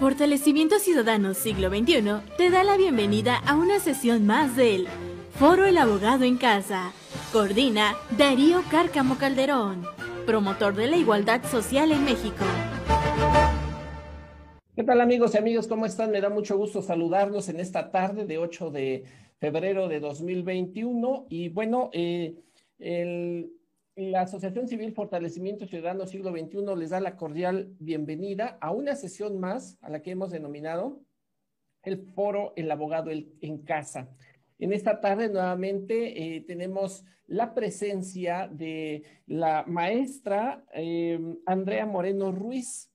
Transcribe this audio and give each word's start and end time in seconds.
Fortalecimiento 0.00 0.80
Ciudadano 0.80 1.34
Siglo 1.34 1.68
XXI 1.68 2.02
te 2.36 2.50
da 2.50 2.64
la 2.64 2.76
bienvenida 2.76 3.36
a 3.36 3.54
una 3.54 3.78
sesión 3.78 4.26
más 4.26 4.56
del 4.56 4.88
Foro 5.38 5.66
El 5.66 5.78
Abogado 5.78 6.24
en 6.24 6.36
Casa. 6.36 6.92
Coordina 7.32 7.94
Darío 8.18 8.62
Cárcamo 8.72 9.16
Calderón, 9.16 9.84
promotor 10.26 10.74
de 10.74 10.88
la 10.88 10.96
igualdad 10.96 11.44
social 11.44 11.92
en 11.92 12.04
México. 12.04 12.44
¿Qué 14.74 14.82
tal 14.82 15.00
amigos 15.00 15.34
y 15.34 15.38
amigos? 15.38 15.68
¿Cómo 15.68 15.86
están? 15.86 16.10
Me 16.10 16.20
da 16.20 16.28
mucho 16.28 16.56
gusto 16.56 16.82
saludarlos 16.82 17.48
en 17.48 17.60
esta 17.60 17.92
tarde 17.92 18.26
de 18.26 18.38
8 18.38 18.70
de 18.70 19.04
febrero 19.38 19.86
de 19.86 20.00
2021. 20.00 21.26
Y 21.30 21.50
bueno, 21.50 21.90
eh, 21.92 22.34
el 22.80 23.52
la 23.96 24.22
Asociación 24.22 24.66
Civil 24.66 24.92
Fortalecimiento 24.92 25.66
Ciudadano 25.66 26.06
Siglo 26.06 26.32
XXI 26.32 26.76
les 26.76 26.90
da 26.90 26.98
la 26.98 27.16
cordial 27.16 27.74
bienvenida 27.78 28.58
a 28.60 28.72
una 28.72 28.96
sesión 28.96 29.38
más 29.38 29.78
a 29.82 29.88
la 29.88 30.02
que 30.02 30.10
hemos 30.10 30.30
denominado 30.30 31.00
el 31.82 31.98
foro 32.14 32.52
El 32.56 32.70
abogado 32.70 33.10
en 33.12 33.58
casa. 33.58 34.08
En 34.58 34.72
esta 34.72 35.00
tarde 35.00 35.28
nuevamente 35.28 36.36
eh, 36.36 36.40
tenemos 36.40 37.04
la 37.26 37.54
presencia 37.54 38.48
de 38.48 39.04
la 39.26 39.64
maestra 39.66 40.64
eh, 40.74 41.20
Andrea 41.46 41.86
Moreno 41.86 42.32
Ruiz, 42.32 42.90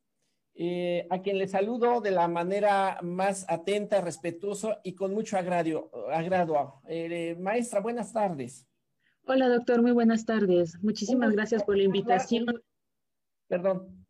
eh, 0.56 1.08
a 1.10 1.22
quien 1.22 1.38
le 1.38 1.48
saludo 1.48 2.02
de 2.02 2.12
la 2.12 2.28
manera 2.28 3.00
más 3.02 3.46
atenta, 3.48 4.02
respetuosa 4.02 4.82
y 4.84 4.96
con 4.96 5.14
mucho 5.14 5.38
agrado. 5.38 5.92
agrado. 6.12 6.82
maestra, 7.38 7.80
buenas 7.80 8.12
tardes. 8.12 8.69
Hola, 9.32 9.48
doctor, 9.48 9.84
muy 9.84 9.92
buenas 9.92 10.26
tardes. 10.26 10.82
Muchísimas 10.82 11.32
gracias 11.34 11.64
por 11.64 11.78
la 11.78 11.84
invitación. 11.84 12.48
Perdón. 13.48 14.04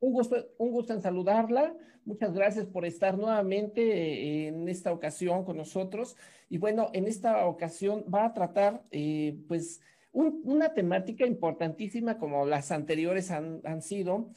Un 0.00 0.12
gusto, 0.14 0.36
un 0.56 0.70
gusto 0.70 0.94
en 0.94 1.02
saludarla. 1.02 1.76
Muchas 2.06 2.32
gracias 2.32 2.64
por 2.64 2.86
estar 2.86 3.18
nuevamente 3.18 3.82
eh, 3.82 4.48
en 4.48 4.70
esta 4.70 4.90
ocasión 4.90 5.44
con 5.44 5.58
nosotros. 5.58 6.16
Y 6.48 6.56
bueno, 6.56 6.88
en 6.94 7.06
esta 7.06 7.44
ocasión 7.44 8.06
va 8.06 8.24
a 8.24 8.32
tratar, 8.32 8.84
eh, 8.90 9.38
pues, 9.48 9.82
una 10.12 10.72
temática 10.72 11.26
importantísima 11.26 12.16
como 12.16 12.46
las 12.46 12.72
anteriores 12.72 13.30
han, 13.30 13.82
sido, 13.82 14.30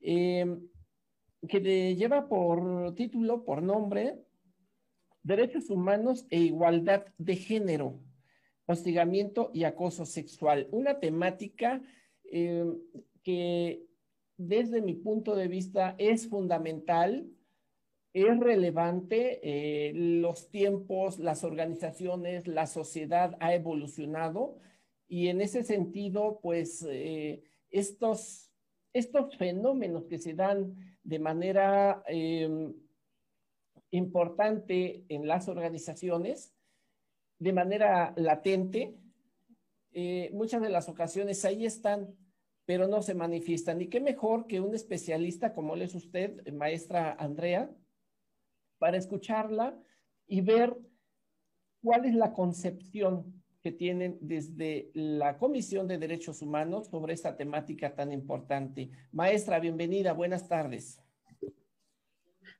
eh, 0.00 0.58
que 1.48 1.94
lleva 1.94 2.26
por 2.26 2.96
título, 2.96 3.44
por 3.44 3.62
nombre, 3.62 4.24
Derechos 5.22 5.70
Humanos 5.70 6.26
e 6.30 6.40
Igualdad 6.40 7.04
de 7.16 7.36
Género 7.36 8.00
hostigamiento 8.66 9.50
y 9.54 9.64
acoso 9.64 10.04
sexual, 10.04 10.68
una 10.72 10.98
temática 10.98 11.80
eh, 12.24 12.64
que 13.22 13.86
desde 14.36 14.82
mi 14.82 14.94
punto 14.94 15.34
de 15.34 15.48
vista 15.48 15.94
es 15.98 16.28
fundamental, 16.28 17.26
es 18.12 18.40
relevante, 18.40 19.40
eh, 19.42 19.92
los 19.94 20.50
tiempos, 20.50 21.18
las 21.18 21.44
organizaciones, 21.44 22.46
la 22.46 22.66
sociedad 22.66 23.36
ha 23.40 23.54
evolucionado 23.54 24.58
y 25.08 25.28
en 25.28 25.40
ese 25.40 25.62
sentido, 25.62 26.40
pues 26.42 26.84
eh, 26.88 27.44
estos, 27.70 28.50
estos 28.92 29.36
fenómenos 29.36 30.06
que 30.06 30.18
se 30.18 30.34
dan 30.34 30.98
de 31.04 31.18
manera 31.20 32.02
importante 33.90 35.04
en 35.08 35.28
las 35.28 35.48
organizaciones, 35.48 36.55
de 37.38 37.52
manera 37.52 38.12
latente, 38.16 38.96
eh, 39.92 40.30
muchas 40.32 40.62
de 40.62 40.70
las 40.70 40.88
ocasiones 40.88 41.44
ahí 41.44 41.64
están, 41.64 42.14
pero 42.64 42.88
no 42.88 43.02
se 43.02 43.14
manifiestan. 43.14 43.80
Y 43.80 43.88
qué 43.88 44.00
mejor 44.00 44.46
que 44.46 44.60
un 44.60 44.74
especialista 44.74 45.52
como 45.52 45.74
él 45.74 45.82
es 45.82 45.94
usted, 45.94 46.46
maestra 46.52 47.12
Andrea, 47.18 47.70
para 48.78 48.96
escucharla 48.96 49.78
y 50.26 50.40
ver 50.40 50.76
cuál 51.82 52.04
es 52.04 52.14
la 52.14 52.32
concepción 52.32 53.42
que 53.62 53.72
tienen 53.72 54.18
desde 54.20 54.90
la 54.94 55.38
Comisión 55.38 55.88
de 55.88 55.98
Derechos 55.98 56.42
Humanos 56.42 56.88
sobre 56.88 57.14
esta 57.14 57.36
temática 57.36 57.94
tan 57.94 58.12
importante. 58.12 58.90
Maestra, 59.12 59.58
bienvenida, 59.60 60.12
buenas 60.12 60.46
tardes. 60.46 61.05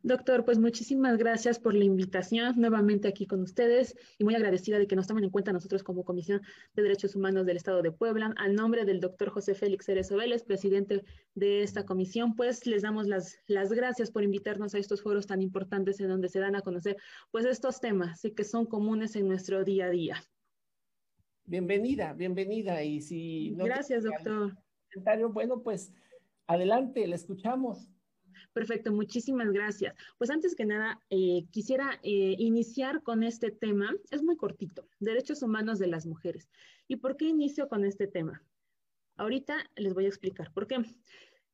Doctor, 0.07 0.45
pues 0.45 0.61
muchísimas 0.61 1.19
gracias 1.19 1.59
por 1.59 1.75
la 1.75 1.83
invitación 1.83 2.55
nuevamente 2.61 3.09
aquí 3.09 3.27
con 3.27 3.43
ustedes 3.43 3.97
y 4.19 4.23
muy 4.23 4.37
agradecida 4.37 4.79
de 4.79 4.87
que 4.87 4.95
nos 4.95 5.09
tomen 5.09 5.25
en 5.25 5.31
cuenta 5.31 5.53
nosotros 5.53 5.83
como 5.83 6.05
Comisión 6.05 6.43
de 6.75 6.85
Derechos 6.85 7.17
Humanos 7.17 7.45
del 7.45 7.57
Estado 7.57 7.83
de 7.83 7.91
Puebla. 7.91 8.33
Al 8.37 8.55
nombre 8.55 8.85
del 8.85 9.01
doctor 9.01 9.31
José 9.31 9.57
Félix 9.57 9.87
Cerezo 9.87 10.17
Vélez, 10.17 10.45
presidente 10.45 11.03
de 11.35 11.65
esta 11.65 11.85
comisión, 11.85 12.37
pues 12.37 12.69
les 12.69 12.83
damos 12.83 13.09
las, 13.09 13.41
las 13.49 13.73
gracias 13.73 14.13
por 14.13 14.23
invitarnos 14.23 14.77
a 14.77 14.79
estos 14.79 15.03
foros 15.03 15.27
tan 15.27 15.43
importantes 15.43 15.99
en 15.99 16.07
donde 16.07 16.29
se 16.29 16.39
dan 16.39 16.55
a 16.55 16.61
conocer 16.61 16.97
pues 17.33 17.45
estos 17.45 17.81
temas 17.81 18.23
que 18.37 18.45
son 18.45 18.65
comunes 18.65 19.17
en 19.17 19.27
nuestro 19.27 19.65
día 19.65 19.87
a 19.87 19.91
día. 19.91 20.23
Bienvenida, 21.47 22.13
bienvenida. 22.13 22.81
Y 22.85 23.01
si 23.01 23.57
Gracias, 23.57 24.05
doctor. 24.05 24.57
Bueno, 25.33 25.65
pues 25.65 25.93
adelante, 26.47 27.05
le 27.09 27.17
escuchamos. 27.17 27.91
Perfecto, 28.57 28.91
muchísimas 28.91 29.53
gracias. 29.53 29.95
Pues 30.17 30.31
antes 30.31 30.57
que 30.57 30.65
nada, 30.65 30.99
eh, 31.11 31.45
quisiera 31.51 32.01
eh, 32.03 32.37
iniciar 32.39 33.03
con 33.03 33.23
este 33.23 33.51
tema. 33.51 33.95
Es 34.11 34.23
muy 34.23 34.39
cortito, 34.39 34.89
derechos 34.99 35.43
humanos 35.43 35.79
de 35.79 35.89
las 35.89 36.07
mujeres. 36.07 36.49
¿Y 36.89 36.97
por 36.97 37.19
qué 37.19 37.27
inicio 37.27 37.69
con 37.69 37.85
este 37.85 38.07
tema? 38.07 38.43
Ahorita 39.17 39.59
les 39.77 39.93
voy 39.93 40.07
a 40.07 40.09
explicar 40.09 40.55
por 40.55 40.67
qué. 40.67 40.77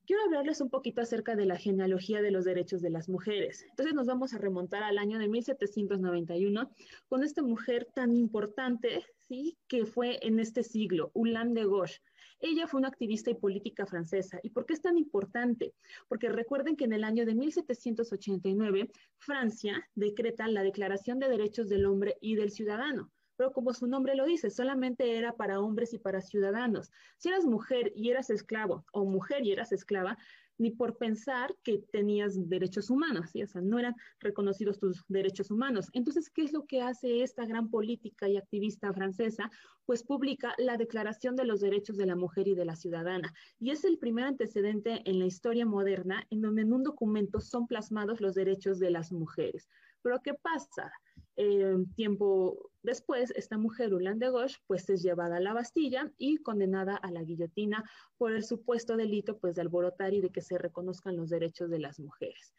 Quiero 0.05 0.23
hablarles 0.23 0.59
un 0.59 0.69
poquito 0.69 1.01
acerca 1.01 1.37
de 1.37 1.45
la 1.45 1.55
genealogía 1.55 2.21
de 2.21 2.31
los 2.31 2.43
derechos 2.43 2.81
de 2.81 2.89
las 2.89 3.07
mujeres. 3.07 3.65
Entonces 3.69 3.95
nos 3.95 4.05
vamos 4.05 4.33
a 4.33 4.37
remontar 4.37 4.83
al 4.83 4.97
año 4.97 5.17
de 5.17 5.29
1791 5.29 6.71
con 7.07 7.23
esta 7.23 7.41
mujer 7.41 7.87
tan 7.95 8.13
importante, 8.13 9.05
¿sí? 9.15 9.57
Que 9.69 9.85
fue 9.85 10.19
en 10.21 10.39
este 10.39 10.63
siglo, 10.63 11.11
Ulan 11.13 11.53
de 11.53 11.63
Gauche. 11.63 12.01
Ella 12.41 12.67
fue 12.67 12.79
una 12.79 12.89
activista 12.89 13.31
y 13.31 13.35
política 13.35 13.85
francesa. 13.85 14.41
¿Y 14.43 14.49
por 14.49 14.65
qué 14.65 14.73
es 14.73 14.81
tan 14.81 14.97
importante? 14.97 15.73
Porque 16.09 16.27
recuerden 16.27 16.75
que 16.75 16.83
en 16.83 16.91
el 16.91 17.05
año 17.05 17.25
de 17.25 17.35
1789 17.35 18.91
Francia 19.19 19.89
decreta 19.95 20.49
la 20.49 20.63
Declaración 20.63 21.19
de 21.19 21.29
Derechos 21.29 21.69
del 21.69 21.85
Hombre 21.85 22.17
y 22.19 22.35
del 22.35 22.51
Ciudadano. 22.51 23.09
Pero 23.43 23.51
como 23.51 23.73
su 23.73 23.87
nombre 23.87 24.15
lo 24.15 24.25
dice, 24.25 24.49
solamente 24.49 25.17
era 25.17 25.35
para 25.35 25.59
hombres 25.59 25.93
y 25.93 25.97
para 25.97 26.21
ciudadanos. 26.21 26.89
Si 27.17 27.27
eras 27.27 27.43
mujer 27.43 27.91
y 27.93 28.09
eras 28.09 28.29
esclavo, 28.29 28.85
o 28.93 29.03
mujer 29.03 29.45
y 29.45 29.51
eras 29.51 29.73
esclava, 29.73 30.17
ni 30.57 30.71
por 30.71 30.97
pensar 30.97 31.53
que 31.61 31.79
tenías 31.91 32.47
derechos 32.47 32.89
humanos, 32.89 33.31
o 33.35 33.47
sea, 33.47 33.59
no 33.59 33.79
eran 33.79 33.95
reconocidos 34.21 34.79
tus 34.79 35.03
derechos 35.09 35.51
humanos. 35.51 35.89
Entonces, 35.91 36.29
¿qué 36.29 36.43
es 36.43 36.53
lo 36.53 36.65
que 36.65 36.81
hace 36.81 37.21
esta 37.21 37.45
gran 37.45 37.69
política 37.69 38.29
y 38.29 38.37
activista 38.37 38.93
francesa? 38.93 39.51
Pues 39.85 40.03
publica 40.03 40.55
la 40.57 40.77
Declaración 40.77 41.35
de 41.35 41.43
los 41.43 41.59
Derechos 41.59 41.97
de 41.97 42.05
la 42.05 42.15
Mujer 42.15 42.47
y 42.47 42.55
de 42.55 42.63
la 42.63 42.77
Ciudadana. 42.77 43.33
Y 43.59 43.71
es 43.71 43.83
el 43.83 43.97
primer 43.97 44.23
antecedente 44.23 45.01
en 45.03 45.19
la 45.19 45.25
historia 45.25 45.65
moderna 45.65 46.25
en 46.29 46.39
donde 46.39 46.61
en 46.61 46.71
un 46.71 46.83
documento 46.83 47.41
son 47.41 47.67
plasmados 47.67 48.21
los 48.21 48.35
derechos 48.35 48.79
de 48.79 48.91
las 48.91 49.11
mujeres. 49.11 49.67
Pero 50.01 50.21
¿qué 50.21 50.33
pasa? 50.33 50.93
Eh, 51.35 51.75
tiempo 51.95 52.69
después, 52.83 53.31
esta 53.35 53.57
mujer, 53.57 53.93
Ulan 53.93 54.19
de 54.19 54.29
Gauche, 54.29 54.57
pues 54.67 54.89
es 54.89 55.01
llevada 55.01 55.37
a 55.37 55.39
la 55.39 55.53
Bastilla 55.53 56.11
y 56.17 56.37
condenada 56.37 56.95
a 56.95 57.11
la 57.11 57.23
guillotina 57.23 57.83
por 58.17 58.33
el 58.33 58.43
supuesto 58.43 58.97
delito 58.97 59.39
pues 59.39 59.55
de 59.55 59.61
alborotar 59.61 60.13
y 60.13 60.21
de 60.21 60.29
que 60.29 60.41
se 60.41 60.57
reconozcan 60.57 61.15
los 61.15 61.29
derechos 61.29 61.69
de 61.69 61.79
las 61.79 61.99
mujeres. 61.99 62.53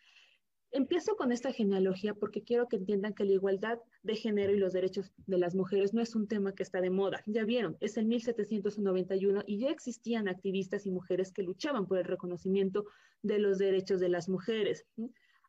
Empiezo 0.73 1.15
con 1.15 1.31
esta 1.31 1.53
genealogía 1.53 2.15
porque 2.15 2.43
quiero 2.43 2.67
que 2.67 2.75
entiendan 2.75 3.15
que 3.15 3.25
la 3.25 3.35
igualdad 3.35 3.79
de 4.03 4.17
género 4.17 4.53
y 4.53 4.59
los 4.59 4.73
derechos 4.73 5.13
de 5.25 5.39
las 5.39 5.55
mujeres 5.55 5.95
no 5.95 6.03
es 6.03 6.17
un 6.17 6.27
tema 6.27 6.53
que 6.53 6.65
está 6.65 6.81
de 6.81 6.91
moda. 6.91 7.23
Ya 7.27 7.45
vieron, 7.45 7.77
es 7.79 7.97
en 7.97 8.09
1791 8.09 9.45
y 9.47 9.59
ya 9.59 9.71
existían 9.71 10.27
activistas 10.27 10.85
y 10.85 10.91
mujeres 10.91 11.33
que 11.33 11.45
luchaban 11.45 11.87
por 11.87 11.99
el 11.99 12.05
reconocimiento 12.05 12.87
de 13.23 13.39
los 13.39 13.59
derechos 13.59 14.01
de 14.01 14.09
las 14.09 14.29
mujeres. 14.29 14.85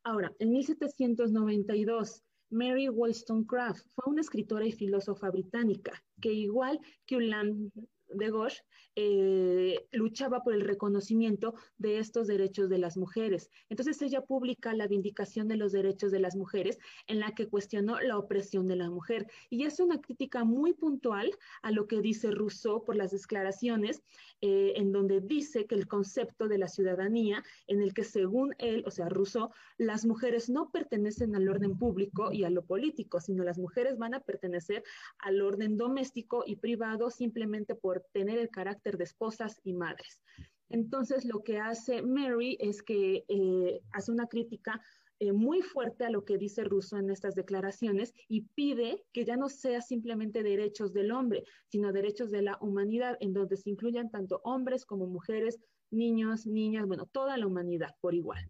Ahora, 0.03 0.31
en 0.37 0.51
1792 0.51 2.21
Mary 2.49 2.89
Wollstonecraft 2.89 3.85
fue 3.93 4.11
una 4.11 4.21
escritora 4.21 4.65
y 4.65 4.71
filósofa 4.71 5.29
británica 5.29 6.03
que 6.21 6.31
igual 6.31 6.79
que 7.05 7.17
Ulan 7.17 7.71
de 8.17 8.31
Gauche 8.31 8.63
eh, 8.97 9.85
luchaba 9.91 10.41
por 10.41 10.53
el 10.53 10.61
reconocimiento 10.61 11.55
de 11.77 11.99
estos 11.99 12.27
derechos 12.27 12.69
de 12.69 12.77
las 12.77 12.95
mujeres. 12.95 13.49
Entonces 13.69 14.01
ella 14.01 14.21
publica 14.21 14.73
la 14.73 14.87
Vindicación 14.87 15.49
de 15.49 15.57
los 15.57 15.73
Derechos 15.73 16.11
de 16.11 16.19
las 16.19 16.37
Mujeres 16.37 16.79
en 17.07 17.19
la 17.19 17.35
que 17.35 17.47
cuestionó 17.47 17.99
la 17.99 18.17
opresión 18.17 18.67
de 18.67 18.77
la 18.77 18.89
mujer. 18.89 19.27
Y 19.49 19.65
es 19.65 19.81
una 19.81 19.99
crítica 19.99 20.45
muy 20.45 20.73
puntual 20.73 21.29
a 21.61 21.71
lo 21.71 21.87
que 21.87 21.99
dice 21.99 22.31
Rousseau 22.31 22.85
por 22.85 22.95
las 22.95 23.11
declaraciones, 23.11 24.01
eh, 24.41 24.73
en 24.77 24.93
donde 24.93 25.19
dice 25.19 25.65
que 25.65 25.75
el 25.75 25.87
concepto 25.87 26.47
de 26.47 26.57
la 26.57 26.69
ciudadanía, 26.69 27.43
en 27.67 27.81
el 27.81 27.93
que 27.93 28.03
según 28.03 28.55
él, 28.59 28.83
o 28.85 28.91
sea, 28.91 29.09
Rousseau, 29.09 29.49
las 29.77 30.05
mujeres 30.05 30.49
no 30.49 30.69
pertenecen 30.71 31.35
al 31.35 31.49
orden 31.49 31.77
público 31.77 32.31
y 32.31 32.45
a 32.45 32.49
lo 32.49 32.63
político, 32.63 33.19
sino 33.19 33.43
las 33.43 33.57
mujeres 33.57 33.97
van 33.97 34.13
a 34.13 34.21
pertenecer 34.21 34.83
al 35.19 35.41
orden 35.41 35.75
doméstico 35.75 36.43
y 36.45 36.55
privado 36.55 37.09
simplemente 37.09 37.75
por 37.75 38.04
tener 38.13 38.39
el 38.39 38.49
carácter 38.49 38.97
de 38.97 39.03
esposas 39.05 39.59
y 39.63 39.73
madres. 39.73 40.21
Entonces, 40.69 41.25
lo 41.25 41.43
que 41.43 41.59
hace 41.59 42.01
Mary 42.01 42.57
es 42.59 42.81
que 42.81 43.23
eh, 43.27 43.81
hace 43.91 44.11
una 44.11 44.27
crítica 44.27 44.81
eh, 45.19 45.31
muy 45.31 45.61
fuerte 45.61 46.03
a 46.03 46.09
lo 46.09 46.25
que 46.25 46.37
dice 46.37 46.65
Russo 46.65 46.97
en 46.97 47.09
estas 47.09 47.35
declaraciones 47.35 48.13
y 48.27 48.41
pide 48.53 49.05
que 49.13 49.23
ya 49.23 49.37
no 49.37 49.47
sea 49.47 49.81
simplemente 49.81 50.43
derechos 50.43 50.91
del 50.91 51.11
hombre, 51.11 51.45
sino 51.69 51.93
derechos 51.93 52.31
de 52.31 52.41
la 52.41 52.57
humanidad, 52.59 53.15
en 53.21 53.33
donde 53.33 53.55
se 53.55 53.69
incluyan 53.69 54.11
tanto 54.11 54.41
hombres 54.43 54.85
como 54.85 55.07
mujeres, 55.07 55.59
niños, 55.89 56.45
niñas, 56.45 56.85
bueno, 56.85 57.05
toda 57.05 57.37
la 57.37 57.47
humanidad 57.47 57.95
por 58.01 58.13
igual. 58.13 58.49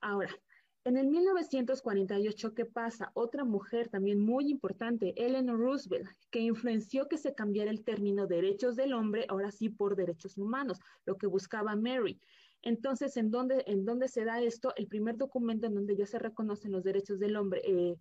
Ahora, 0.00 0.34
en 0.84 0.96
el 0.96 1.06
1948, 1.06 2.54
¿qué 2.54 2.64
pasa? 2.64 3.12
Otra 3.14 3.44
mujer 3.44 3.88
también 3.88 4.18
muy 4.20 4.50
importante, 4.50 5.14
Eleanor 5.16 5.58
Roosevelt, 5.58 6.08
que 6.30 6.40
influenció 6.40 7.08
que 7.08 7.18
se 7.18 7.34
cambiara 7.34 7.70
el 7.70 7.84
término 7.84 8.26
derechos 8.26 8.74
del 8.74 8.92
hombre, 8.92 9.26
ahora 9.28 9.52
sí 9.52 9.68
por 9.68 9.94
derechos 9.94 10.36
humanos, 10.36 10.80
lo 11.06 11.16
que 11.16 11.28
buscaba 11.28 11.76
Mary. 11.76 12.20
Entonces, 12.62 13.16
¿en 13.16 13.30
dónde, 13.30 13.62
¿en 13.66 13.84
dónde 13.84 14.08
se 14.08 14.24
da 14.24 14.40
esto? 14.40 14.72
El 14.76 14.88
primer 14.88 15.16
documento 15.16 15.68
en 15.68 15.74
donde 15.74 15.96
ya 15.96 16.06
se 16.06 16.18
reconocen 16.18 16.72
los 16.72 16.82
derechos 16.82 17.20
del 17.20 17.36
hombre, 17.36 17.60
eh, 17.64 17.96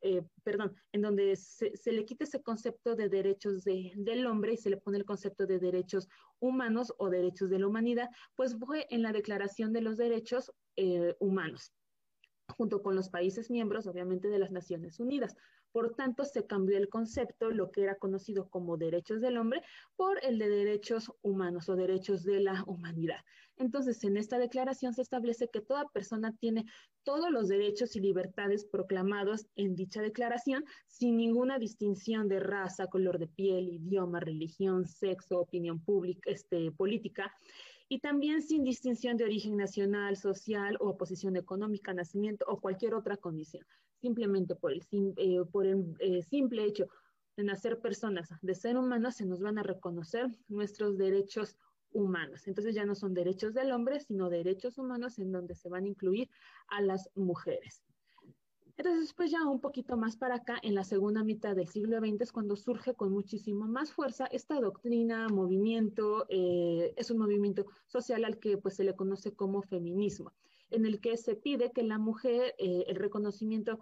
eh, 0.00 0.22
perdón, 0.42 0.74
en 0.92 1.02
donde 1.02 1.36
se, 1.36 1.92
le 1.92 2.04
quita 2.06 2.24
ese 2.24 2.42
concepto 2.42 2.94
de 2.96 3.10
derechos 3.10 3.64
del 3.64 4.26
hombre 4.26 4.54
y 4.54 4.56
se 4.56 4.70
le 4.70 4.76
pone 4.78 4.96
el 4.96 5.04
concepto 5.04 5.46
de 5.46 5.58
derechos 5.58 6.08
humanos 6.40 6.92
o 6.98 7.10
derechos 7.10 7.50
de 7.50 7.58
la 7.58 7.66
humanidad, 7.66 8.08
pues 8.34 8.56
fue 8.58 8.86
en 8.88 9.02
la 9.02 9.12
Declaración 9.12 9.72
de 9.74 9.82
los 9.82 9.98
Derechos 9.98 10.52
eh, 10.76 11.14
Humanos 11.20 11.72
junto 12.56 12.82
con 12.82 12.94
los 12.94 13.08
países 13.08 13.50
miembros, 13.50 13.86
obviamente, 13.86 14.28
de 14.28 14.38
las 14.38 14.50
Naciones 14.50 15.00
Unidas. 15.00 15.36
Por 15.72 15.94
tanto, 15.94 16.24
se 16.24 16.46
cambió 16.46 16.78
el 16.78 16.88
concepto, 16.88 17.50
lo 17.50 17.72
que 17.72 17.82
era 17.82 17.96
conocido 17.96 18.48
como 18.48 18.76
derechos 18.76 19.20
del 19.20 19.38
hombre, 19.38 19.62
por 19.96 20.24
el 20.24 20.38
de 20.38 20.48
derechos 20.48 21.12
humanos 21.22 21.68
o 21.68 21.74
derechos 21.74 22.22
de 22.22 22.40
la 22.40 22.62
humanidad. 22.66 23.18
Entonces, 23.56 24.02
en 24.04 24.16
esta 24.16 24.38
declaración 24.38 24.94
se 24.94 25.02
establece 25.02 25.48
que 25.48 25.60
toda 25.60 25.88
persona 25.88 26.32
tiene 26.38 26.64
todos 27.02 27.30
los 27.30 27.48
derechos 27.48 27.96
y 27.96 28.00
libertades 28.00 28.64
proclamados 28.64 29.46
en 29.56 29.74
dicha 29.74 30.00
declaración, 30.00 30.64
sin 30.86 31.16
ninguna 31.16 31.58
distinción 31.58 32.28
de 32.28 32.40
raza, 32.40 32.86
color 32.86 33.18
de 33.18 33.26
piel, 33.28 33.68
idioma, 33.68 34.20
religión, 34.20 34.86
sexo, 34.86 35.40
opinión 35.40 35.80
pública, 35.80 36.30
este, 36.30 36.70
política 36.72 37.32
y 37.94 38.00
también 38.00 38.42
sin 38.42 38.64
distinción 38.64 39.16
de 39.16 39.22
origen 39.22 39.56
nacional, 39.56 40.16
social 40.16 40.76
o 40.80 40.96
posición 40.96 41.36
económica, 41.36 41.94
nacimiento 41.94 42.44
o 42.48 42.60
cualquier 42.60 42.92
otra 42.92 43.16
condición. 43.16 43.64
Simplemente 44.00 44.56
por 44.56 44.72
el, 44.72 44.84
eh, 44.90 45.44
por 45.52 45.64
el 45.64 45.94
eh, 46.00 46.20
simple 46.24 46.64
hecho 46.64 46.88
de 47.36 47.44
nacer 47.44 47.78
personas, 47.78 48.30
de 48.42 48.54
ser 48.56 48.76
humanos, 48.76 49.14
se 49.14 49.26
nos 49.26 49.38
van 49.38 49.58
a 49.58 49.62
reconocer 49.62 50.26
nuestros 50.48 50.98
derechos 50.98 51.56
humanos. 51.92 52.48
Entonces 52.48 52.74
ya 52.74 52.84
no 52.84 52.96
son 52.96 53.14
derechos 53.14 53.54
del 53.54 53.70
hombre, 53.70 54.00
sino 54.00 54.28
derechos 54.28 54.76
humanos 54.76 55.20
en 55.20 55.30
donde 55.30 55.54
se 55.54 55.68
van 55.68 55.84
a 55.84 55.88
incluir 55.88 56.28
a 56.66 56.80
las 56.82 57.08
mujeres. 57.14 57.84
Entonces, 58.76 59.14
pues 59.14 59.30
ya 59.30 59.46
un 59.46 59.60
poquito 59.60 59.96
más 59.96 60.16
para 60.16 60.36
acá, 60.36 60.58
en 60.62 60.74
la 60.74 60.82
segunda 60.82 61.22
mitad 61.22 61.54
del 61.54 61.68
siglo 61.68 62.00
XX 62.00 62.20
es 62.22 62.32
cuando 62.32 62.56
surge 62.56 62.94
con 62.94 63.12
muchísimo 63.12 63.66
más 63.68 63.92
fuerza 63.92 64.26
esta 64.26 64.60
doctrina, 64.60 65.28
movimiento, 65.28 66.26
eh, 66.28 66.92
es 66.96 67.10
un 67.12 67.18
movimiento 67.18 67.66
social 67.86 68.24
al 68.24 68.40
que 68.40 68.58
pues 68.58 68.74
se 68.74 68.82
le 68.82 68.96
conoce 68.96 69.32
como 69.32 69.62
feminismo, 69.62 70.32
en 70.70 70.86
el 70.86 71.00
que 71.00 71.16
se 71.16 71.36
pide 71.36 71.70
que 71.70 71.84
la 71.84 71.98
mujer, 71.98 72.54
eh, 72.58 72.84
el 72.88 72.96
reconocimiento 72.96 73.78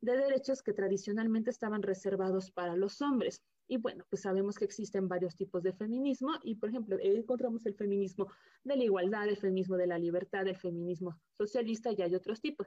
de 0.00 0.16
derechos 0.16 0.62
que 0.62 0.72
tradicionalmente 0.72 1.50
estaban 1.50 1.82
reservados 1.82 2.52
para 2.52 2.76
los 2.76 3.02
hombres. 3.02 3.42
Y 3.68 3.78
bueno, 3.78 4.04
pues 4.08 4.22
sabemos 4.22 4.56
que 4.56 4.64
existen 4.64 5.08
varios 5.08 5.34
tipos 5.34 5.62
de 5.62 5.72
feminismo 5.72 6.30
y, 6.42 6.56
por 6.56 6.70
ejemplo, 6.70 6.96
encontramos 7.00 7.66
el 7.66 7.74
feminismo 7.74 8.28
de 8.64 8.76
la 8.76 8.84
igualdad, 8.84 9.28
el 9.28 9.36
feminismo 9.36 9.76
de 9.76 9.86
la 9.86 9.98
libertad, 9.98 10.46
el 10.46 10.56
feminismo 10.56 11.18
socialista 11.32 11.90
y 11.92 12.00
hay 12.02 12.14
otros 12.14 12.40
tipos. 12.40 12.66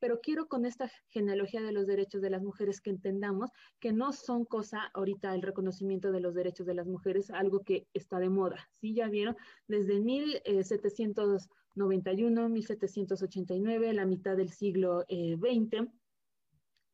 Pero 0.00 0.20
quiero 0.20 0.48
con 0.48 0.64
esta 0.64 0.90
genealogía 1.10 1.60
de 1.60 1.72
los 1.72 1.86
derechos 1.86 2.22
de 2.22 2.30
las 2.30 2.42
mujeres 2.42 2.80
que 2.80 2.90
entendamos 2.90 3.50
que 3.80 3.92
no 3.92 4.12
son 4.12 4.44
cosa 4.44 4.90
ahorita 4.94 5.34
el 5.34 5.42
reconocimiento 5.42 6.12
de 6.12 6.20
los 6.20 6.34
derechos 6.34 6.66
de 6.66 6.74
las 6.74 6.86
mujeres, 6.86 7.30
algo 7.30 7.64
que 7.64 7.86
está 7.92 8.18
de 8.18 8.30
moda. 8.30 8.70
Sí, 8.80 8.94
ya 8.94 9.08
vieron, 9.08 9.36
desde 9.66 10.00
1791, 10.00 12.48
1789, 12.48 13.92
la 13.92 14.06
mitad 14.06 14.36
del 14.36 14.50
siglo 14.50 15.04
XX 15.08 15.74
eh, 15.74 15.88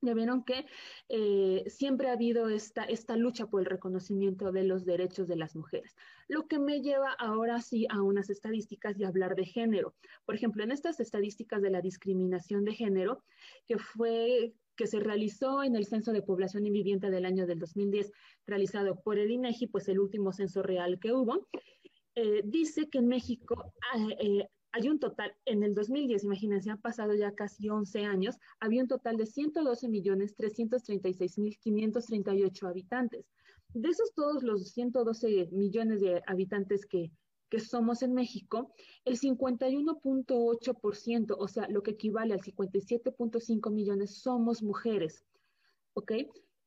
ya 0.05 0.15
vieron 0.15 0.45
que 0.45 0.67
eh, 1.09 1.65
siempre 1.67 2.09
ha 2.09 2.13
habido 2.13 2.49
esta, 2.49 2.85
esta 2.85 3.17
lucha 3.17 3.47
por 3.47 3.61
el 3.61 3.67
reconocimiento 3.67 4.53
de 4.53 4.65
los 4.65 4.85
derechos 4.85 5.29
de 5.29 5.37
las 5.37 5.57
mujeres, 5.57 5.97
lo 6.29 6.47
que 6.47 6.59
me 6.59 6.81
lleva 6.81 7.13
ahora 7.13 7.61
sí 7.61 7.87
a 7.91 8.03
unas 8.03 8.31
estadísticas 8.31 8.99
y 8.99 9.05
hablar 9.05 9.35
de 9.35 9.45
género. 9.45 9.95
Por 10.25 10.35
ejemplo, 10.35 10.63
en 10.63 10.73
estas 10.73 11.01
estadísticas 11.01 11.63
de 11.63 11.71
la 11.71 11.81
discriminación 11.81 12.65
de 12.65 12.75
género, 12.75 13.23
que 13.67 13.79
fue 13.79 14.55
que 14.77 14.87
se 14.87 14.99
realizó 14.99 15.63
en 15.63 15.77
el 15.77 15.87
Censo 15.87 16.13
de 16.13 16.23
Población 16.23 16.67
y 16.67 16.71
Vivienda 16.71 17.11
del 17.11 17.27
año 17.27 17.47
del 17.47 17.61
2010, 17.61 18.11
realizado 18.47 19.01
por 19.01 19.19
el 19.19 19.31
INEGI, 19.31 19.69
pues 19.69 19.89
el 19.89 20.01
último 20.01 20.33
censo 20.33 20.63
real 20.63 20.99
que 20.99 21.13
hubo, 21.13 21.49
eh, 22.17 22.43
dice 22.45 22.89
que 22.89 22.99
en 22.99 23.09
México 23.09 23.73
ah, 23.93 24.07
eh, 24.21 24.49
hay 24.75 24.89
un 24.89 24.99
total, 24.99 25.33
en 25.45 25.63
el 25.63 25.73
2010, 25.73 26.25
imagínense, 26.25 26.69
han 26.69 26.81
pasado 26.81 27.15
ya 27.15 27.33
casi 27.33 27.69
11 27.69 28.07
años, 28.07 28.41
había 28.59 28.83
un 28.83 28.89
total 28.89 29.17
de 29.17 29.25
112 29.25 29.89
millones 29.89 30.35
336 30.35 31.39
mil 31.39 31.57
538 31.57 32.67
habitantes. 32.67 33.25
De 33.73 33.89
esos 33.89 34.13
todos 34.15 34.43
los 34.43 34.73
112 34.73 35.51
millones 35.53 36.01
de 36.01 36.21
habitantes 36.27 36.87
que, 36.87 37.13
que 37.49 37.61
somos 37.61 38.03
en 38.03 38.15
México, 38.15 38.75
el 39.05 39.17
51.8%, 39.17 41.37
o 41.39 41.47
sea, 41.47 41.69
lo 41.69 41.85
que 41.85 41.93
equivale 41.93 42.35
al 42.35 42.41
57.5 42.41 43.73
millones, 43.73 44.19
somos 44.19 44.61
mujeres. 44.61 45.25
¿Ok? 45.93 46.15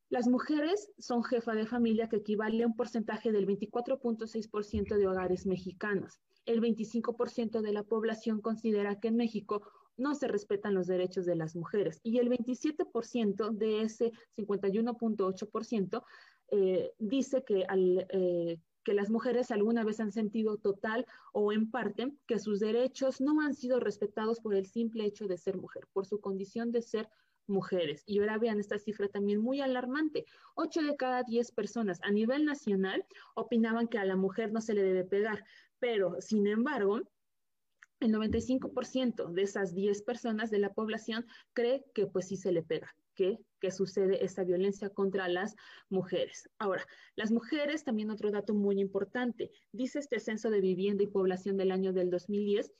Las 0.07 0.30
mujeres 0.30 0.89
son 0.98 1.25
jefa 1.25 1.56
de 1.56 1.68
familia, 1.68 2.07
que 2.07 2.15
equivale 2.15 2.63
a 2.63 2.68
un 2.68 2.77
porcentaje 2.77 3.33
del 3.33 3.45
24.6% 3.45 4.95
de 4.95 5.07
hogares 5.07 5.45
mexicanos 5.45 6.21
el 6.47 6.61
25% 6.61 7.61
de 7.61 7.71
la 7.71 7.83
población 7.83 8.41
considera 8.41 8.99
que 8.99 9.09
en 9.09 9.17
México 9.17 9.61
no 9.97 10.15
se 10.15 10.27
respetan 10.27 10.73
los 10.73 10.88
derechos 10.88 11.25
de 11.25 11.35
las 11.35 11.55
mujeres 11.55 11.99
y 12.03 12.19
el 12.19 12.29
27% 12.29 13.51
de 13.51 13.81
ese 13.81 14.11
51.8% 14.38 16.03
eh, 16.51 16.91
dice 16.99 17.44
que, 17.44 17.65
eh, 17.69 18.59
que 18.83 18.94
las 18.94 19.09
mujeres 19.09 19.51
alguna 19.51 19.83
vez 19.83 19.99
han 19.99 20.11
sentido 20.11 20.57
total 20.57 21.05
o 21.33 21.51
en 21.51 21.69
parte 21.69 22.13
que 22.25 22.39
sus 22.39 22.59
derechos 22.59 23.19
no 23.19 23.41
han 23.41 23.53
sido 23.53 23.79
respetados 23.79 24.39
por 24.39 24.55
el 24.55 24.65
simple 24.65 25.05
hecho 25.05 25.27
de 25.27 25.38
ser 25.38 25.57
mujer, 25.57 25.88
por 25.91 26.05
su 26.05 26.22
condición 26.22 26.72
de 26.72 26.81
ser 26.81 27.10
mujeres. 27.48 28.03
Y 28.05 28.19
ahora 28.19 28.38
vean 28.38 28.60
esta 28.60 28.77
cifra 28.77 29.07
también 29.07 29.41
muy 29.41 29.62
alarmante. 29.62 30.25
Ocho 30.55 30.81
de 30.81 30.95
cada 30.95 31.24
diez 31.24 31.51
personas 31.51 32.00
a 32.03 32.12
nivel 32.12 32.45
nacional 32.45 33.05
opinaban 33.36 33.88
que 33.88 33.98
a 33.98 34.05
la 34.05 34.15
mujer 34.15 34.51
no 34.51 34.62
se 34.62 34.74
le 34.74 34.83
debe 34.83 35.03
pegar, 35.03 35.43
pero 35.79 36.19
sin 36.19 36.48
embargo, 36.48 37.01
el 38.00 38.12
95% 38.13 39.31
de 39.31 39.41
esas 39.41 39.74
10 39.74 40.03
personas 40.03 40.51
de 40.51 40.60
la 40.60 40.74
población 40.74 41.25
cree 41.53 41.86
que 41.93 42.05
pues 42.05 42.27
sí 42.27 42.38
se 42.38 42.51
le 42.51 42.62
pega, 42.62 42.96
que, 43.15 43.39
que 43.60 43.72
sucede 43.72 44.24
esta 44.24 44.43
violencia 44.43 44.89
contra 44.89 45.27
las 45.27 45.55
mujeres. 45.89 46.50
Ahora, 46.60 46.86
las 47.15 47.31
mujeres, 47.31 47.84
también 47.84 48.12
otro 48.12 48.29
dato 48.29 48.53
muy 48.53 48.79
importante, 48.79 49.51
dice 49.72 50.00
este 50.00 50.19
censo 50.19 50.50
de 50.51 50.62
vivienda 50.62 51.03
y 51.03 51.07
población 51.07 51.57
del 51.57 51.72
año 51.72 51.91
del 51.91 52.12
2010, 52.12 52.72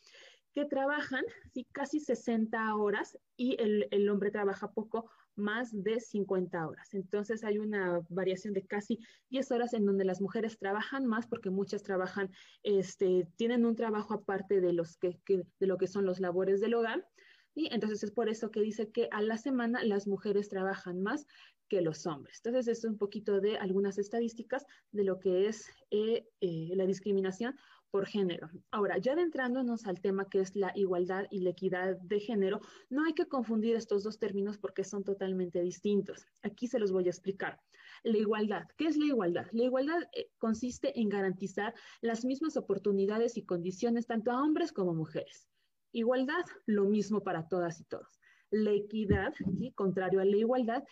que 0.54 0.66
trabajan 0.66 1.24
sí, 1.54 1.66
casi 1.72 2.00
60 2.00 2.76
horas 2.76 3.18
y 3.36 3.62
el, 3.62 3.88
el 3.92 4.10
hombre 4.10 4.32
trabaja 4.32 4.72
poco 4.72 5.10
más 5.38 5.72
de 5.72 6.00
50 6.00 6.68
horas. 6.68 6.94
Entonces 6.94 7.44
hay 7.44 7.60
una 7.60 8.02
variación 8.10 8.54
de 8.54 8.66
casi 8.66 9.00
10 9.30 9.52
horas 9.52 9.74
en 9.74 9.86
donde 9.86 10.06
las 10.06 10.22
mujeres 10.22 10.58
trabajan 10.58 11.06
más 11.06 11.28
porque 11.28 11.50
muchas 11.50 11.84
trabajan, 11.84 12.32
este, 12.64 13.28
tienen 13.36 13.66
un 13.66 13.76
trabajo 13.76 14.14
aparte 14.14 14.62
de, 14.62 14.74
los 14.74 14.98
que, 14.98 15.20
de 15.28 15.68
lo 15.68 15.78
que 15.78 15.88
son 15.88 16.06
los 16.06 16.20
labores 16.20 16.60
del 16.60 16.74
hogar. 16.74 17.08
Y 17.56 17.74
entonces 17.74 18.04
es 18.04 18.12
por 18.12 18.30
eso 18.30 18.52
que 18.52 18.62
dice 18.62 18.92
que 18.92 19.08
a 19.12 19.22
la 19.22 19.38
semana 19.38 19.84
las 19.84 20.08
mujeres 20.08 20.48
trabajan 20.48 21.02
más 21.02 21.26
que 21.68 21.82
los 21.82 22.06
hombres. 22.06 22.42
Entonces, 22.44 22.68
es 22.68 22.86
un 22.86 22.98
poquito 22.98 23.42
de 23.42 23.58
algunas 23.58 23.98
estadísticas 23.98 24.66
de 24.92 25.04
lo 25.04 25.20
que 25.20 25.48
es 25.48 25.70
eh, 25.92 26.28
eh, 26.42 26.70
la 26.76 26.86
discriminación 26.86 27.56
por 27.92 28.06
género. 28.06 28.50
Ahora, 28.72 28.98
ya 28.98 29.14
adentrándonos 29.14 29.86
al 29.86 30.02
tema 30.02 30.30
que 30.30 30.42
es 30.42 30.56
la 30.56 30.72
igualdad 30.76 31.26
y 31.32 31.42
la 31.42 31.52
equidad 31.52 31.98
de 31.98 32.20
género, 32.20 32.60
no 32.90 33.06
hay 33.06 33.14
que 33.14 33.28
confundir 33.28 33.76
estos 33.76 34.04
dos 34.04 34.20
términos 34.20 34.58
porque 34.58 34.84
son 34.84 35.04
totalmente 35.04 35.62
distintos. 35.62 36.26
Aquí 36.44 36.68
se 36.68 36.80
los 36.80 36.92
voy 36.92 37.08
a 37.08 37.10
explicar. 37.12 37.60
La 38.04 38.18
igualdad, 38.18 38.68
¿qué 38.78 38.88
es 38.88 38.98
la 38.98 39.06
igualdad? 39.06 39.48
La 39.52 39.64
igualdad 39.64 40.04
eh, 40.14 40.30
consiste 40.38 41.00
en 41.00 41.10
garantizar 41.10 41.74
las 42.02 42.26
mismas 42.26 42.58
oportunidades 42.58 43.38
y 43.38 43.46
condiciones 43.46 44.06
tanto 44.06 44.32
a 44.32 44.44
hombres 44.44 44.72
como 44.72 44.94
mujeres. 44.94 45.48
Igualdad, 45.92 46.46
lo 46.66 46.86
mismo 46.86 47.24
para 47.24 47.48
todas 47.48 47.80
y 47.80 47.86
todos. 47.86 48.20
La 48.50 48.72
equidad, 48.72 49.34
contrario 49.76 50.22
a 50.22 50.26
la 50.26 50.38
igualdad, 50.38 50.84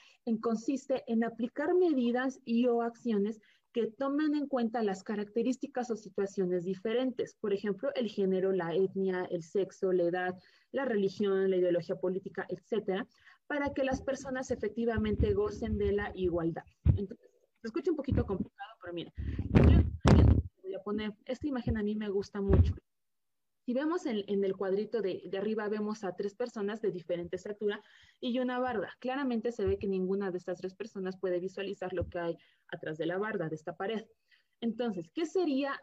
consiste 0.41 1.03
en 1.07 1.23
aplicar 1.23 1.73
medidas 1.73 2.41
y 2.43 2.67
o 2.67 2.81
acciones 2.81 3.39
que 3.75 3.87
tomen 3.87 4.35
en 4.35 4.47
cuenta 4.47 4.81
las 4.83 5.03
características 5.03 5.91
o 5.91 5.97
situaciones 5.97 6.63
diferentes, 6.63 7.35
por 7.41 7.51
ejemplo, 7.51 7.91
el 7.95 8.07
género, 8.07 8.53
la 8.53 8.73
etnia, 8.73 9.27
el 9.29 9.43
sexo, 9.43 9.91
la 9.91 10.03
edad, 10.03 10.33
la 10.71 10.85
religión, 10.85 11.49
la 11.49 11.57
ideología 11.57 11.97
política, 11.97 12.45
etcétera, 12.47 13.05
para 13.47 13.73
que 13.73 13.83
las 13.83 14.01
personas 14.01 14.49
efectivamente 14.49 15.33
gocen 15.33 15.77
de 15.77 15.91
la 15.91 16.09
igualdad. 16.15 16.63
Entonces, 16.95 17.29
se 17.59 17.67
escucha 17.67 17.91
un 17.91 17.97
poquito 17.97 18.25
complicado, 18.25 18.71
pero 18.79 18.93
mire, 18.93 19.11
yo 19.17 19.81
voy 20.63 20.73
a 20.73 20.79
poner, 20.79 21.13
esta 21.25 21.45
imagen 21.45 21.75
a 21.77 21.83
mí 21.83 21.95
me 21.95 22.07
gusta 22.07 22.39
mucho. 22.39 22.73
Si 23.65 23.73
vemos 23.73 24.05
en, 24.05 24.23
el 24.27 24.55
cuadrito 24.55 25.01
de, 25.01 25.27
arriba, 25.35 25.67
vemos 25.67 26.03
a 26.03 26.15
tres 26.15 26.35
personas 26.35 26.81
de 26.81 26.91
diferente 26.91 27.35
estatura 27.35 27.81
y 28.21 28.37
una 28.37 28.59
barda. 28.59 28.93
Claramente 28.99 29.51
se 29.51 29.65
ve 29.65 29.79
que 29.79 29.87
ninguna 29.87 30.29
de 30.29 30.37
estas 30.37 30.59
tres 30.59 30.75
personas 30.75 31.17
puede 31.17 31.39
visualizar 31.39 31.91
lo 31.91 32.07
que 32.07 32.19
hay 32.19 32.37
atrás 32.67 32.99
de 32.99 33.07
la 33.07 33.17
barda, 33.17 33.49
de 33.49 33.55
esta 33.55 33.75
pared. 33.75 34.05
Entonces, 34.61 35.09
¿qué 35.15 35.25
sería 35.25 35.81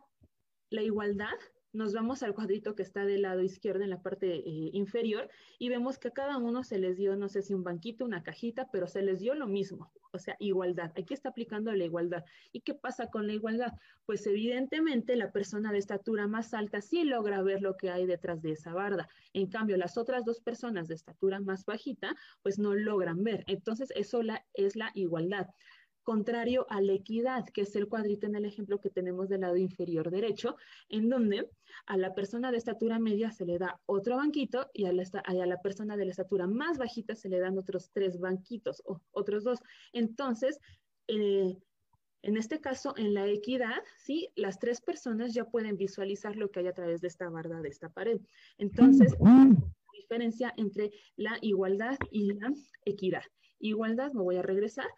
la 0.70 0.82
igualdad? 0.82 1.34
Nos 1.72 1.94
vamos 1.94 2.22
al 2.22 2.34
cuadrito 2.34 2.74
que 2.74 2.82
está 2.82 3.06
del 3.06 3.22
lado 3.22 3.40
izquierdo 3.40 3.82
en 3.82 3.88
la 3.88 4.02
parte 4.02 4.26
eh, 4.34 4.70
inferior 4.74 5.30
y 5.58 5.70
vemos 5.70 5.98
que 5.98 6.08
a 6.08 6.10
cada 6.10 6.36
uno 6.36 6.64
se 6.64 6.78
les 6.78 6.98
dio, 6.98 7.16
no 7.16 7.30
sé 7.30 7.40
si 7.40 7.54
un 7.54 7.64
banquito, 7.64 8.04
una 8.04 8.22
cajita, 8.22 8.68
pero 8.70 8.86
se 8.86 9.00
les 9.00 9.20
dio 9.20 9.34
lo 9.34 9.46
mismo, 9.46 9.90
o 10.12 10.18
sea, 10.18 10.36
igualdad. 10.38 10.92
Aquí 10.98 11.14
está 11.14 11.30
aplicando 11.30 11.72
la 11.72 11.84
igualdad. 11.84 12.24
¿Y 12.52 12.60
qué 12.60 12.74
pasa 12.74 13.06
con 13.06 13.26
la 13.26 13.32
igualdad? 13.32 13.72
Pues 14.04 14.26
evidentemente 14.26 15.16
la 15.16 15.32
persona 15.32 15.72
de 15.72 15.78
estatura 15.78 16.28
más 16.28 16.52
alta 16.52 16.82
sí 16.82 17.04
logra 17.04 17.40
ver 17.40 17.62
lo 17.62 17.78
que 17.78 17.90
hay 17.90 18.04
detrás 18.04 18.42
de 18.42 18.52
esa 18.52 18.74
barda. 18.74 19.08
En 19.32 19.48
cambio, 19.48 19.78
las 19.78 19.96
otras 19.96 20.26
dos 20.26 20.40
personas 20.40 20.88
de 20.88 20.94
estatura 20.94 21.40
más 21.40 21.64
bajita, 21.64 22.14
pues 22.42 22.58
no 22.58 22.74
logran 22.74 23.24
ver. 23.24 23.44
Entonces, 23.46 23.90
eso 23.96 24.20
es 24.52 24.76
la 24.76 24.90
igualdad 24.94 25.46
contrario 26.02 26.66
a 26.68 26.80
la 26.80 26.92
equidad, 26.92 27.44
que 27.46 27.62
es 27.62 27.74
el 27.76 27.88
cuadrito 27.88 28.26
en 28.26 28.36
el 28.36 28.44
ejemplo 28.44 28.80
que 28.80 28.90
tenemos 28.90 29.28
del 29.28 29.42
lado 29.42 29.56
inferior 29.56 30.10
derecho, 30.10 30.56
en 30.88 31.08
donde 31.08 31.48
a 31.86 31.96
la 31.96 32.14
persona 32.14 32.50
de 32.50 32.58
estatura 32.58 32.98
media 32.98 33.30
se 33.30 33.46
le 33.46 33.58
da 33.58 33.80
otro 33.86 34.16
banquito 34.16 34.70
y 34.72 34.86
a 34.86 34.92
la, 34.92 35.04
a 35.24 35.34
la 35.34 35.60
persona 35.62 35.96
de 35.96 36.04
la 36.04 36.10
estatura 36.10 36.46
más 36.46 36.78
bajita 36.78 37.14
se 37.14 37.28
le 37.28 37.38
dan 37.38 37.58
otros 37.58 37.90
tres 37.92 38.18
banquitos 38.18 38.82
o 38.84 39.00
otros 39.12 39.44
dos. 39.44 39.60
Entonces, 39.92 40.60
eh, 41.08 41.56
en 42.22 42.36
este 42.36 42.60
caso, 42.60 42.94
en 42.96 43.14
la 43.14 43.26
equidad, 43.26 43.82
¿sí? 43.98 44.28
Las 44.36 44.60
tres 44.60 44.80
personas 44.80 45.34
ya 45.34 45.44
pueden 45.44 45.76
visualizar 45.76 46.36
lo 46.36 46.50
que 46.50 46.60
hay 46.60 46.68
a 46.68 46.72
través 46.72 47.00
de 47.00 47.08
esta 47.08 47.28
barda, 47.28 47.60
de 47.60 47.68
esta 47.68 47.88
pared. 47.88 48.20
Entonces, 48.58 49.16
diferencia 50.12 50.52
entre 50.56 50.90
la 51.16 51.38
igualdad 51.40 51.96
y 52.10 52.32
la 52.32 52.52
equidad. 52.84 53.22
Igualdad, 53.58 54.12
me 54.12 54.22
voy 54.22 54.36
a 54.36 54.42
regresar, 54.42 54.88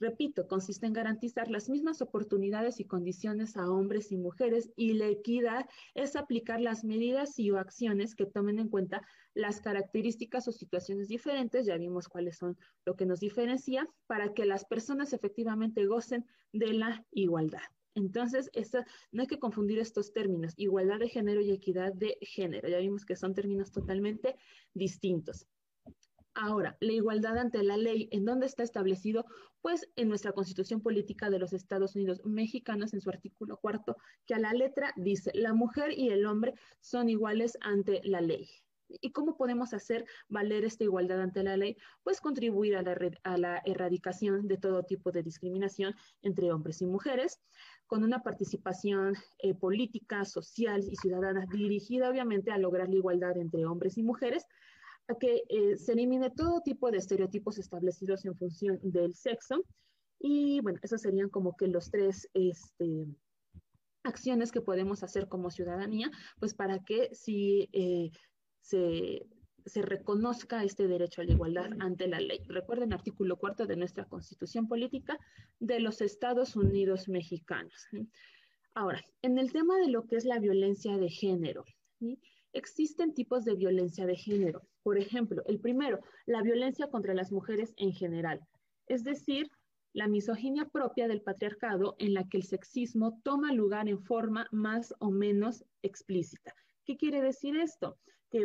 Repito, 0.00 0.48
consiste 0.48 0.86
en 0.86 0.92
garantizar 0.92 1.48
las 1.50 1.68
mismas 1.68 2.02
oportunidades 2.02 2.80
y 2.80 2.84
condiciones 2.84 3.56
a 3.56 3.70
hombres 3.70 4.10
y 4.10 4.16
mujeres 4.16 4.72
y 4.76 4.94
la 4.94 5.06
equidad 5.06 5.66
es 5.94 6.16
aplicar 6.16 6.60
las 6.60 6.84
medidas 6.84 7.38
y 7.38 7.50
o 7.52 7.58
acciones 7.58 8.14
que 8.14 8.26
tomen 8.26 8.58
en 8.58 8.68
cuenta 8.68 9.02
las 9.34 9.60
características 9.60 10.48
o 10.48 10.52
situaciones 10.52 11.08
diferentes, 11.08 11.66
ya 11.66 11.76
vimos 11.76 12.08
cuáles 12.08 12.36
son 12.36 12.58
lo 12.84 12.96
que 12.96 13.06
nos 13.06 13.20
diferencia, 13.20 13.88
para 14.06 14.34
que 14.34 14.46
las 14.46 14.64
personas 14.64 15.12
efectivamente 15.12 15.86
gocen 15.86 16.24
de 16.52 16.72
la 16.74 17.04
igualdad. 17.12 17.62
Entonces, 17.94 18.50
no 19.12 19.22
hay 19.22 19.28
que 19.28 19.38
confundir 19.38 19.78
estos 19.78 20.12
términos, 20.12 20.54
igualdad 20.56 20.98
de 20.98 21.08
género 21.08 21.40
y 21.40 21.52
equidad 21.52 21.92
de 21.92 22.18
género. 22.20 22.68
Ya 22.68 22.78
vimos 22.78 23.04
que 23.04 23.14
son 23.14 23.34
términos 23.34 23.70
totalmente 23.70 24.36
distintos. 24.74 25.46
Ahora, 26.36 26.76
la 26.80 26.92
igualdad 26.92 27.38
ante 27.38 27.62
la 27.62 27.76
ley, 27.76 28.08
¿en 28.10 28.24
dónde 28.24 28.46
está 28.46 28.64
establecido? 28.64 29.24
Pues 29.62 29.88
en 29.94 30.08
nuestra 30.08 30.32
Constitución 30.32 30.80
Política 30.80 31.30
de 31.30 31.38
los 31.38 31.52
Estados 31.52 31.94
Unidos 31.94 32.20
Mexicanos, 32.24 32.92
en 32.92 33.00
su 33.00 33.08
artículo 33.08 33.56
cuarto, 33.58 33.96
que 34.26 34.34
a 34.34 34.40
la 34.40 34.52
letra 34.52 34.92
dice, 34.96 35.30
la 35.34 35.54
mujer 35.54 35.96
y 35.96 36.08
el 36.10 36.26
hombre 36.26 36.54
son 36.80 37.08
iguales 37.08 37.56
ante 37.60 38.00
la 38.02 38.20
ley. 38.20 38.48
¿Y 38.88 39.12
cómo 39.12 39.36
podemos 39.36 39.74
hacer 39.74 40.06
valer 40.28 40.64
esta 40.64 40.84
igualdad 40.84 41.20
ante 41.20 41.44
la 41.44 41.56
ley? 41.56 41.76
Pues 42.02 42.20
contribuir 42.20 42.76
a 42.76 42.82
la, 42.82 43.62
erradicación 43.64 44.48
de 44.48 44.56
todo 44.56 44.82
tipo 44.82 45.12
de 45.12 45.22
discriminación 45.22 45.94
entre 46.22 46.52
hombres 46.52 46.82
y 46.82 46.86
mujeres, 46.86 47.40
con 47.86 48.02
una 48.02 48.22
participación 48.22 49.14
eh, 49.38 49.54
política, 49.54 50.24
social 50.24 50.82
y 50.82 50.96
ciudadana 50.96 51.46
dirigida 51.50 52.10
obviamente 52.10 52.50
a 52.50 52.58
lograr 52.58 52.88
la 52.88 52.96
igualdad 52.96 53.36
entre 53.38 53.66
hombres 53.66 53.98
y 53.98 54.02
mujeres, 54.02 54.46
a 55.08 55.14
que 55.14 55.42
eh, 55.48 55.76
se 55.76 55.92
elimine 55.92 56.30
todo 56.30 56.60
tipo 56.62 56.90
de 56.90 56.98
estereotipos 56.98 57.58
establecidos 57.58 58.24
en 58.24 58.36
función 58.36 58.78
del 58.82 59.14
sexo. 59.14 59.64
Y 60.18 60.60
bueno, 60.60 60.78
esos 60.82 61.02
serían 61.02 61.28
como 61.28 61.56
que 61.56 61.66
los 61.68 61.90
tres 61.90 62.28
este, 62.32 63.06
acciones 64.04 64.52
que 64.52 64.60
podemos 64.60 65.02
hacer 65.02 65.28
como 65.28 65.50
ciudadanía, 65.50 66.10
pues 66.38 66.54
para 66.54 66.78
que 66.78 67.14
si 67.14 67.68
eh, 67.72 68.10
se, 68.60 69.26
se, 69.66 69.82
reconozca 69.82 70.64
este 70.64 70.88
derecho 70.88 71.20
a 71.20 71.24
la 71.24 71.32
igualdad 71.32 71.70
ante 71.80 72.06
la 72.06 72.20
ley. 72.20 72.40
Recuerden 72.46 72.92
artículo 72.92 73.36
cuarto 73.36 73.66
de 73.66 73.76
nuestra 73.76 74.06
Constitución 74.06 74.68
Política 74.68 75.18
de 75.58 75.80
los 75.80 76.00
Estados 76.00 76.56
Unidos 76.56 77.08
Mexicanos. 77.08 77.86
Ahora, 78.74 79.00
en 79.22 79.38
el 79.38 79.52
tema 79.52 79.78
de 79.78 79.88
lo 79.88 80.06
que 80.06 80.16
es 80.16 80.24
la 80.24 80.38
violencia 80.38 80.96
de 80.98 81.08
género, 81.08 81.64
¿sí? 81.98 82.18
Existen 82.54 83.14
tipos 83.14 83.44
de 83.44 83.56
violencia 83.56 84.06
de 84.06 84.16
género. 84.16 84.62
Por 84.82 84.96
ejemplo, 84.96 85.42
el 85.46 85.60
primero, 85.60 86.00
la 86.24 86.40
violencia 86.40 86.88
contra 86.88 87.12
las 87.12 87.32
mujeres 87.32 87.74
en 87.76 87.92
general, 87.92 88.40
es 88.86 89.02
decir, 89.02 89.50
la 89.92 90.08
misoginia 90.08 90.68
propia 90.68 91.08
del 91.08 91.20
patriarcado 91.20 91.96
en 91.98 92.14
la 92.14 92.28
que 92.28 92.36
el 92.36 92.44
sexismo 92.44 93.20
toma 93.24 93.52
lugar 93.52 93.88
en 93.88 94.00
forma 94.02 94.46
más 94.52 94.94
o 95.00 95.10
menos 95.10 95.64
explícita. 95.82 96.54
¿Qué 96.84 96.96
quiere 96.96 97.20
decir 97.20 97.56
esto? 97.56 97.98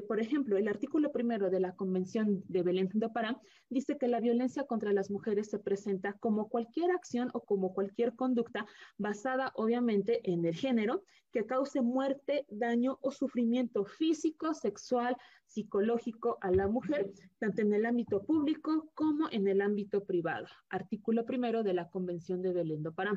Por 0.08 0.19
ejemplo, 0.19 0.58
el 0.58 0.67
artículo 0.67 1.12
primero 1.12 1.50
de 1.50 1.60
la 1.60 1.75
Convención 1.75 2.43
de 2.48 2.62
Belén 2.62 2.89
do 2.93 3.12
Pará 3.12 3.41
dice 3.69 3.98
que 3.98 4.08
la 4.08 4.19
violencia 4.19 4.63
contra 4.65 4.93
las 4.93 5.10
mujeres 5.10 5.50
se 5.50 5.58
presenta 5.58 6.13
como 6.13 6.48
cualquier 6.48 6.91
acción 6.91 7.29
o 7.34 7.41
como 7.41 7.74
cualquier 7.74 8.15
conducta 8.15 8.67
basada, 8.98 9.51
obviamente, 9.55 10.22
en 10.31 10.46
el 10.46 10.55
género 10.55 11.03
que 11.31 11.46
cause 11.46 11.81
muerte, 11.81 12.46
daño 12.50 12.98
o 13.01 13.12
sufrimiento 13.12 13.86
físico, 13.86 14.53
sexual, 14.53 15.15
psicológico 15.48 16.38
a 16.41 16.51
la 16.51 16.67
mujer, 16.67 17.12
tanto 17.39 17.62
en 17.62 17.74
el 17.74 17.86
ámbito 17.86 18.22
público 18.24 18.91
como 18.93 19.27
en 19.31 19.48
el 19.48 19.62
ámbito 19.62 20.05
privado. 20.05 20.48
Artículo 20.69 21.25
primero 21.25 21.63
de 21.63 21.74
la 21.74 21.89
Convención 21.89 22.41
de 22.41 22.53
Belén 22.53 22.84
do 22.84 22.93
Pará. 22.93 23.13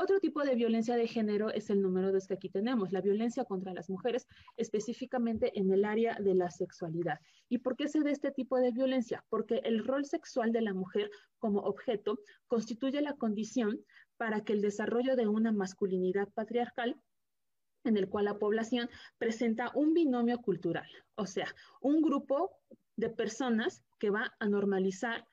Otro 0.00 0.20
tipo 0.20 0.44
de 0.44 0.54
violencia 0.54 0.94
de 0.94 1.08
género 1.08 1.50
es 1.50 1.70
el 1.70 1.82
número 1.82 2.12
dos 2.12 2.28
que 2.28 2.34
aquí 2.34 2.48
tenemos, 2.48 2.92
la 2.92 3.00
violencia 3.00 3.44
contra 3.44 3.74
las 3.74 3.90
mujeres, 3.90 4.28
específicamente 4.56 5.58
en 5.58 5.72
el 5.72 5.84
área 5.84 6.14
de 6.20 6.36
la 6.36 6.52
sexualidad. 6.52 7.18
¿Y 7.48 7.58
por 7.58 7.74
qué 7.74 7.88
se 7.88 7.98
da 8.04 8.12
este 8.12 8.30
tipo 8.30 8.58
de 8.58 8.70
violencia? 8.70 9.24
Porque 9.28 9.56
el 9.64 9.84
rol 9.84 10.04
sexual 10.04 10.52
de 10.52 10.62
la 10.62 10.72
mujer 10.72 11.10
como 11.40 11.62
objeto 11.62 12.20
constituye 12.46 13.02
la 13.02 13.14
condición 13.14 13.84
para 14.16 14.44
que 14.44 14.52
el 14.52 14.62
desarrollo 14.62 15.16
de 15.16 15.26
una 15.26 15.50
masculinidad 15.50 16.28
patriarcal 16.28 16.94
en 17.82 17.96
el 17.96 18.08
cual 18.08 18.26
la 18.26 18.38
población 18.38 18.88
presenta 19.18 19.72
un 19.74 19.94
binomio 19.94 20.38
cultural, 20.38 20.88
o 21.16 21.26
sea, 21.26 21.52
un 21.80 22.02
grupo 22.02 22.52
de 22.94 23.10
personas 23.10 23.82
que 23.98 24.10
va 24.10 24.32
a 24.38 24.48
normalizar 24.48 25.26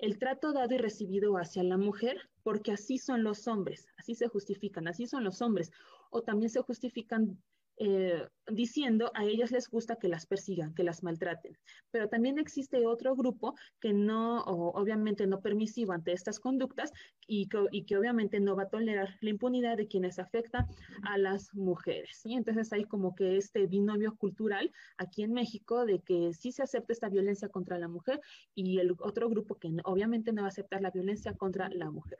el 0.00 0.18
trato 0.18 0.52
dado 0.52 0.74
y 0.74 0.78
recibido 0.78 1.36
hacia 1.36 1.62
la 1.62 1.76
mujer, 1.76 2.18
porque 2.42 2.72
así 2.72 2.98
son 2.98 3.22
los 3.22 3.46
hombres, 3.46 3.86
así 3.98 4.14
se 4.14 4.28
justifican, 4.28 4.88
así 4.88 5.06
son 5.06 5.24
los 5.24 5.42
hombres, 5.42 5.70
o 6.10 6.22
también 6.22 6.50
se 6.50 6.62
justifican 6.62 7.38
eh, 7.82 8.28
diciendo 8.46 9.10
a 9.14 9.24
ellas 9.24 9.50
les 9.50 9.70
gusta 9.70 9.96
que 9.96 10.08
las 10.08 10.26
persigan, 10.26 10.74
que 10.74 10.84
las 10.84 11.02
maltraten. 11.02 11.56
Pero 11.90 12.10
también 12.10 12.38
existe 12.38 12.86
otro 12.86 13.16
grupo 13.16 13.54
que 13.80 13.94
no, 13.94 14.42
obviamente 14.44 15.26
no 15.26 15.40
permisivo 15.40 15.92
ante 15.92 16.12
estas 16.12 16.40
conductas 16.40 16.92
y 17.26 17.48
que, 17.48 17.96
obviamente 17.96 18.38
no 18.38 18.54
va 18.54 18.64
a 18.64 18.68
tolerar 18.68 19.16
la 19.22 19.30
impunidad 19.30 19.78
de 19.78 19.88
quienes 19.88 20.18
afectan 20.18 20.66
a 21.04 21.16
las 21.16 21.54
mujeres. 21.54 22.20
¿sí? 22.22 22.34
Entonces 22.34 22.70
hay 22.74 22.84
como 22.84 23.14
que 23.14 23.38
este 23.38 23.66
binomio 23.66 24.14
cultural 24.14 24.70
aquí 24.98 25.22
en 25.22 25.32
México 25.32 25.86
de 25.86 26.00
que 26.00 26.34
sí 26.34 26.52
se 26.52 26.62
acepta 26.62 26.92
esta 26.92 27.08
violencia 27.08 27.48
contra 27.48 27.78
la 27.78 27.88
mujer 27.88 28.20
y 28.54 28.78
el 28.78 28.94
otro 28.98 29.30
grupo 29.30 29.54
que 29.54 29.74
obviamente 29.84 30.32
no 30.32 30.42
va 30.42 30.48
a 30.48 30.50
aceptar 30.50 30.82
la 30.82 30.90
violencia 30.90 31.32
contra 31.32 31.70
la 31.70 31.90
mujer. 31.90 32.18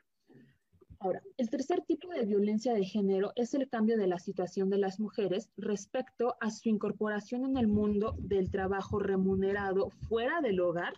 Ahora, 1.02 1.22
el 1.38 1.48
tercer 1.48 1.80
tipo 1.80 2.12
de 2.12 2.26
violencia 2.26 2.74
de 2.74 2.84
género 2.84 3.32
es 3.34 3.54
el 3.54 3.70
cambio 3.70 3.96
de 3.96 4.06
la 4.06 4.18
situación 4.18 4.68
de 4.68 4.76
las 4.76 5.00
mujeres 5.00 5.48
respecto 5.56 6.36
a 6.40 6.50
su 6.50 6.68
incorporación 6.68 7.46
en 7.46 7.56
el 7.56 7.68
mundo 7.68 8.14
del 8.18 8.50
trabajo 8.50 8.98
remunerado 8.98 9.88
fuera 10.10 10.42
del 10.42 10.60
hogar 10.60 10.92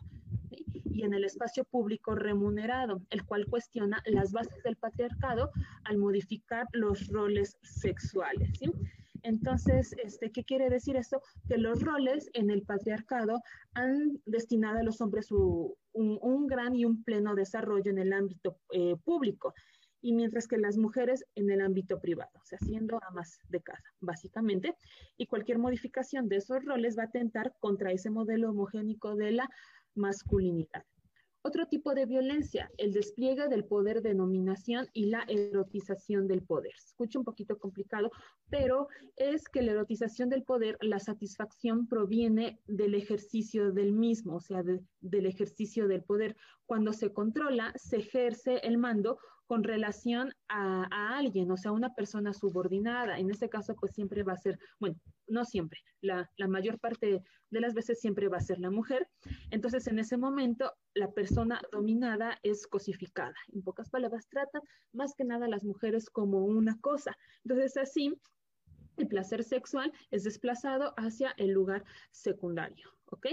y 0.51 1.05
en 1.05 1.15
el 1.15 1.25
espacio 1.25 1.63
público 1.63 2.17
remunerado, 2.17 3.01
el 3.11 3.25
cual 3.25 3.47
cuestiona 3.47 4.03
las 4.07 4.33
bases 4.33 4.61
del 4.65 4.75
patriarcado 4.75 5.53
al 5.85 5.99
modificar 5.99 6.67
los 6.73 7.07
roles 7.07 7.57
sexuales. 7.63 8.59
Entonces, 9.23 9.95
este, 10.03 10.33
¿qué 10.33 10.43
quiere 10.43 10.69
decir 10.69 10.97
esto? 10.97 11.23
Que 11.47 11.59
los 11.59 11.81
roles 11.81 12.29
en 12.35 12.51
el 12.51 12.63
patriarcado 12.63 13.41
han 13.75 14.21
destinado 14.27 14.81
a 14.81 14.83
los 14.83 15.01
hombres 15.01 15.29
un, 15.31 16.47
gran 16.49 16.75
y 16.75 16.87
un 16.87 17.05
pleno 17.05 17.37
desarrollo 17.37 17.89
en 17.93 17.99
el 17.99 18.13
ámbito 18.13 18.59
eh, 18.73 18.97
público 19.05 19.55
y 20.03 20.13
mientras 20.13 20.47
que 20.47 20.59
las 20.59 20.77
mujeres 20.77 21.25
en 21.35 21.51
el 21.51 21.61
ámbito 21.61 22.01
privado, 22.01 22.33
o 22.35 22.45
sea, 22.45 22.59
siendo 22.59 23.01
amas 23.09 23.39
de 23.49 23.63
casa, 23.63 23.89
básicamente, 24.01 24.75
y 25.17 25.27
cualquier 25.27 25.59
modificación 25.59 26.29
de 26.29 26.37
esos 26.37 26.65
roles 26.65 26.99
va 26.99 27.05
a 27.05 27.07
atentar 27.07 27.55
contra 27.61 27.93
ese 27.93 28.11
modelo 28.11 28.51
homogénico 28.51 29.15
de 29.15 29.33
la 29.33 29.49
masculinidad. 29.95 30.85
Otro 31.45 31.67
tipo 31.67 31.93
de 31.93 32.07
violencia, 32.07 32.71
el 32.79 32.93
despliegue 32.93 33.49
del 33.49 33.65
poder 33.65 34.01
de 34.01 34.15
nominación 34.15 34.87
y 34.93 35.07
la 35.07 35.25
erotización 35.27 36.29
del 36.29 36.43
poder. 36.43 36.73
Escucha 36.77 37.19
un 37.19 37.25
poquito 37.25 37.59
complicado, 37.59 38.13
pero 38.49 38.87
es 39.17 39.49
que 39.49 39.63
la 39.63 39.73
erotización 39.73 40.29
del 40.29 40.45
poder, 40.45 40.79
la 40.81 41.01
satisfacción 41.01 41.89
proviene 41.89 42.61
del 42.69 42.95
ejercicio 42.95 43.73
del 43.73 43.93
mismo, 43.93 44.37
o 44.37 44.41
sea, 44.41 44.63
del 44.63 45.27
ejercicio 45.27 45.89
del 45.89 46.05
poder. 46.05 46.37
Cuando 46.65 46.93
se 46.93 47.13
controla, 47.13 47.73
se 47.75 47.97
ejerce 47.97 48.59
el 48.59 48.79
mando 48.79 49.19
con 49.53 49.65
relación 49.65 50.33
a, 50.49 50.87
alguien, 51.19 51.51
o 51.51 51.59
sea, 51.59 51.73
una 51.73 51.95
persona 51.95 52.33
subordinada. 52.33 53.19
En 53.19 53.29
este 53.29 53.51
caso, 53.51 53.75
pues 53.75 53.93
siempre 53.93 54.23
va 54.23 54.33
a 54.33 54.39
ser, 54.39 54.59
bueno, 54.81 54.97
no 55.27 55.45
siempre, 55.45 55.79
la, 56.01 56.31
la, 56.39 56.49
mayor 56.49 56.79
parte 56.79 57.23
de 57.51 57.61
las 57.61 57.75
veces 57.75 58.01
siempre 58.01 58.29
va 58.29 58.39
a 58.39 58.41
ser 58.49 58.59
la 58.61 58.71
mujer. 58.71 59.07
Entonces, 59.51 59.87
en 59.89 59.99
ese 59.99 60.17
momento, 60.17 60.73
la 60.95 61.13
persona 61.13 61.61
dominada 61.71 62.39
es 62.43 62.67
cosificada. 62.67 63.35
En 63.53 63.63
pocas 63.63 63.91
palabras, 63.91 64.27
tratan 64.31 64.63
más 64.95 65.15
que 65.15 65.25
nada 65.25 65.45
a 65.45 65.51
las 65.51 65.65
mujeres 65.65 66.09
como 66.09 66.47
una 66.47 66.81
cosa. 66.81 67.15
Entonces, 67.45 67.77
así, 67.77 68.19
el 68.97 69.07
placer 69.07 69.45
sexual 69.45 69.93
es 70.11 70.25
desplazado 70.25 70.95
hacia 70.97 71.35
el 71.37 71.51
lugar 71.51 71.85
secundario. 72.11 72.89
¿Ok? 73.13 73.27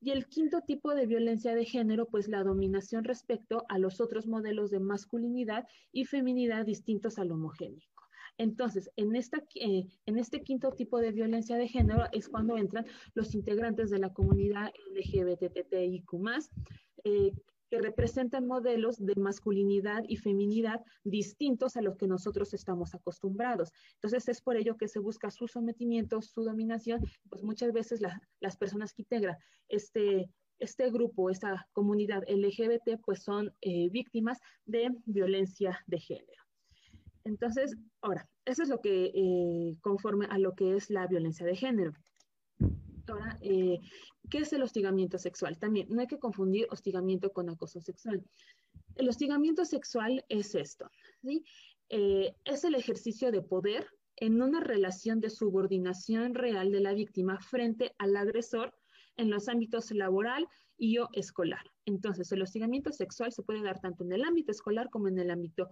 Y 0.00 0.10
el 0.10 0.26
quinto 0.26 0.60
tipo 0.62 0.94
de 0.94 1.06
violencia 1.06 1.54
de 1.54 1.64
género, 1.64 2.06
pues 2.06 2.28
la 2.28 2.44
dominación 2.44 3.04
respecto 3.04 3.64
a 3.68 3.78
los 3.78 4.00
otros 4.00 4.26
modelos 4.26 4.70
de 4.70 4.80
masculinidad 4.80 5.66
y 5.92 6.04
feminidad 6.04 6.66
distintos 6.66 7.18
al 7.18 7.32
homogénico. 7.32 7.92
Entonces, 8.38 8.90
en, 8.96 9.14
esta, 9.14 9.44
eh, 9.54 9.86
en 10.06 10.18
este 10.18 10.42
quinto 10.42 10.72
tipo 10.72 10.98
de 10.98 11.12
violencia 11.12 11.56
de 11.56 11.68
género 11.68 12.06
es 12.12 12.28
cuando 12.28 12.56
entran 12.56 12.86
los 13.14 13.34
integrantes 13.34 13.90
de 13.90 13.98
la 13.98 14.12
comunidad 14.12 14.72
LGBTTIQ+, 14.94 16.50
eh, 17.04 17.32
que 17.72 17.80
representan 17.80 18.46
modelos 18.46 18.98
de 18.98 19.14
masculinidad 19.16 20.04
y 20.06 20.18
feminidad 20.18 20.82
distintos 21.04 21.74
a 21.78 21.80
los 21.80 21.96
que 21.96 22.06
nosotros 22.06 22.52
estamos 22.52 22.94
acostumbrados. 22.94 23.72
Entonces 23.94 24.28
es 24.28 24.42
por 24.42 24.58
ello 24.58 24.76
que 24.76 24.88
se 24.88 24.98
busca 24.98 25.30
su 25.30 25.48
sometimiento, 25.48 26.20
su 26.20 26.44
dominación, 26.44 27.00
pues 27.30 27.42
muchas 27.42 27.72
veces 27.72 28.02
las 28.40 28.56
personas 28.58 28.92
que 28.92 29.00
integran 29.00 29.38
este, 29.70 30.28
este 30.58 30.90
grupo, 30.90 31.30
esta 31.30 31.66
comunidad 31.72 32.24
LGBT, 32.28 33.00
pues 33.02 33.22
son 33.22 33.54
eh, 33.62 33.88
víctimas 33.88 34.38
de 34.66 34.90
violencia 35.06 35.82
de 35.86 35.98
género. 35.98 36.42
Entonces, 37.24 37.74
ahora, 38.02 38.28
eso 38.44 38.64
es 38.64 38.68
lo 38.68 38.82
que 38.82 39.12
eh, 39.14 39.78
conforme 39.80 40.26
a 40.26 40.36
lo 40.36 40.54
que 40.54 40.76
es 40.76 40.90
la 40.90 41.06
violencia 41.06 41.46
de 41.46 41.56
género. 41.56 41.94
Ahora, 43.08 43.38
eh, 43.40 43.80
¿qué 44.30 44.38
es 44.38 44.52
el 44.52 44.62
hostigamiento 44.62 45.18
sexual? 45.18 45.58
También 45.58 45.88
no 45.90 46.00
hay 46.00 46.06
que 46.06 46.18
confundir 46.18 46.66
hostigamiento 46.70 47.32
con 47.32 47.48
acoso 47.50 47.80
sexual. 47.80 48.22
El 48.94 49.08
hostigamiento 49.08 49.64
sexual 49.64 50.24
es 50.28 50.54
esto, 50.54 50.90
¿sí? 51.22 51.44
Eh, 51.88 52.34
es 52.44 52.64
el 52.64 52.74
ejercicio 52.74 53.32
de 53.32 53.42
poder 53.42 53.86
en 54.16 54.40
una 54.40 54.60
relación 54.60 55.20
de 55.20 55.30
subordinación 55.30 56.34
real 56.34 56.70
de 56.70 56.80
la 56.80 56.94
víctima 56.94 57.40
frente 57.40 57.94
al 57.98 58.16
agresor 58.16 58.74
en 59.16 59.30
los 59.30 59.48
ámbitos 59.48 59.90
laboral 59.90 60.46
y 60.78 60.98
o 60.98 61.08
escolar. 61.12 61.64
Entonces, 61.86 62.30
el 62.32 62.42
hostigamiento 62.42 62.92
sexual 62.92 63.32
se 63.32 63.42
puede 63.42 63.62
dar 63.62 63.80
tanto 63.80 64.04
en 64.04 64.12
el 64.12 64.24
ámbito 64.24 64.52
escolar 64.52 64.90
como 64.90 65.08
en 65.08 65.18
el 65.18 65.30
ámbito 65.30 65.68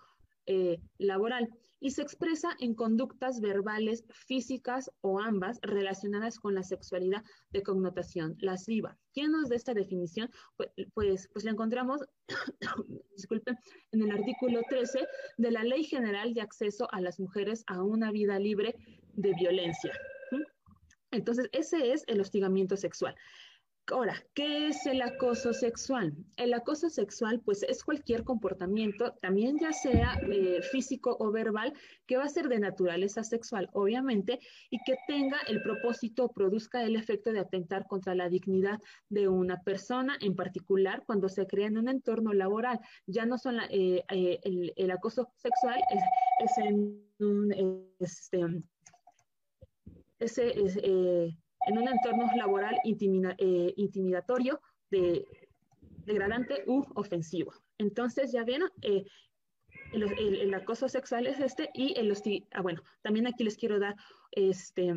eh, 0.52 0.80
laboral 0.98 1.48
y 1.78 1.92
se 1.92 2.02
expresa 2.02 2.56
en 2.58 2.74
conductas 2.74 3.40
verbales, 3.40 4.04
físicas 4.10 4.90
o 5.00 5.20
ambas 5.20 5.60
relacionadas 5.62 6.40
con 6.40 6.56
la 6.56 6.64
sexualidad 6.64 7.22
de 7.50 7.62
connotación 7.62 8.36
lasciva. 8.40 8.98
¿Quién 9.14 9.30
nos 9.30 9.48
da 9.48 9.54
esta 9.54 9.74
definición? 9.74 10.28
Pues, 10.56 10.70
pues, 10.92 11.28
pues 11.32 11.44
la 11.44 11.52
encontramos, 11.52 12.00
disculpen, 13.16 13.56
en 13.92 14.02
el 14.02 14.10
artículo 14.10 14.60
13 14.68 15.06
de 15.38 15.50
la 15.52 15.62
Ley 15.62 15.84
General 15.84 16.34
de 16.34 16.40
Acceso 16.40 16.88
a 16.90 17.00
las 17.00 17.20
Mujeres 17.20 17.62
a 17.68 17.80
una 17.80 18.10
Vida 18.10 18.40
Libre 18.40 18.74
de 19.14 19.32
Violencia. 19.34 19.92
Entonces, 21.12 21.48
ese 21.52 21.92
es 21.92 22.02
el 22.08 22.20
hostigamiento 22.20 22.76
sexual. 22.76 23.14
Ahora, 23.86 24.14
¿qué 24.34 24.68
es 24.68 24.86
el 24.86 25.02
acoso 25.02 25.52
sexual? 25.52 26.14
El 26.36 26.54
acoso 26.54 26.88
sexual, 26.90 27.40
pues 27.44 27.64
es 27.64 27.82
cualquier 27.82 28.22
comportamiento, 28.22 29.14
también 29.20 29.58
ya 29.58 29.72
sea 29.72 30.20
eh, 30.30 30.62
físico 30.62 31.16
o 31.18 31.32
verbal, 31.32 31.72
que 32.06 32.16
va 32.16 32.24
a 32.24 32.28
ser 32.28 32.48
de 32.48 32.60
naturaleza 32.60 33.24
sexual, 33.24 33.68
obviamente, 33.72 34.38
y 34.70 34.78
que 34.84 34.94
tenga 35.08 35.38
el 35.48 35.60
propósito 35.62 36.26
o 36.26 36.32
produzca 36.32 36.84
el 36.84 36.94
efecto 36.94 37.32
de 37.32 37.40
atentar 37.40 37.86
contra 37.88 38.14
la 38.14 38.28
dignidad 38.28 38.78
de 39.08 39.26
una 39.26 39.60
persona, 39.62 40.16
en 40.20 40.36
particular 40.36 41.02
cuando 41.04 41.28
se 41.28 41.46
crea 41.46 41.66
en 41.66 41.78
un 41.78 41.88
entorno 41.88 42.32
laboral. 42.32 42.78
Ya 43.06 43.26
no 43.26 43.38
son 43.38 43.58
eh, 43.70 44.04
eh, 44.08 44.72
el, 44.76 44.90
acoso 44.92 45.32
sexual, 45.36 45.80
es, 46.44 46.58
en 46.58 47.02
un, 47.18 47.92
este, 47.98 48.62
ese, 50.20 50.62
es, 50.62 50.78
en 51.70 51.78
un 51.78 51.88
entorno 51.88 52.28
laboral 52.36 52.76
eh, 52.84 53.72
intimidatorio, 53.76 54.60
de, 54.90 55.24
degradante 56.04 56.64
u 56.66 56.84
ofensivo. 56.94 57.52
Entonces, 57.78 58.32
ya 58.32 58.44
ven, 58.44 58.62
eh, 58.82 59.04
el, 59.92 60.52
acoso 60.54 60.88
sexual 60.88 61.26
es 61.26 61.40
este 61.40 61.70
y 61.74 61.98
el 61.98 62.12
ah, 62.52 62.62
bueno, 62.62 62.82
también 63.02 63.26
aquí 63.26 63.44
les 63.44 63.56
quiero 63.56 63.78
dar 63.78 63.94
este, 64.32 64.92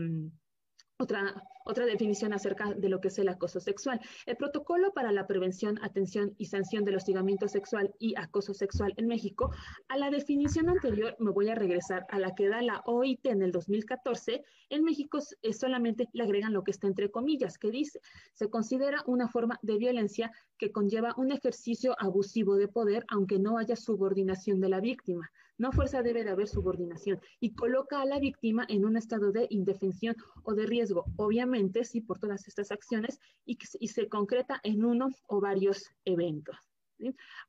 otra, 1.04 1.86
definición 1.86 2.34
acerca 2.34 2.74
de 2.74 2.90
lo 2.90 3.00
que 3.00 3.10
es 3.10 3.20
el 3.20 3.30
acoso 3.30 3.60
sexual. 3.60 4.00
El 4.26 4.38
protocolo 4.38 4.94
para 4.94 5.12
la 5.12 5.28
prevención, 5.28 5.80
atención 5.82 6.34
y 6.38 6.46
sanción 6.46 6.84
del 6.86 6.96
hostigamiento 6.96 7.48
sexual 7.48 7.94
y 8.00 8.16
acoso 8.18 8.54
sexual 8.54 8.94
en 8.98 9.08
México, 9.08 9.52
a 9.90 9.98
la 9.98 10.10
definición 10.10 10.70
anterior 10.70 11.16
me 11.20 11.32
voy 11.32 11.50
a 11.50 11.56
regresar 11.56 12.06
a 12.10 12.20
la 12.20 12.34
que 12.36 12.48
da 12.48 12.62
la 12.62 12.82
OIT 12.86 13.26
en 13.28 13.42
el 13.42 13.52
2014. 13.52 14.44
En 14.70 14.84
México 14.84 15.20
solamente 15.52 16.10
le 16.14 16.24
agregan 16.24 16.54
lo 16.54 16.64
que 16.64 16.72
está 16.72 16.88
entre 16.88 17.12
comillas, 17.12 17.58
que 17.58 17.72
dice, 17.72 18.00
se 18.34 18.50
considera 18.50 19.04
una 19.06 19.28
forma 19.28 19.60
de 19.62 19.78
violencia 19.78 20.32
que 20.58 20.72
conlleva 20.72 21.14
un 21.18 21.32
ejercicio 21.32 21.96
abusivo 22.00 22.56
de 22.56 22.68
poder, 22.68 23.06
aunque 23.10 23.40
no 23.40 23.58
haya 23.58 23.76
subordinación 23.76 24.60
de 24.62 24.70
la 24.70 24.80
víctima. 24.80 25.30
No 25.58 25.72
fuerza 25.72 26.02
debe 26.02 26.24
de 26.24 26.32
haber 26.32 26.48
subordinación 26.48 27.20
y 27.40 27.54
coloca 27.54 28.02
a 28.02 28.06
la 28.06 28.20
víctima 28.20 28.66
en 28.70 28.86
un 28.86 28.98
estado 28.98 29.32
de 29.32 29.48
indefensión 29.50 30.16
o 30.44 30.56
de 30.56 30.66
riesgo, 30.66 31.06
obviamente 31.16 31.84
sí 31.84 32.02
por 32.02 32.20
todas 32.20 32.48
estas 32.48 32.72
acciones 32.72 33.20
y, 33.46 33.58
se 33.88 34.10
concreta 34.10 34.60
en 34.64 34.84
uno 34.84 35.10
o 35.28 35.40
varios 35.40 35.92
eventos. 36.06 36.58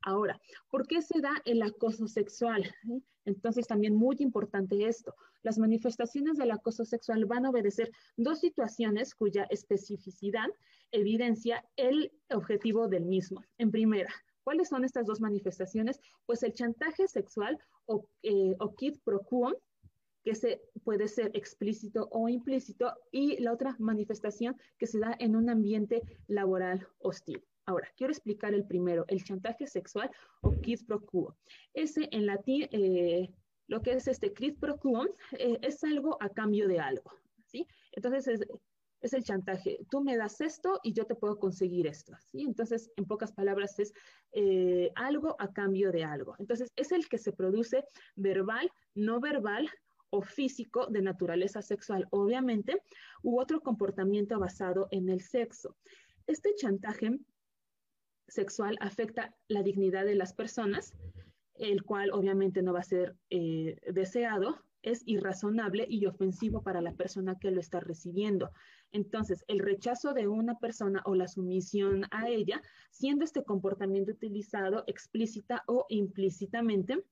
Ahora, 0.01 0.39
¿por 0.69 0.85
qué 0.85 1.01
se 1.01 1.21
da 1.21 1.41
el 1.45 1.61
acoso 1.61 2.07
sexual? 2.07 2.73
Entonces, 3.25 3.67
también 3.67 3.95
muy 3.95 4.17
importante 4.19 4.85
esto. 4.85 5.15
Las 5.41 5.57
manifestaciones 5.57 6.37
del 6.37 6.51
acoso 6.51 6.85
sexual 6.85 7.25
van 7.25 7.45
a 7.45 7.49
obedecer 7.49 7.91
dos 8.17 8.39
situaciones 8.39 9.15
cuya 9.15 9.45
especificidad 9.49 10.49
evidencia 10.91 11.63
el 11.75 12.11
objetivo 12.29 12.87
del 12.87 13.05
mismo. 13.05 13.43
En 13.57 13.71
primera, 13.71 14.13
¿Cuáles 14.45 14.69
son 14.69 14.85
estas 14.85 15.07
dos 15.07 15.19
manifestaciones? 15.19 15.99
Pues 16.27 16.43
el 16.43 16.53
chantaje 16.53 17.07
sexual 17.07 17.57
o, 17.87 18.07
eh, 18.21 18.55
quid 18.77 18.99
pro 19.03 19.21
quo, 19.21 19.57
que 20.23 20.35
se, 20.35 20.61
puede 20.83 21.07
ser 21.07 21.31
explícito 21.33 22.07
o 22.11 22.29
implícito, 22.29 22.93
y 23.11 23.41
la 23.41 23.51
otra 23.51 23.75
manifestación 23.79 24.55
que 24.77 24.85
se 24.85 24.99
da 24.99 25.15
en 25.19 25.35
un 25.35 25.49
ambiente 25.49 26.03
laboral 26.27 26.87
hostil. 26.99 27.43
Ahora, 27.65 27.89
quiero 27.97 28.13
explicar 28.13 28.53
el 28.53 28.65
primero, 28.65 29.05
el 29.07 29.23
chantaje 29.23 29.65
sexual 29.65 30.11
o 30.41 30.51
quid 30.51 30.85
pro 30.85 31.03
quo. 31.03 31.35
Ese 31.73 32.07
en 32.11 32.27
latín, 32.27 32.67
eh, 32.71 33.33
lo 33.67 33.81
que 33.81 33.93
es 33.93 34.07
este 34.07 34.31
quid 34.31 34.59
pro 34.59 34.77
quo, 34.77 35.05
eh, 35.39 35.57
es 35.63 35.83
algo 35.83 36.17
a 36.21 36.29
cambio 36.29 36.67
de 36.67 36.79
algo, 36.79 37.11
¿sí? 37.47 37.67
Entonces, 37.93 38.27
es, 38.27 38.47
es 39.01 39.13
el 39.13 39.23
chantaje. 39.23 39.79
Tú 39.89 40.01
me 40.01 40.17
das 40.17 40.41
esto 40.41 40.79
y 40.83 40.93
yo 40.93 41.05
te 41.05 41.15
puedo 41.15 41.37
conseguir 41.37 41.87
esto. 41.87 42.13
¿sí? 42.25 42.41
Entonces, 42.41 42.91
en 42.95 43.05
pocas 43.05 43.31
palabras, 43.31 43.79
es 43.79 43.93
eh, 44.31 44.91
algo 44.95 45.35
a 45.39 45.53
cambio 45.53 45.91
de 45.91 46.03
algo. 46.03 46.35
Entonces, 46.39 46.71
es 46.75 46.91
el 46.91 47.07
que 47.07 47.17
se 47.17 47.31
produce 47.31 47.85
verbal, 48.15 48.71
no 48.93 49.19
verbal 49.19 49.69
o 50.09 50.21
físico 50.21 50.87
de 50.87 51.01
naturaleza 51.01 51.61
sexual, 51.61 52.07
obviamente, 52.11 52.81
u 53.21 53.39
otro 53.39 53.61
comportamiento 53.61 54.39
basado 54.39 54.87
en 54.91 55.09
el 55.09 55.21
sexo. 55.21 55.75
Este 56.27 56.55
chantaje 56.55 57.19
sexual 58.27 58.77
afecta 58.79 59.35
la 59.47 59.61
dignidad 59.61 60.05
de 60.05 60.15
las 60.15 60.33
personas, 60.33 60.93
el 61.55 61.83
cual 61.83 62.11
obviamente 62.11 62.61
no 62.61 62.73
va 62.73 62.79
a 62.79 62.83
ser 62.83 63.15
eh, 63.29 63.77
deseado, 63.91 64.63
es 64.85 65.01
irrazonable 65.05 65.85
y 65.89 66.05
ofensivo 66.05 66.61
para 66.61 66.81
la 66.81 66.93
persona 66.93 67.37
que 67.39 67.51
lo 67.51 67.59
está 67.59 67.79
recibiendo. 67.79 68.51
Entonces, 68.91 69.43
el 69.47 69.59
rechazo 69.59 70.13
de 70.13 70.27
una 70.27 70.59
persona 70.59 71.01
o 71.05 71.15
la 71.15 71.27
sumisión 71.27 72.05
a 72.11 72.29
ella, 72.29 72.61
siendo 72.91 73.25
este 73.25 73.43
comportamiento 73.43 74.11
utilizado 74.11 74.83
explícita 74.87 75.63
o 75.67 75.85
implícitamente, 75.89 77.03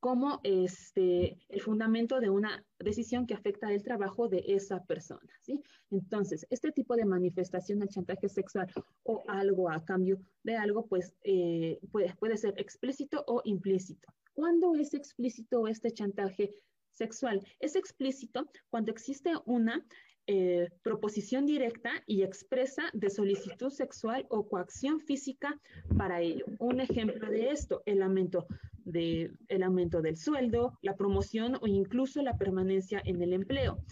como 0.00 0.40
este, 0.44 1.38
el 1.50 1.60
fundamento 1.60 2.20
de 2.20 2.30
una 2.30 2.64
decisión 2.78 3.26
que 3.26 3.34
afecta 3.34 3.70
el 3.70 3.82
trabajo 3.82 4.28
de 4.28 4.42
esa 4.48 4.82
persona. 4.84 5.30
¿sí? 5.42 5.62
Entonces, 5.90 6.46
este 6.50 6.72
tipo 6.72 6.96
de 6.96 7.04
manifestación 7.04 7.78
del 7.78 7.90
chantaje 7.90 8.28
sexual 8.28 8.66
o 9.02 9.22
algo 9.28 9.70
a 9.70 9.84
cambio 9.84 10.18
de 10.42 10.56
algo, 10.56 10.86
pues 10.86 11.14
eh, 11.22 11.78
puede, 11.92 12.14
puede 12.16 12.38
ser 12.38 12.54
explícito 12.56 13.22
o 13.26 13.42
implícito. 13.44 14.08
¿Cuándo 14.34 14.74
es 14.74 14.94
explícito 14.94 15.66
este 15.68 15.90
chantaje 15.92 16.50
sexual? 16.92 17.40
Es 17.58 17.76
explícito 17.76 18.48
cuando 18.70 18.92
existe 18.92 19.32
una 19.44 19.84
eh, 20.26 20.68
proposición 20.84 21.44
directa 21.44 21.90
y 22.06 22.22
expresa 22.22 22.84
de 22.92 23.10
solicitud 23.10 23.70
sexual 23.70 24.26
o 24.30 24.46
coacción 24.48 25.00
física 25.00 25.60
para 25.98 26.20
ello. 26.20 26.44
Un 26.60 26.80
ejemplo 26.80 27.28
de 27.28 27.50
esto, 27.50 27.82
el 27.84 28.00
aumento, 28.00 28.46
el 28.94 29.62
aumento 29.62 30.00
del 30.00 30.16
sueldo, 30.16 30.78
la 30.82 30.94
promoción 30.94 31.56
o 31.60 31.66
incluso 31.66 32.22
la 32.22 32.38
permanencia 32.38 33.02
en 33.04 33.20
el 33.22 33.32
empleo. 33.32 33.82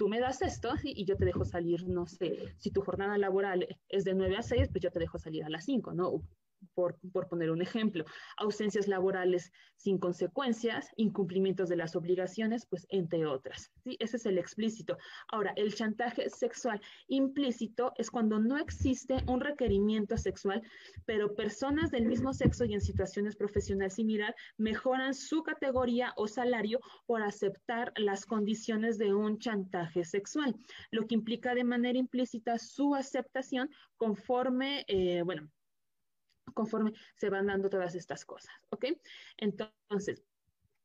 Tú 0.00 0.08
me 0.08 0.18
das 0.18 0.40
esto 0.40 0.70
y 0.82 1.04
yo 1.04 1.18
te 1.18 1.26
dejo 1.26 1.44
salir, 1.44 1.86
no 1.86 2.06
sé, 2.06 2.54
si 2.56 2.70
tu 2.70 2.80
jornada 2.80 3.18
laboral 3.18 3.68
es 3.86 4.04
de 4.04 4.14
9 4.14 4.38
a 4.38 4.42
6, 4.42 4.68
pues 4.72 4.82
yo 4.82 4.90
te 4.90 4.98
dejo 4.98 5.18
salir 5.18 5.44
a 5.44 5.50
las 5.50 5.66
5, 5.66 5.92
¿no? 5.92 6.22
Por, 6.74 6.98
poner 7.28 7.50
un 7.50 7.62
ejemplo, 7.62 8.04
ausencias 8.36 8.88
laborales 8.88 9.52
sin 9.76 9.98
consecuencias, 9.98 10.88
incumplimientos 10.96 11.68
de 11.68 11.76
las 11.76 11.96
obligaciones, 11.96 12.66
pues 12.66 12.86
entre 12.90 13.26
otras. 13.26 13.70
¿sí? 13.84 13.96
Ese 13.98 14.16
es 14.16 14.26
el 14.26 14.38
explícito. 14.38 14.98
Ahora, 15.28 15.52
el 15.56 15.74
chantaje 15.74 16.28
sexual 16.28 16.80
implícito 17.08 17.92
es 17.96 18.10
cuando 18.10 18.38
no 18.38 18.58
existe 18.58 19.16
un 19.26 19.40
requerimiento 19.40 20.16
sexual, 20.16 20.62
pero 21.06 21.34
personas 21.34 21.90
del 21.90 22.06
mismo 22.06 22.32
sexo 22.32 22.64
y 22.64 22.74
en 22.74 22.80
situaciones 22.80 23.36
profesionales 23.36 23.94
similar 23.94 24.34
mejoran 24.58 25.14
su 25.14 25.42
categoría 25.42 26.12
o 26.16 26.26
salario 26.26 26.80
por 27.06 27.22
aceptar 27.22 27.92
las 27.96 28.26
condiciones 28.26 28.98
de 28.98 29.14
un 29.14 29.38
chantaje 29.38 30.04
sexual, 30.04 30.54
lo 30.90 31.06
que 31.06 31.14
implica 31.14 31.54
de 31.54 31.64
manera 31.64 31.98
implícita 31.98 32.58
su 32.58 32.94
aceptación 32.94 33.70
conforme, 33.96 34.84
eh, 34.88 35.22
bueno, 35.22 35.48
conforme 36.52 36.92
se 37.16 37.30
van 37.30 37.46
dando 37.46 37.68
todas 37.70 37.94
estas 37.94 38.24
cosas, 38.24 38.54
¿ok? 38.70 38.86
Entonces, 39.36 40.22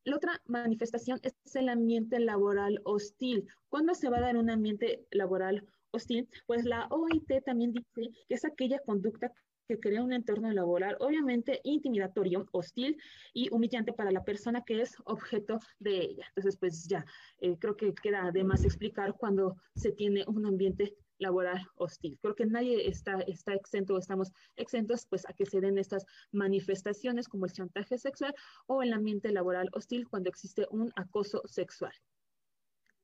la 0.06 0.18
otra 0.18 0.42
manifestación 0.46 1.20
es 1.24 1.56
el 1.56 1.68
ambiente 1.68 2.20
laboral 2.20 2.80
hostil. 2.84 3.48
¿Cuándo 3.70 3.96
se 3.96 4.10
va 4.10 4.18
a 4.18 4.22
dar 4.22 4.38
un 4.38 4.52
ambiente 4.52 5.08
laboral 5.10 5.66
hostil? 5.92 6.30
Pues 6.46 6.64
la 6.64 6.88
OIT 6.92 7.44
también 7.44 7.74
dice 7.74 7.88
que 7.96 8.10
es 8.30 8.46
aquella 8.46 8.80
conducta 8.86 9.32
que 9.68 9.80
crea 9.80 10.04
un 10.04 10.14
entorno 10.14 10.52
laboral 10.52 10.96
obviamente 11.00 11.60
intimidatorio, 11.64 12.48
hostil 12.52 12.98
y 13.34 13.50
humillante 13.52 13.94
para 13.94 14.12
la 14.12 14.24
persona 14.24 14.64
que 14.64 14.82
es 14.82 14.96
objeto 15.06 15.60
de 15.80 16.02
ella. 16.02 16.26
Entonces, 16.30 16.58
pues 16.58 16.88
ya, 16.88 17.04
eh, 17.40 17.58
creo 17.60 17.76
que 17.76 17.94
queda 17.96 18.32
de 18.32 18.44
más 18.44 18.64
explicar 18.64 19.16
cuando 19.18 19.56
se 19.76 19.92
tiene 19.92 20.24
un 20.28 20.46
ambiente 20.46 20.96
laboral 21.18 21.68
hostil. 21.76 22.18
Creo 22.22 22.36
que 22.36 22.46
nadie 22.46 22.88
está, 22.88 23.20
está 23.22 23.54
exento 23.54 23.96
o 23.96 23.98
estamos 23.98 24.32
exentos 24.56 25.06
pues 25.06 25.28
a 25.28 25.34
que 25.34 25.46
se 25.46 25.62
den 25.62 25.78
estas 25.78 26.06
manifestaciones 26.32 27.28
como 27.28 27.46
el 27.46 27.54
chantaje 27.54 27.98
sexual 27.98 28.36
o 28.68 28.82
el 28.82 28.94
ambiente 28.94 29.32
laboral 29.32 29.70
hostil 29.74 30.08
cuando 30.08 30.30
existe 30.30 30.68
un 30.70 30.92
acoso 30.96 31.42
sexual. 31.46 31.94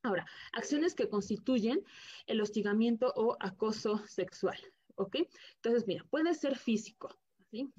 Ahora, 0.03 0.25
acciones 0.53 0.95
que 0.95 1.09
constituyen 1.09 1.83
el 2.25 2.41
hostigamiento 2.41 3.13
o 3.15 3.37
acoso 3.39 4.01
sexual. 4.07 4.57
¿Ok? 4.95 5.17
Entonces, 5.55 5.87
mira, 5.87 6.03
puede 6.09 6.33
ser 6.33 6.57
físico. 6.57 7.15
¿sí? 7.51 7.71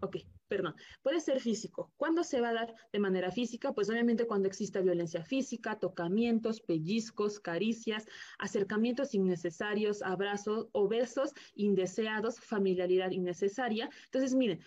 Ok, 0.00 0.18
perdón, 0.46 0.74
puede 1.02 1.20
ser 1.20 1.40
físico. 1.40 1.92
¿Cuándo 1.96 2.22
se 2.22 2.40
va 2.40 2.50
a 2.50 2.54
dar 2.54 2.74
de 2.92 2.98
manera 3.00 3.32
física? 3.32 3.72
Pues 3.72 3.90
obviamente 3.90 4.26
cuando 4.26 4.46
exista 4.46 4.80
violencia 4.80 5.24
física, 5.24 5.78
tocamientos, 5.78 6.60
pellizcos, 6.60 7.40
caricias, 7.40 8.06
acercamientos 8.38 9.14
innecesarios, 9.14 10.02
abrazos 10.02 10.68
o 10.72 10.88
besos 10.88 11.32
indeseados, 11.54 12.38
familiaridad 12.40 13.10
innecesaria. 13.10 13.90
Entonces, 14.04 14.34
miren, 14.34 14.60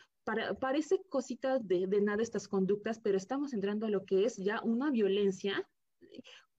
parece 0.60 1.02
cositas 1.10 1.66
de, 1.66 1.88
de, 1.88 2.02
nada 2.02 2.22
estas 2.22 2.48
conductas, 2.48 3.00
pero 3.00 3.18
estamos 3.18 3.54
entrando 3.54 3.86
a 3.86 3.90
lo 3.90 4.06
que 4.06 4.26
es 4.26 4.36
ya 4.38 4.62
una 4.62 4.92
violencia 4.92 5.68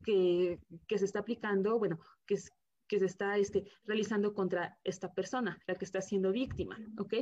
que, 0.02 0.58
que 0.88 0.98
se 0.98 1.04
está 1.04 1.20
aplicando, 1.20 1.78
bueno, 1.78 2.00
que 2.26 2.35
es, 2.35 2.52
que 2.92 2.98
se 2.98 3.07
está 3.07 3.38
este, 3.38 3.64
realizando 3.87 4.35
contra 4.35 4.78
esta 4.85 5.14
persona, 5.14 5.59
la 5.66 5.76
que 5.76 5.87
está 5.87 6.02
siendo 6.02 6.31
víctima, 6.31 6.78
¿ok? 6.98 7.14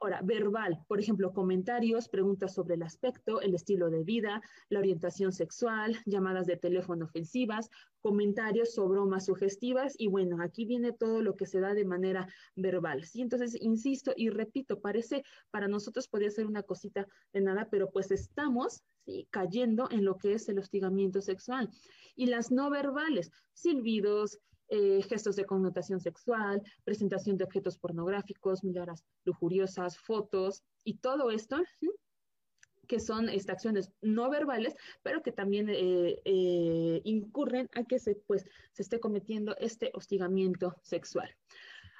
Ahora, 0.00 0.20
verbal, 0.22 0.84
por 0.86 1.00
ejemplo, 1.00 1.32
comentarios, 1.32 2.08
preguntas 2.08 2.54
sobre 2.54 2.76
el 2.76 2.84
aspecto, 2.84 3.40
el 3.40 3.52
estilo 3.56 3.90
de 3.90 4.04
vida, 4.04 4.40
la 4.68 4.78
orientación 4.78 5.32
sexual, 5.32 5.96
llamadas 6.06 6.46
de 6.46 6.56
teléfono 6.56 7.06
ofensivas, 7.06 7.70
comentarios 8.00 8.78
o 8.78 8.88
bromas 8.88 9.26
sugestivas 9.26 9.96
y 9.98 10.06
bueno, 10.06 10.40
aquí 10.40 10.64
viene 10.64 10.92
todo 10.92 11.22
lo 11.22 11.34
que 11.34 11.46
se 11.46 11.58
da 11.58 11.74
de 11.74 11.84
manera 11.84 12.28
verbal, 12.54 13.04
¿sí? 13.04 13.20
Entonces, 13.20 13.60
insisto 13.60 14.12
y 14.16 14.30
repito, 14.30 14.80
parece 14.80 15.24
para 15.50 15.66
nosotros 15.66 16.06
podría 16.06 16.30
ser 16.30 16.46
una 16.46 16.62
cosita 16.62 17.08
de 17.32 17.40
nada, 17.40 17.66
pero 17.68 17.90
pues 17.90 18.12
estamos 18.12 18.84
¿sí? 19.04 19.26
cayendo 19.32 19.88
en 19.90 20.04
lo 20.04 20.18
que 20.18 20.34
es 20.34 20.48
el 20.48 20.60
hostigamiento 20.60 21.20
sexual. 21.20 21.68
Y 22.14 22.26
las 22.26 22.52
no 22.52 22.70
verbales, 22.70 23.32
silbidos, 23.54 24.38
eh, 24.70 25.02
gestos 25.02 25.34
de 25.34 25.44
connotación 25.44 26.00
sexual, 26.00 26.62
presentación 26.84 27.36
de 27.36 27.44
objetos 27.44 27.76
pornográficos, 27.76 28.62
miradas 28.62 29.04
lujuriosas, 29.24 29.98
fotos 29.98 30.62
y 30.84 30.98
todo 30.98 31.30
esto. 31.30 31.58
que 32.86 32.98
son 32.98 33.28
estas 33.28 33.54
acciones 33.54 33.92
no 34.00 34.30
verbales, 34.30 34.74
pero 35.04 35.22
que 35.22 35.30
también 35.30 35.68
eh, 35.68 36.20
eh, 36.24 37.00
incurren 37.04 37.68
a 37.74 37.84
que 37.84 38.00
se, 38.00 38.16
pues, 38.26 38.44
se 38.72 38.82
esté 38.82 38.98
cometiendo 38.98 39.56
este 39.58 39.92
hostigamiento 39.94 40.74
sexual. 40.82 41.30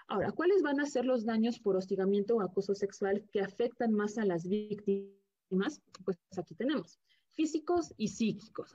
Ahora, 0.09 0.33
¿cuáles 0.33 0.63
van 0.63 0.81
a 0.81 0.87
ser 0.87 1.05
los 1.05 1.25
daños 1.25 1.61
por 1.61 1.77
hostigamiento 1.77 2.35
o 2.35 2.41
acoso 2.41 2.75
sexual 2.75 3.25
que 3.33 3.41
afectan 3.41 3.93
más 3.93 4.19
a 4.19 4.25
las 4.25 4.49
víctimas? 4.49 5.81
Pues 6.05 6.19
aquí 6.37 6.57
tenemos 6.57 6.99
físicos 7.31 7.95
y 7.97 8.09
psíquicos. 8.09 8.75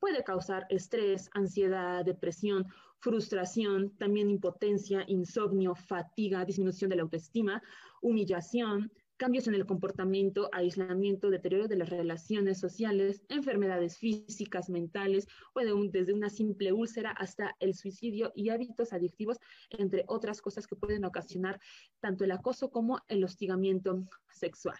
Puede 0.00 0.24
causar 0.24 0.66
estrés, 0.68 1.30
ansiedad, 1.34 2.04
depresión, 2.04 2.66
frustración, 2.98 3.96
también 3.98 4.30
impotencia, 4.30 5.04
insomnio, 5.06 5.74
fatiga, 5.74 6.44
disminución 6.44 6.90
de 6.90 6.96
la 6.96 7.02
autoestima, 7.02 7.62
humillación, 8.02 8.92
cambios 9.18 9.48
en 9.48 9.54
el 9.54 9.66
comportamiento, 9.66 10.48
aislamiento, 10.52 11.28
deterioro 11.28 11.66
de 11.66 11.76
las 11.76 11.90
relaciones 11.90 12.58
sociales, 12.58 13.22
enfermedades 13.28 13.98
físicas, 13.98 14.70
mentales, 14.70 15.26
o 15.54 15.60
desde 15.90 16.14
una 16.14 16.30
simple 16.30 16.72
úlcera 16.72 17.10
hasta 17.10 17.56
el 17.58 17.74
suicidio 17.74 18.32
y 18.34 18.50
hábitos 18.50 18.92
adictivos, 18.92 19.38
entre 19.70 20.04
otras 20.06 20.40
cosas 20.40 20.66
que 20.66 20.76
pueden 20.76 21.04
ocasionar 21.04 21.60
tanto 22.00 22.24
el 22.24 22.30
acoso 22.30 22.70
como 22.70 23.00
el 23.08 23.24
hostigamiento 23.24 24.08
sexual. 24.30 24.78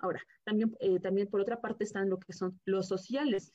Ahora, 0.00 0.22
también, 0.44 0.76
eh, 0.80 1.00
también 1.00 1.28
por 1.28 1.40
otra 1.40 1.60
parte 1.60 1.84
están 1.84 2.10
lo 2.10 2.18
que 2.18 2.32
son 2.32 2.60
los 2.66 2.86
sociales. 2.86 3.52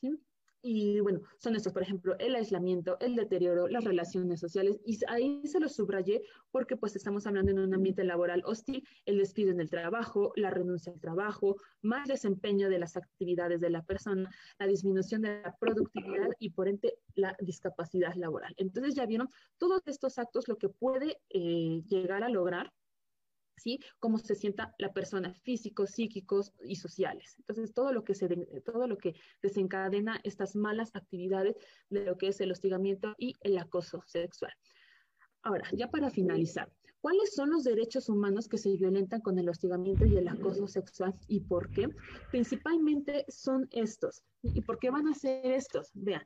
Y 0.65 1.01
bueno, 1.01 1.19
son 1.39 1.57
estos, 1.57 1.73
por 1.73 1.81
ejemplo, 1.81 2.15
el 2.19 2.35
aislamiento, 2.35 2.97
el 3.01 3.17
deterioro, 3.17 3.67
las 3.67 3.83
relaciones 3.83 4.39
sociales. 4.39 4.79
Y 4.85 4.97
ahí 5.09 5.45
se 5.45 5.59
los 5.59 5.75
subrayé 5.75 6.21
porque 6.51 6.77
pues 6.77 6.95
estamos 6.95 7.27
hablando 7.27 7.51
en 7.51 7.59
un 7.59 7.73
ambiente 7.73 8.05
laboral 8.05 8.41
hostil, 8.45 8.87
el 9.05 9.17
despido 9.17 9.51
en 9.51 9.59
el 9.59 9.69
trabajo, 9.69 10.31
la 10.37 10.51
renuncia 10.51 10.93
al 10.93 11.01
trabajo, 11.01 11.57
más 11.81 12.07
desempeño 12.07 12.69
de 12.69 12.79
las 12.79 12.95
actividades 12.95 13.59
de 13.59 13.71
la 13.71 13.83
persona, 13.83 14.31
la 14.57 14.67
disminución 14.67 15.23
de 15.23 15.41
la 15.41 15.53
productividad 15.59 16.29
y 16.39 16.51
por 16.51 16.69
ende 16.69 16.97
la 17.15 17.35
discapacidad 17.41 18.15
laboral. 18.15 18.53
Entonces 18.55 18.95
ya 18.95 19.05
vieron 19.05 19.27
todos 19.57 19.81
estos 19.85 20.17
actos 20.17 20.47
lo 20.47 20.57
que 20.57 20.69
puede 20.69 21.19
eh, 21.29 21.81
llegar 21.89 22.23
a 22.23 22.29
lograr 22.29 22.71
¿sí? 23.57 23.79
Cómo 23.99 24.17
se 24.17 24.35
sienta 24.35 24.73
la 24.77 24.93
persona, 24.93 25.33
físicos, 25.33 25.91
psíquicos 25.91 26.53
y 26.63 26.75
sociales. 26.75 27.35
Entonces, 27.39 27.73
todo 27.73 27.93
lo 27.93 28.03
que, 28.03 28.15
se 28.15 28.27
todo 28.65 28.87
lo 28.87 28.97
que 28.97 29.15
desencadena 29.41 30.19
estas 30.23 30.55
malas 30.55 30.91
actividades 30.93 31.55
de 31.89 32.05
lo 32.05 32.17
que 32.17 32.27
es 32.27 32.41
el 32.41 32.51
hostigamiento 32.51 33.15
y 33.17 33.35
el 33.41 33.57
acoso 33.57 34.03
sexual. 34.05 34.53
Ahora, 35.43 35.67
ya 35.73 35.89
para 35.89 36.09
finalizar, 36.09 36.71
¿cuáles 37.01 37.35
son 37.35 37.49
los 37.49 37.65
derechos 37.65 38.07
humanos 38.07 38.47
que 38.47 38.57
se 38.57 38.75
violentan 38.77 39.19
con 39.19 39.37
el 39.37 39.49
hostigamiento 39.49 40.05
y 40.05 40.15
el 40.15 40.29
acoso 40.29 40.67
sexual 40.67 41.13
y 41.27 41.41
por 41.41 41.69
qué? 41.69 41.89
Principalmente 42.31 43.25
son 43.27 43.67
estos. 43.71 44.23
¿Y 44.41 44.61
por 44.61 44.79
qué 44.79 44.89
van 44.89 45.07
a 45.07 45.13
ser 45.13 45.45
estos? 45.51 45.91
Vean, 45.93 46.25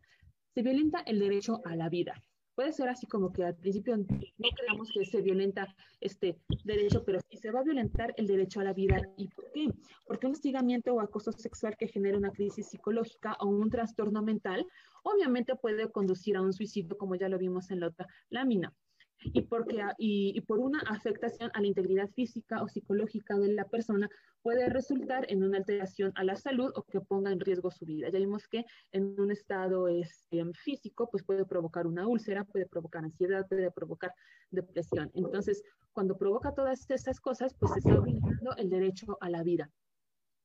se 0.53 0.61
violenta 0.61 0.99
el 1.01 1.19
derecho 1.19 1.61
a 1.65 1.75
la 1.75 1.89
vida, 1.89 2.23
puede 2.57 2.73
ser 2.73 2.89
así 2.89 3.05
como 3.05 3.31
que 3.31 3.45
al 3.45 3.55
principio 3.55 3.95
no 3.95 4.49
creamos 4.55 4.89
que 4.91 5.05
se 5.05 5.21
violenta 5.21 5.75
este 6.01 6.41
derecho, 6.63 7.03
pero 7.05 7.19
sí 7.29 7.37
se 7.37 7.51
va 7.51 7.59
a 7.59 7.63
violentar 7.63 8.15
el 8.17 8.25
derecho 8.25 8.59
a 8.59 8.63
la 8.63 8.73
vida. 8.73 8.99
¿Y 9.15 9.27
por 9.27 9.51
qué? 9.51 9.67
Porque 10.07 10.25
un 10.25 10.31
hostigamiento 10.31 10.91
o 10.91 10.99
acoso 10.99 11.31
sexual 11.33 11.77
que 11.77 11.87
genera 11.87 12.17
una 12.17 12.31
crisis 12.31 12.69
psicológica 12.69 13.37
o 13.41 13.45
un 13.45 13.69
trastorno 13.69 14.23
mental, 14.23 14.65
obviamente 15.03 15.55
puede 15.55 15.91
conducir 15.91 16.35
a 16.35 16.41
un 16.41 16.51
suicidio, 16.51 16.97
como 16.97 17.13
ya 17.13 17.29
lo 17.29 17.37
vimos 17.37 17.69
en 17.69 17.81
la 17.81 17.89
otra 17.89 18.07
lámina. 18.31 18.73
Y, 19.23 19.41
porque, 19.43 19.81
y, 19.97 20.39
por 20.41 20.59
una 20.59 20.79
afectación 20.87 21.49
a 21.53 21.61
la 21.61 21.67
integridad 21.67 22.09
física 22.09 22.61
o 22.61 22.67
psicológica 22.67 23.37
de 23.37 23.53
la 23.53 23.65
persona 23.65 24.09
puede 24.41 24.69
resultar 24.69 25.25
en 25.29 25.43
una 25.43 25.57
alteración 25.57 26.11
a 26.15 26.23
la 26.23 26.35
salud 26.35 26.71
o 26.75 26.83
que 26.83 27.01
ponga 27.01 27.31
en 27.31 27.39
riesgo 27.39 27.71
su 27.71 27.85
vida. 27.85 28.09
Ya 28.09 28.19
vimos 28.19 28.47
que 28.47 28.65
en 28.91 29.19
un 29.19 29.31
estado 29.31 29.87
este, 29.87 30.43
físico 30.53 31.09
pues 31.09 31.23
puede 31.23 31.45
provocar 31.45 31.87
una 31.87 32.07
úlcera, 32.07 32.45
puede 32.45 32.65
provocar 32.65 33.03
ansiedad, 33.03 33.47
puede 33.47 33.71
provocar 33.71 34.13
depresión. 34.51 35.11
Entonces, 35.13 35.63
cuando 35.91 36.17
provoca 36.17 36.53
todas 36.53 36.89
esas 36.89 37.19
cosas, 37.19 37.55
pues 37.55 37.73
se 37.73 37.79
está 37.79 37.99
vulnerando 37.99 38.55
el 38.57 38.69
derecho 38.69 39.17
a 39.19 39.29
la 39.29 39.43
vida. 39.43 39.69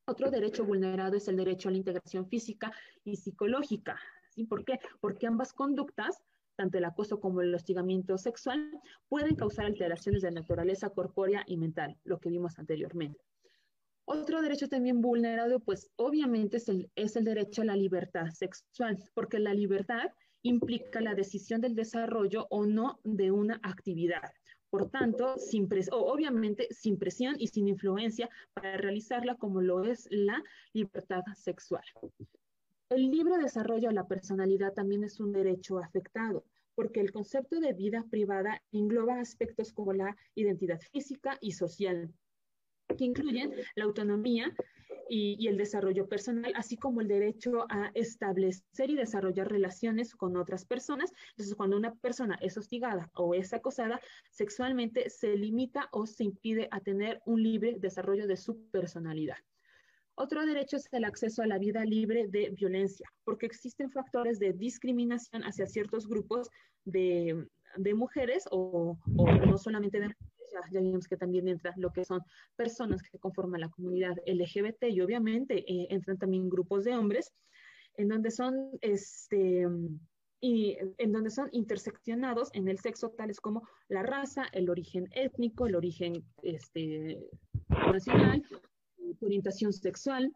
Otro 0.07 0.31
derecho 0.31 0.65
vulnerado 0.65 1.17
es 1.17 1.29
el 1.29 1.37
derecho 1.37 1.69
a 1.69 1.73
la 1.73 1.79
integración 1.79 2.27
física 2.27 2.73
y 3.05 3.17
psicológica. 3.17 4.01
¿sí? 4.31 4.45
¿Por 4.45 4.65
qué? 4.65 4.81
Porque 5.01 5.27
ambas 5.27 5.53
conductas 5.53 6.23
tanto 6.57 6.79
el 6.79 6.85
acoso 6.85 7.21
como 7.21 7.41
el 7.41 7.55
hostigamiento 7.55 8.19
sexual, 8.19 8.71
pueden 9.09 9.37
causar 9.37 9.67
alteraciones 9.67 10.23
de 10.23 10.31
naturaleza 10.31 10.91
corpórea 10.91 11.45
y 11.47 11.57
mental, 11.57 11.97
lo 12.05 12.19
que 12.19 12.31
vimos 12.31 12.59
anteriormente. 12.59 13.21
Otro 14.05 14.43
derecho 14.43 14.69
también 14.69 15.01
vulnerado, 15.01 15.61
pues 15.61 15.91
obviamente 15.97 16.57
es 16.57 16.69
el, 16.69 16.91
es 16.97 17.17
el 17.17 17.25
derecho 17.25 17.63
a 17.63 17.67
la 17.67 17.77
libertad 17.77 18.27
sexual, 18.31 18.99
porque 19.15 19.39
la 19.39 19.55
libertad 19.55 20.11
implica 20.43 21.01
la 21.01 21.15
decisión 21.15 21.61
del 21.61 21.75
desarrollo 21.75 22.47
o 22.51 22.67
no 22.67 22.99
de 23.05 23.31
una 23.31 23.61
actividad. 23.63 24.33
Por 24.71 24.91
tanto, 24.91 25.37
sin 25.39 25.69
obviamente 25.91 26.67
sin 26.71 26.99
presión 26.99 27.37
y 27.39 27.49
sin 27.49 27.69
influencia 27.69 28.29
para 28.55 28.77
realizarla 28.79 29.37
como 29.37 29.61
lo 29.61 29.85
es 29.85 30.09
la 30.11 30.43
libertad 30.73 31.23
sexual. 31.37 31.85
El 32.93 33.11
libre 33.11 33.39
desarrollo 33.39 33.89
de 33.89 33.95
la 33.95 34.07
personalidad 34.07 34.75
también 34.75 35.03
es 35.03 35.19
un 35.19 35.33
derecho 35.33 35.79
afectado, 35.79 36.45
porque 36.75 37.01
el 37.01 37.11
concepto 37.11 37.59
de 37.59 37.73
vida 37.73 38.05
privada 38.11 38.63
engloba 38.71 39.19
aspectos 39.19 39.73
como 39.73 39.95
la 39.95 40.15
identidad 40.35 40.79
física 40.79 41.39
y 41.41 41.53
social, 41.53 42.13
que 42.99 43.07
incluyen 43.07 43.55
la 43.77 43.85
autonomía 43.85 44.55
y, 45.09 45.49
el 45.49 45.57
desarrollo 45.57 46.07
personal, 46.07 46.53
así 46.55 46.77
como 46.77 47.01
el 47.01 47.09
derecho 47.09 47.65
a 47.71 47.91
establecer 47.95 48.91
y 48.91 48.95
desarrollar 48.95 49.51
relaciones 49.51 50.15
con 50.15 50.37
otras 50.37 50.67
personas. 50.67 51.15
Entonces, 51.31 51.55
cuando 51.55 51.79
una 51.79 51.95
persona 51.95 52.39
es 52.43 52.59
hostigada 52.59 53.11
o 53.15 53.33
es 53.33 53.55
acosada 53.55 54.03
sexualmente, 54.31 55.09
se 55.09 55.35
limita 55.35 55.89
o 55.93 56.05
se 56.05 56.25
impide 56.25 56.69
a 56.71 56.81
tener 56.81 57.23
un 57.25 57.43
libre 57.43 57.79
desarrollo 57.79 58.27
de 58.27 58.37
su 58.37 58.69
personalidad. 58.71 59.39
Otro 60.15 60.45
derecho 60.45 60.77
es 60.77 60.89
el 60.93 61.05
acceso 61.05 61.43
a 61.43 61.47
la 61.47 61.59
vida 61.59 61.85
libre 61.85 62.27
de 62.29 62.51
violencia, 62.51 63.09
porque 63.25 63.47
existen 63.47 63.91
factores 63.91 64.39
de 64.39 64.53
discriminación 64.53 65.43
hacia 65.43 65.67
ciertos 65.67 66.07
grupos 66.07 66.49
de, 66.85 67.47
mujeres 67.95 68.45
o, 68.51 68.99
no 69.07 69.59
solamente 69.59 69.99
de 69.99 70.09
mujeres, 70.09 70.33
ya, 70.71 70.81
vimos 70.81 71.09
que 71.09 71.17
también 71.17 71.49
entra 71.49 71.73
lo 71.77 71.91
que 71.91 72.05
son 72.05 72.21
personas 72.57 73.03
que 73.03 73.19
conforman 73.19 73.63
la 73.63 73.71
comunidad 73.71 74.15
LGBT 74.27 74.85
y 74.91 75.01
obviamente 75.01 75.61
eh, 75.61 75.87
entran 75.89 76.19
también 76.19 76.51
grupos 76.51 76.85
de 76.85 76.95
hombres 76.95 77.33
en 77.97 78.09
donde 78.09 78.31
son 78.31 78.71
este 78.81 79.67
y 80.41 80.77
en 80.99 81.13
donde 81.13 81.31
son 81.31 81.49
interseccionados 81.53 82.51
en 82.53 82.67
el 82.67 82.79
sexo 82.81 83.11
tales 83.11 83.41
como 83.41 83.63
la 83.89 84.03
raza, 84.03 84.45
el 84.53 84.69
origen 84.71 85.09
étnico, 85.13 85.67
el 85.69 85.77
origen 85.77 86.25
este, 86.43 87.17
nacional, 87.69 88.43
orientación 89.21 89.73
sexual, 89.73 90.33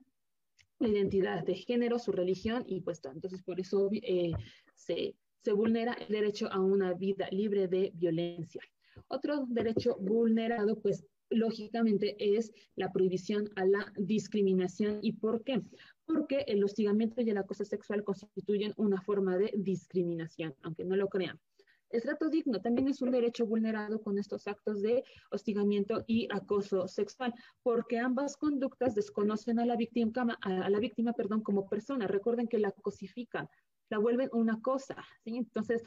la 0.78 0.88
identidad 0.88 1.44
de 1.44 1.54
género, 1.54 1.98
su 1.98 2.12
religión 2.12 2.64
y 2.66 2.80
pues 2.80 3.00
entonces 3.04 3.42
por 3.42 3.60
eso 3.60 3.88
eh, 3.92 4.32
se, 4.74 5.14
se 5.42 5.52
vulnera 5.52 5.94
el 5.94 6.08
derecho 6.08 6.48
a 6.52 6.60
una 6.60 6.92
vida 6.94 7.28
libre 7.30 7.68
de 7.68 7.92
violencia. 7.94 8.62
Otro 9.08 9.46
derecho 9.48 9.96
vulnerado 10.00 10.80
pues 10.80 11.06
lógicamente 11.30 12.16
es 12.18 12.52
la 12.76 12.92
prohibición 12.92 13.50
a 13.56 13.64
la 13.64 13.92
discriminación. 13.96 14.98
¿Y 15.02 15.12
por 15.12 15.42
qué? 15.42 15.62
Porque 16.04 16.44
el 16.46 16.62
hostigamiento 16.62 17.20
y 17.20 17.30
el 17.30 17.38
acoso 17.38 17.64
sexual 17.64 18.04
constituyen 18.04 18.74
una 18.76 19.00
forma 19.00 19.36
de 19.36 19.52
discriminación, 19.56 20.54
aunque 20.62 20.84
no 20.84 20.96
lo 20.96 21.08
crean. 21.08 21.40
El 21.90 22.02
trato 22.02 22.28
digno 22.28 22.60
también 22.60 22.88
es 22.88 23.00
un 23.00 23.10
derecho 23.10 23.46
vulnerado 23.46 24.00
con 24.00 24.18
estos 24.18 24.46
actos 24.46 24.82
de 24.82 25.04
hostigamiento 25.30 26.04
y 26.06 26.28
acoso 26.32 26.88
sexual, 26.88 27.32
porque 27.62 27.98
ambas 27.98 28.36
conductas 28.36 28.94
desconocen 28.94 29.60
a 29.60 29.66
la 29.66 29.76
víctima, 29.76 30.36
a 30.42 30.70
la 30.70 30.78
víctima 30.80 31.12
perdón, 31.12 31.42
como 31.42 31.68
persona. 31.68 32.06
Recuerden 32.06 32.48
que 32.48 32.58
la 32.58 32.72
cosifican, 32.72 33.48
la 33.88 33.98
vuelven 33.98 34.28
una 34.32 34.60
cosa. 34.60 34.96
Entonces, 35.24 35.82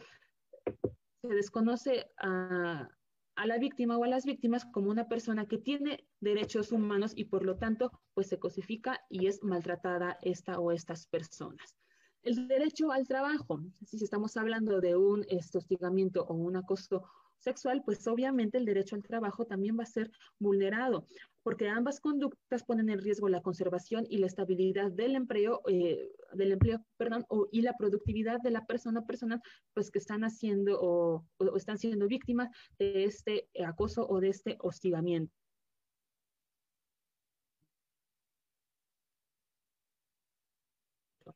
se 1.22 1.28
desconoce 1.28 2.12
a, 2.18 2.88
a 3.36 3.46
la 3.46 3.58
víctima 3.58 3.98
o 3.98 4.04
a 4.04 4.08
las 4.08 4.26
víctimas 4.26 4.66
como 4.66 4.90
una 4.90 5.08
persona 5.08 5.46
que 5.46 5.58
tiene 5.58 6.06
derechos 6.22 6.72
humanos 6.72 7.12
y 7.16 7.26
por 7.26 7.46
lo 7.46 7.58
tanto, 7.58 7.92
pues 8.14 8.28
se 8.28 8.40
cosifica 8.40 9.00
y 9.10 9.28
es 9.28 9.44
maltratada 9.44 10.18
esta 10.22 10.60
o 10.60 10.72
estas 10.72 11.08
personas. 11.08 11.76
El 12.24 12.48
derecho 12.48 12.92
al 12.92 13.08
trabajo, 13.08 13.62
si 13.86 14.04
estamos 14.04 14.36
hablando 14.36 14.82
de 14.82 14.96
un 14.96 15.26
hostigamiento 15.54 16.26
o 16.26 16.34
un 16.34 16.58
acoso 16.58 17.04
sexual, 17.38 17.82
pues 17.86 18.06
obviamente 18.08 18.58
el 18.58 18.66
derecho 18.66 18.98
al 18.98 19.04
trabajo 19.04 19.46
también 19.46 19.78
va 19.80 19.84
a 19.84 19.88
ser 19.88 20.12
vulnerado, 20.38 21.08
porque 21.44 21.70
ambas 21.70 22.02
conductas 22.02 22.64
ponen 22.64 22.90
en 22.90 23.00
riesgo 23.00 23.30
la 23.30 23.42
conservación 23.42 24.06
y 24.10 24.18
la 24.18 24.28
estabilidad 24.28 24.92
del 24.92 25.16
empleo, 25.16 25.62
eh, 25.70 26.12
del 26.34 26.52
empleo, 26.52 26.84
perdón, 26.98 27.26
y 27.52 27.62
la 27.62 27.78
productividad 27.78 28.40
de 28.42 28.52
la 28.52 28.66
persona 28.66 29.06
personal, 29.06 29.42
pues 29.74 29.90
que 29.90 30.00
están 30.00 30.24
haciendo 30.24 30.78
o 30.82 31.26
están 31.56 31.78
siendo 31.78 32.08
víctimas 32.08 32.50
de 32.78 33.06
este 33.06 33.48
acoso 33.66 34.06
o 34.08 34.20
de 34.20 34.30
este 34.30 34.58
hostigamiento. 34.60 35.34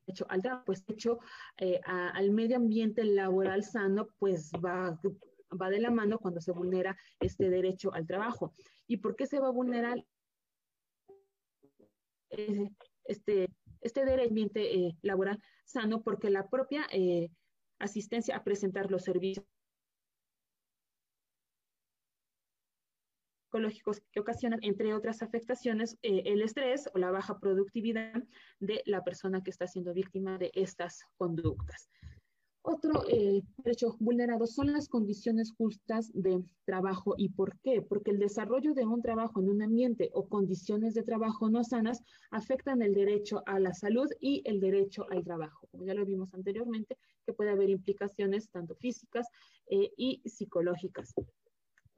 Hecho 0.08 0.26
al 0.30 0.42
pues 0.66 0.84
hecho 0.88 1.20
eh, 1.58 1.80
al 1.86 2.32
medio 2.32 2.58
ambiente 2.58 3.04
laboral 3.04 3.64
sano, 3.64 4.08
pues 4.20 4.52
va, 4.64 5.00
va 5.62 5.70
de 5.70 5.80
la 5.80 5.92
mano 5.92 6.20
cuando 6.20 6.42
se 6.42 6.52
vulnera 6.52 6.98
este 7.20 7.50
derecho 7.50 7.94
al 7.94 8.08
trabajo. 8.08 8.54
¿Y 8.88 8.98
por 8.98 9.16
qué 9.16 9.26
se 9.28 9.40
va 9.40 9.48
a 9.48 9.52
vulnerar 9.52 10.04
eh, 12.30 12.70
este, 13.06 13.50
este 13.82 14.06
derecho 14.06 14.30
ambiente 14.30 14.76
eh, 14.76 14.98
laboral 15.02 15.42
sano? 15.66 16.04
Porque 16.04 16.30
la 16.30 16.50
propia 16.50 16.88
asistencia 17.80 18.38
a 18.38 18.44
presentar 18.44 18.92
los 18.92 19.04
servicios 19.04 19.46
que 24.12 24.20
ocasionan, 24.20 24.60
entre 24.64 24.94
otras 24.94 25.22
afectaciones, 25.22 25.98
eh, 26.02 26.24
el 26.26 26.42
estrés 26.42 26.90
o 26.94 26.98
la 26.98 27.12
baja 27.12 27.40
productividad 27.40 28.24
de 28.60 28.82
la 28.86 29.04
persona 29.04 29.44
que 29.44 29.52
está 29.52 29.68
siendo 29.68 29.94
víctima 29.94 30.38
de 30.38 30.52
estas 30.56 31.06
conductas. 31.18 31.90
Otro 32.66 33.04
eh, 33.10 33.44
derecho 33.58 33.98
vulnerado 34.00 34.48
son 34.48 34.72
las 34.72 34.88
condiciones 34.88 35.52
justas 35.52 36.10
de 36.14 36.42
trabajo. 36.64 37.14
¿Y 37.18 37.28
por 37.28 37.60
qué? 37.60 37.82
Porque 37.82 38.12
el 38.12 38.20
desarrollo 38.20 38.74
de 38.74 38.86
un 38.86 39.02
trabajo 39.02 39.42
en 39.42 39.50
un 39.50 39.62
ambiente 39.62 40.10
o 40.14 40.30
condiciones 40.30 40.94
de 40.94 41.04
trabajo 41.04 41.50
no 41.50 41.66
sanas 41.66 42.02
afectan 42.32 42.82
el 42.82 42.94
derecho 42.94 43.44
a 43.48 43.60
la 43.60 43.74
salud 43.74 44.10
y 44.22 44.42
el 44.46 44.62
derecho 44.62 45.06
al 45.12 45.26
trabajo. 45.26 45.68
Como 45.72 45.84
ya 45.84 45.94
lo 45.94 46.06
vimos 46.06 46.34
anteriormente, 46.34 46.98
que 47.26 47.34
puede 47.34 47.52
haber 47.52 47.70
implicaciones 47.70 48.50
tanto 48.50 48.76
físicas 48.76 49.28
eh, 49.68 49.92
y 49.98 50.22
psicológicas 50.24 51.14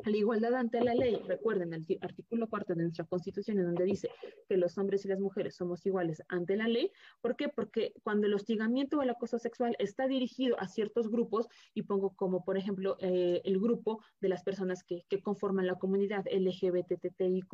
la 0.03 0.17
igualdad 0.17 0.55
ante 0.55 0.83
la 0.83 0.93
ley. 0.93 1.15
Recuerden 1.27 1.73
el 1.73 1.85
artículo 2.01 2.47
cuarto 2.47 2.75
de 2.75 2.83
nuestra 2.83 3.05
Constitución, 3.05 3.59
en 3.59 3.65
donde 3.65 3.85
dice 3.85 4.09
que 4.47 4.57
los 4.57 4.77
hombres 4.77 5.05
y 5.05 5.07
las 5.07 5.19
mujeres 5.19 5.55
somos 5.55 5.85
iguales 5.85 6.21
ante 6.27 6.57
la 6.57 6.67
ley. 6.67 6.91
¿Por 7.21 7.35
qué? 7.35 7.49
Porque 7.49 7.93
cuando 8.03 8.27
el 8.27 8.33
hostigamiento 8.33 8.97
o 8.97 9.01
el 9.01 9.09
acoso 9.09 9.39
sexual 9.39 9.75
está 9.79 10.07
dirigido 10.07 10.59
a 10.59 10.67
ciertos 10.67 11.09
grupos, 11.09 11.47
y 11.73 11.83
pongo 11.83 12.15
como, 12.15 12.43
por 12.43 12.57
ejemplo, 12.57 12.97
eh, 12.99 13.41
el 13.45 13.59
grupo 13.59 14.03
de 14.19 14.29
las 14.29 14.43
personas 14.43 14.83
que, 14.83 15.03
conforman 15.23 15.65
la 15.65 15.75
comunidad 15.75 16.25
LGBTTIQ, 16.29 17.53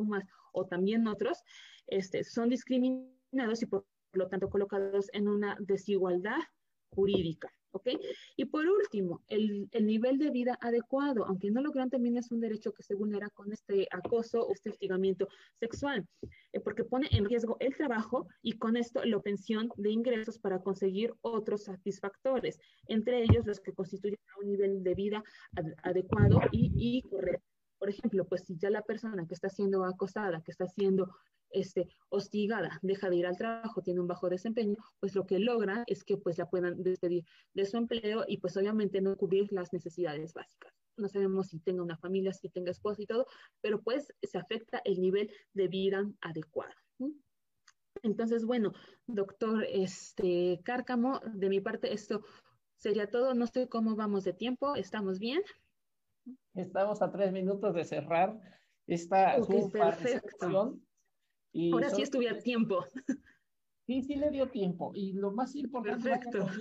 o 0.52 0.66
también 0.66 1.06
otros, 1.06 1.38
este, 1.86 2.24
son 2.24 2.48
discriminados 2.48 3.62
y 3.62 3.66
por 3.66 3.86
lo 4.12 4.28
tanto 4.28 4.50
colocados 4.50 5.08
en 5.12 5.28
una 5.28 5.56
desigualdad 5.60 6.40
jurídica. 6.90 7.52
¿Ok? 7.72 7.88
Y 8.36 8.44
por 8.46 8.66
último, 8.66 9.22
el, 9.28 9.68
nivel 9.80 10.18
de 10.18 10.30
vida 10.30 10.58
adecuado, 10.60 11.24
aunque 11.26 11.50
no 11.50 11.60
lo 11.60 11.72
crean, 11.72 11.90
también 11.90 12.16
es 12.16 12.30
un 12.30 12.40
derecho 12.40 12.72
que 12.72 12.82
se 12.82 12.94
vulnera 12.94 13.28
con 13.30 13.52
este 13.52 13.88
acoso 13.90 14.46
o 14.46 14.52
este 14.52 14.70
hostigamiento 14.70 15.28
sexual, 15.58 16.06
eh, 16.52 16.60
porque 16.60 16.84
pone 16.84 17.08
en 17.10 17.24
riesgo 17.24 17.56
el 17.60 17.76
trabajo 17.76 18.28
y 18.42 18.52
con 18.58 18.76
esto 18.76 19.04
la 19.04 19.16
obtención 19.16 19.70
de 19.76 19.90
ingresos 19.90 20.38
para 20.38 20.60
conseguir 20.60 21.12
otros 21.22 21.64
satisfactores, 21.64 22.58
entre 22.86 23.22
ellos 23.22 23.46
los 23.46 23.60
que 23.60 23.72
constituyen 23.72 24.18
un 24.40 24.46
nivel 24.48 24.82
de 24.82 24.94
vida 24.94 25.24
adecuado 25.82 26.40
y, 26.50 26.72
y 26.76 27.02
correcto. 27.02 27.46
Por 27.78 27.88
ejemplo, 27.88 28.24
pues 28.24 28.44
si 28.44 28.56
ya 28.56 28.70
la 28.70 28.82
persona 28.82 29.26
que 29.26 29.34
está 29.34 29.48
siendo 29.48 29.84
acosada, 29.84 30.40
que 30.42 30.52
está 30.52 30.68
siendo 30.68 31.10
este, 31.52 31.88
hostigada, 32.08 32.78
deja 32.82 33.10
de 33.10 33.16
ir 33.16 33.26
al 33.26 33.36
trabajo, 33.36 33.82
tiene 33.82 34.00
un 34.00 34.06
bajo 34.06 34.28
desempeño, 34.28 34.76
pues 35.00 35.14
lo 35.14 35.26
que 35.26 35.38
logra 35.38 35.84
es 35.86 36.04
que 36.04 36.16
pues 36.16 36.38
la 36.38 36.48
puedan 36.48 36.82
despedir 36.82 37.24
de 37.54 37.66
su 37.66 37.76
empleo 37.76 38.24
y 38.26 38.38
pues 38.38 38.56
obviamente 38.56 39.00
no 39.00 39.16
cubrir 39.16 39.52
las 39.52 39.72
necesidades 39.72 40.32
básicas. 40.34 40.72
no 40.96 41.08
sabemos 41.08 41.48
si 41.48 41.58
tenga 41.60 41.82
una 41.82 41.96
familia, 41.96 42.32
si 42.32 42.48
tenga 42.48 42.70
esposa 42.70 43.02
y 43.02 43.06
todo, 43.06 43.26
pero 43.60 43.82
pues 43.82 44.12
se 44.22 44.38
afecta 44.38 44.80
el 44.84 45.00
nivel 45.00 45.30
de 45.54 45.68
vida 45.68 46.04
adecuado. 46.20 46.74
Entonces, 48.02 48.44
bueno, 48.44 48.72
doctor 49.06 49.64
este, 49.68 50.60
Cárcamo, 50.64 51.20
de 51.34 51.48
mi 51.48 51.60
parte 51.60 51.92
esto 51.92 52.22
sería 52.76 53.08
todo. 53.08 53.34
No 53.34 53.46
sé 53.46 53.68
cómo 53.68 53.94
vamos 53.94 54.24
de 54.24 54.32
tiempo, 54.32 54.74
¿estamos 54.76 55.18
bien? 55.18 55.42
Estamos 56.54 57.00
a 57.02 57.10
tres 57.10 57.32
minutos 57.32 57.74
de 57.74 57.84
cerrar 57.84 58.40
esta 58.86 59.36
okay, 59.38 59.68
perfecto. 59.70 60.78
Y 61.52 61.72
Ahora 61.72 61.90
sí 61.90 62.02
estuve 62.02 62.28
a 62.28 62.38
tiempo. 62.38 62.84
Sí, 63.84 64.00
sí 64.02 64.14
le 64.14 64.30
dio 64.30 64.48
tiempo. 64.48 64.92
Y 64.94 65.12
lo 65.12 65.32
más 65.32 65.56
importante, 65.56 66.12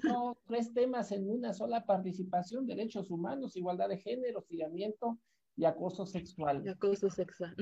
son 0.01 0.35
tres 0.47 0.73
temas 0.73 1.11
en 1.11 1.29
una 1.29 1.53
sola 1.53 1.85
participación, 1.85 2.65
derechos 2.65 3.11
humanos, 3.11 3.55
igualdad 3.55 3.89
de 3.89 3.99
género, 3.99 4.39
hostigamiento 4.39 5.19
y 5.55 5.65
acoso 5.65 6.07
sexual. 6.07 6.63
Y 6.65 6.69
acoso 6.69 7.11
sexual. 7.11 7.55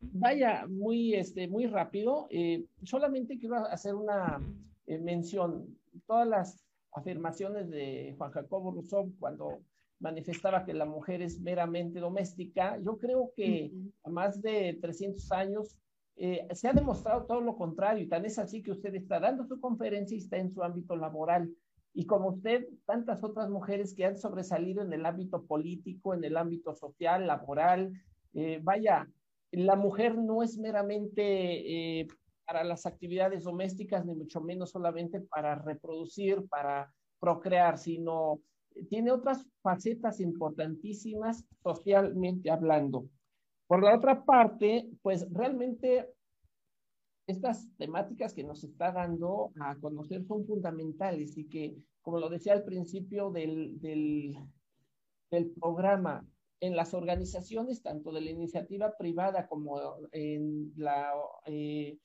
Vaya, 0.00 0.66
muy, 0.68 1.14
este, 1.14 1.48
muy 1.48 1.66
rápido. 1.66 2.26
Eh, 2.30 2.66
solamente 2.82 3.38
quiero 3.38 3.56
hacer 3.56 3.94
una 3.94 4.42
eh, 4.86 4.98
mención. 4.98 5.78
Todas 6.06 6.28
las 6.28 6.64
afirmaciones 6.92 7.70
de 7.70 8.14
Juan 8.18 8.30
Jacobo 8.30 8.72
Rousseau 8.72 9.10
cuando 9.18 9.62
manifestaba 10.00 10.64
que 10.64 10.74
la 10.74 10.84
mujer 10.84 11.22
es 11.22 11.40
meramente 11.40 11.98
doméstica, 11.98 12.78
yo 12.78 12.98
creo 12.98 13.32
que 13.34 13.72
a 14.04 14.10
más 14.10 14.40
de 14.42 14.78
300 14.80 15.32
años 15.32 15.76
eh, 16.20 16.48
se 16.52 16.66
ha 16.66 16.72
demostrado 16.72 17.26
todo 17.26 17.40
lo 17.40 17.56
contrario, 17.56 18.02
y 18.02 18.08
tan 18.08 18.24
es 18.24 18.38
así 18.38 18.60
que 18.62 18.72
usted 18.72 18.94
está 18.94 19.20
dando 19.20 19.44
su 19.44 19.60
conferencia 19.60 20.16
y 20.16 20.20
está 20.20 20.36
en 20.36 20.52
su 20.52 20.62
ámbito 20.64 20.96
laboral. 20.96 21.54
Y 21.94 22.06
como 22.06 22.30
usted, 22.30 22.66
tantas 22.86 23.22
otras 23.22 23.48
mujeres 23.48 23.94
que 23.94 24.04
han 24.04 24.18
sobresalido 24.18 24.82
en 24.82 24.92
el 24.92 25.06
ámbito 25.06 25.44
político, 25.44 26.14
en 26.14 26.24
el 26.24 26.36
ámbito 26.36 26.74
social, 26.74 27.26
laboral, 27.26 27.92
eh, 28.34 28.60
vaya, 28.62 29.08
la 29.52 29.76
mujer 29.76 30.18
no 30.18 30.42
es 30.42 30.58
meramente 30.58 32.00
eh, 32.00 32.08
para 32.44 32.64
las 32.64 32.84
actividades 32.84 33.44
domésticas, 33.44 34.04
ni 34.04 34.14
mucho 34.14 34.40
menos 34.40 34.70
solamente 34.70 35.20
para 35.20 35.54
reproducir, 35.54 36.46
para 36.48 36.92
procrear, 37.20 37.78
sino 37.78 38.40
tiene 38.88 39.12
otras 39.12 39.46
facetas 39.62 40.20
importantísimas 40.20 41.44
socialmente 41.62 42.50
hablando. 42.50 43.06
Por 43.68 43.82
la 43.82 43.94
otra 43.94 44.24
parte, 44.24 44.88
pues 45.02 45.30
realmente 45.30 46.08
estas 47.26 47.68
temáticas 47.76 48.32
que 48.32 48.42
nos 48.42 48.64
está 48.64 48.90
dando 48.92 49.52
a 49.60 49.76
conocer 49.76 50.24
son 50.24 50.46
fundamentales 50.46 51.36
y 51.36 51.46
que, 51.48 51.76
como 52.00 52.18
lo 52.18 52.30
decía 52.30 52.54
al 52.54 52.64
principio 52.64 53.30
del, 53.30 53.78
del, 53.78 54.38
programa, 55.60 56.26
en 56.60 56.74
las 56.74 56.94
organizaciones, 56.94 57.82
tanto 57.82 58.10
de 58.10 58.22
la 58.22 58.30
iniciativa 58.30 58.96
privada 58.96 59.46
como 59.46 59.78
en 60.12 60.72
la, 60.74 61.12
eh, 61.44 61.98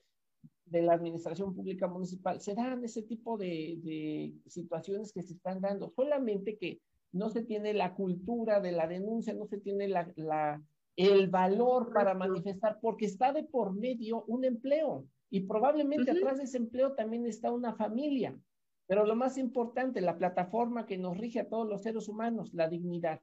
de 0.65 0.82
la 0.82 0.93
administración 0.93 1.56
pública 1.56 1.88
municipal, 1.88 2.41
se 2.41 2.56
dan 2.56 2.84
ese 2.84 3.04
tipo 3.04 3.38
de, 3.38 3.80
de 3.82 4.34
situaciones 4.47 5.13
que 5.13 5.23
se 5.23 5.36
están 5.36 5.62
dando, 5.62 5.89
solamente 5.95 6.58
que 6.58 6.82
no 7.13 7.30
se 7.30 7.43
tiene 7.43 7.73
la 7.73 7.95
cultura 7.95 8.60
de 8.60 8.73
la 8.73 8.88
denuncia, 8.88 9.34
no 9.34 9.45
se 9.45 9.60
tiene 9.60 9.88
la, 9.88 10.12
la 10.17 10.62
el 10.96 11.28
valor 11.28 11.92
para 11.94 12.14
manifestar, 12.14 12.80
porque 12.82 13.06
está 13.06 13.34
de 13.34 13.44
por 13.44 13.74
medio 13.74 14.24
un 14.26 14.46
empleo 14.46 15.08
y 15.30 15.42
probablemente 15.42 16.12
atrás 16.12 16.38
de 16.38 16.44
ese 16.44 16.58
empleo 16.58 16.94
también 16.94 17.26
está 17.26 17.52
una 17.52 17.74
familia. 17.74 18.38
Pero 18.86 19.06
lo 19.06 19.16
más 19.16 19.38
importante, 19.38 20.02
la 20.02 20.18
plataforma 20.18 20.86
que 20.86 20.98
nos 20.98 21.18
rige 21.18 21.40
a 21.40 21.50
todos 21.50 21.68
los 21.68 21.82
seres 21.82 22.08
humanos, 22.08 22.54
la 22.54 22.68
dignidad. 22.68 23.22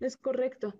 Es 0.00 0.16
correcto. 0.16 0.74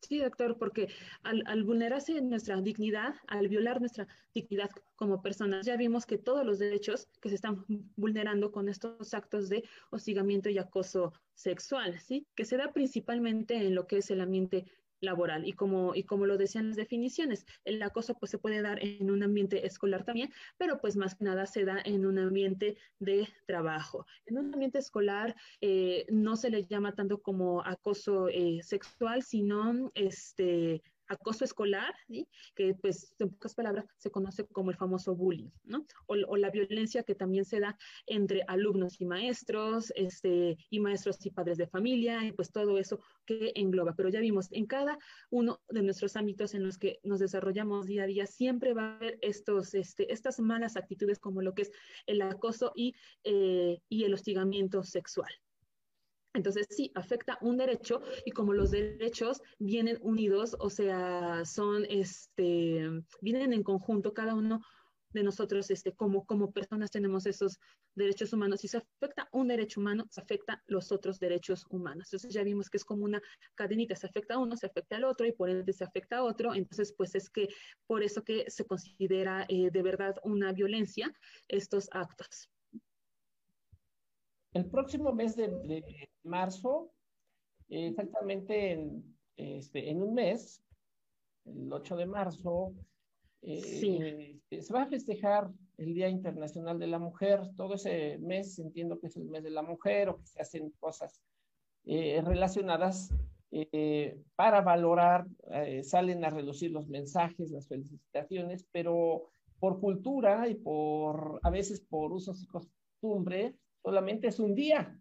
Sí, 0.00 0.20
doctor, 0.20 0.56
porque 0.58 0.88
al, 1.22 1.64
vulnerarse 1.64 2.20
nuestra 2.20 2.60
dignidad, 2.60 3.14
al 3.26 3.48
violar 3.48 3.80
nuestra 3.80 4.06
dignidad 4.32 4.70
como 4.96 5.22
personas, 5.22 5.66
ya 5.66 5.76
vimos 5.76 6.06
que 6.06 6.18
todos 6.18 6.46
los 6.46 6.58
derechos 6.58 7.08
que 7.20 7.28
se 7.28 7.34
están 7.34 7.64
vulnerando 7.96 8.52
con 8.52 8.68
estos 8.68 9.12
actos 9.12 9.48
de 9.48 9.64
hostigamiento 9.90 10.48
y 10.50 10.58
acoso 10.58 11.12
sexual, 11.34 11.98
¿sí? 12.00 12.26
Que 12.34 12.44
se 12.44 12.56
da 12.56 12.72
principalmente 12.72 13.56
en 13.56 13.74
lo 13.74 13.86
que 13.86 13.98
es 13.98 14.10
el 14.10 14.20
ambiente 14.20 14.66
laboral. 15.00 15.46
Y 15.46 15.52
como, 15.52 15.94
y 15.94 16.04
como 16.04 16.26
lo 16.26 16.36
decían 16.38 16.68
las 16.68 16.76
definiciones, 16.76 17.46
el 17.64 17.82
acoso 17.82 18.14
pues 18.14 18.30
se 18.30 18.38
puede 18.38 18.62
dar 18.62 18.82
en 18.82 19.10
un 19.10 19.22
ambiente 19.22 19.66
escolar 19.66 20.04
también, 20.04 20.32
pero 20.56 20.80
pues 20.80 20.96
más 20.96 21.14
que 21.14 21.24
nada 21.24 21.46
se 21.46 21.64
da 21.64 21.80
en 21.84 22.06
un 22.06 22.18
ambiente 22.18 22.76
de 22.98 23.28
trabajo. 23.46 24.06
En 24.26 24.38
un 24.38 24.52
ambiente 24.52 24.78
escolar 24.78 25.36
eh, 25.60 26.06
no 26.10 26.36
se 26.36 26.50
le 26.50 26.64
llama 26.64 26.94
tanto 26.94 27.20
como 27.22 27.64
acoso 27.64 28.28
eh, 28.28 28.60
sexual, 28.62 29.22
sino 29.22 29.90
este 29.94 30.82
acoso 31.08 31.44
escolar, 31.44 31.94
que 32.54 32.74
pues 32.74 33.14
en 33.18 33.30
pocas 33.30 33.54
palabras 33.54 33.86
se 33.96 34.10
conoce 34.10 34.46
como 34.46 34.70
el 34.70 34.76
famoso 34.76 35.14
bullying, 35.14 35.50
¿no? 35.64 35.84
O, 36.06 36.36
la 36.36 36.50
violencia 36.50 37.02
que 37.02 37.14
también 37.14 37.44
se 37.44 37.60
da 37.60 37.76
entre 38.06 38.42
alumnos 38.46 39.00
y 39.00 39.06
maestros, 39.06 39.92
este, 39.96 40.56
y 40.70 40.80
maestros 40.80 41.24
y 41.24 41.30
padres 41.30 41.58
de 41.58 41.66
familia, 41.66 42.24
y 42.24 42.32
pues 42.32 42.52
todo 42.52 42.78
eso 42.78 43.00
que 43.24 43.52
engloba. 43.54 43.94
Pero 43.96 44.08
ya 44.08 44.20
vimos, 44.20 44.48
en 44.52 44.66
cada 44.66 44.98
uno 45.30 45.60
de 45.68 45.82
nuestros 45.82 46.16
ámbitos 46.16 46.54
en 46.54 46.64
los 46.64 46.78
que 46.78 47.00
nos 47.02 47.18
desarrollamos 47.18 47.86
día 47.86 48.04
a 48.04 48.06
día, 48.06 48.26
siempre 48.26 48.74
va 48.74 48.92
a 48.92 48.96
haber 48.96 49.18
estos, 49.22 49.74
este, 49.74 50.12
estas 50.12 50.38
malas 50.40 50.76
actitudes 50.76 51.18
como 51.18 51.42
lo 51.42 51.54
que 51.54 51.62
es 51.62 51.72
el 52.06 52.22
acoso 52.22 52.72
y, 52.74 52.94
eh, 53.24 53.80
y 53.88 54.04
el 54.04 54.14
hostigamiento 54.14 54.82
sexual. 54.82 55.30
Entonces 56.38 56.66
sí, 56.70 56.90
afecta 56.94 57.36
un 57.40 57.56
derecho 57.56 58.00
y 58.24 58.30
como 58.30 58.52
los 58.52 58.70
derechos 58.70 59.42
vienen 59.58 59.98
unidos, 60.02 60.56
o 60.58 60.70
sea, 60.70 61.44
son, 61.44 61.84
este, 61.88 62.88
vienen 63.20 63.52
en 63.52 63.62
conjunto, 63.62 64.14
cada 64.14 64.34
uno 64.34 64.60
de 65.10 65.22
nosotros, 65.22 65.70
este, 65.70 65.92
como, 65.92 66.24
como 66.26 66.52
personas 66.52 66.90
tenemos 66.90 67.26
esos 67.26 67.58
derechos 67.94 68.32
humanos. 68.32 68.60
Si 68.60 68.68
se 68.68 68.78
afecta 68.78 69.28
un 69.32 69.48
derecho 69.48 69.80
humano, 69.80 70.06
se 70.10 70.20
afecta 70.20 70.62
los 70.66 70.92
otros 70.92 71.18
derechos 71.18 71.64
humanos. 71.70 72.08
Entonces 72.08 72.32
ya 72.32 72.44
vimos 72.44 72.70
que 72.70 72.76
es 72.76 72.84
como 72.84 73.04
una 73.04 73.20
cadenita, 73.54 73.96
se 73.96 74.06
afecta 74.06 74.34
a 74.34 74.38
uno, 74.38 74.56
se 74.56 74.66
afecta 74.66 74.96
al 74.96 75.04
otro 75.04 75.26
y 75.26 75.32
por 75.32 75.50
ende 75.50 75.72
se 75.72 75.84
afecta 75.84 76.18
a 76.18 76.22
otro. 76.22 76.54
Entonces, 76.54 76.94
pues 76.96 77.14
es 77.14 77.30
que 77.30 77.48
por 77.86 78.02
eso 78.02 78.22
que 78.22 78.48
se 78.48 78.64
considera 78.64 79.44
eh, 79.48 79.70
de 79.70 79.82
verdad 79.82 80.14
una 80.22 80.52
violencia 80.52 81.12
estos 81.48 81.88
actos. 81.92 82.48
El 84.58 84.66
próximo 84.66 85.12
mes 85.12 85.36
de, 85.36 86.08
marzo, 86.24 86.90
exactamente 87.68 88.72
en, 88.72 89.16
este, 89.36 89.88
en 89.88 90.02
un 90.02 90.14
mes, 90.14 90.64
el 91.44 91.72
8 91.72 91.96
de 91.96 92.06
marzo, 92.06 92.74
eh, 93.42 94.40
eh, 94.50 94.60
se 94.60 94.72
va 94.72 94.82
a 94.82 94.88
festejar 94.88 95.48
el 95.76 95.94
Día 95.94 96.08
Internacional 96.08 96.76
de 96.80 96.88
la 96.88 96.98
Mujer. 96.98 97.42
Todo 97.56 97.74
ese 97.74 98.18
mes 98.18 98.58
entiendo 98.58 98.98
que 98.98 99.06
es 99.06 99.16
el 99.16 99.26
mes 99.26 99.44
de 99.44 99.50
la 99.50 99.62
mujer 99.62 100.08
o 100.08 100.16
que 100.16 100.26
se 100.26 100.42
hacen 100.42 100.70
cosas 100.80 101.22
eh, 101.84 102.20
relacionadas 102.24 103.14
para 104.34 104.60
valorar, 104.60 105.26
salen 105.82 106.22
a 106.22 106.30
reducir 106.30 106.70
los 106.70 106.86
mensajes, 106.88 107.50
las 107.50 107.66
felicitaciones, 107.66 108.66
pero 108.72 109.30
por 109.58 109.80
cultura 109.80 110.48
y 110.48 110.56
por, 110.56 111.40
a 111.42 111.48
veces 111.48 111.80
por 111.80 112.12
usos 112.12 112.42
y 112.42 112.46
costumbres, 112.46 113.54
solamente 113.88 114.28
es 114.28 114.38
un 114.38 114.54
día, 114.54 115.00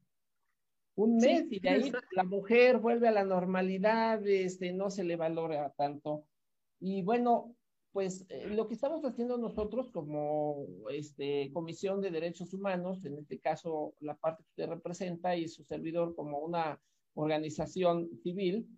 un 0.96 1.18
mes, 1.18 1.46
y 1.52 1.60
de 1.60 1.68
ahí 1.68 1.92
la 2.12 2.24
mujer 2.24 2.78
vuelve 2.78 3.10
a 3.10 3.12
la 3.12 3.26
normalidad, 3.26 4.26
este, 4.26 4.72
no 4.72 4.90
se 4.90 5.04
le 5.04 5.18
valora 5.18 5.74
tanto. 5.76 6.24
Y 6.80 7.02
bueno, 7.02 7.54
pues 7.92 8.26
eh, 8.30 8.48
lo 8.48 8.66
que 8.66 8.76
estamos 8.76 9.04
haciendo 9.04 9.38
nosotros 9.38 9.92
como 9.92 10.66
este, 10.90 11.52
Comisión 11.52 12.00
de 12.00 12.12
Derechos 12.12 12.54
Humanos, 12.54 13.04
en 13.04 13.18
este 13.18 13.40
caso 13.40 13.94
la 14.00 14.16
parte 14.16 14.44
que 14.44 14.50
usted 14.52 14.74
representa 14.74 15.36
y 15.36 15.50
su 15.50 15.66
servidor 15.66 16.16
como 16.16 16.40
una 16.40 16.80
organización 17.14 18.10
civil, 18.24 18.70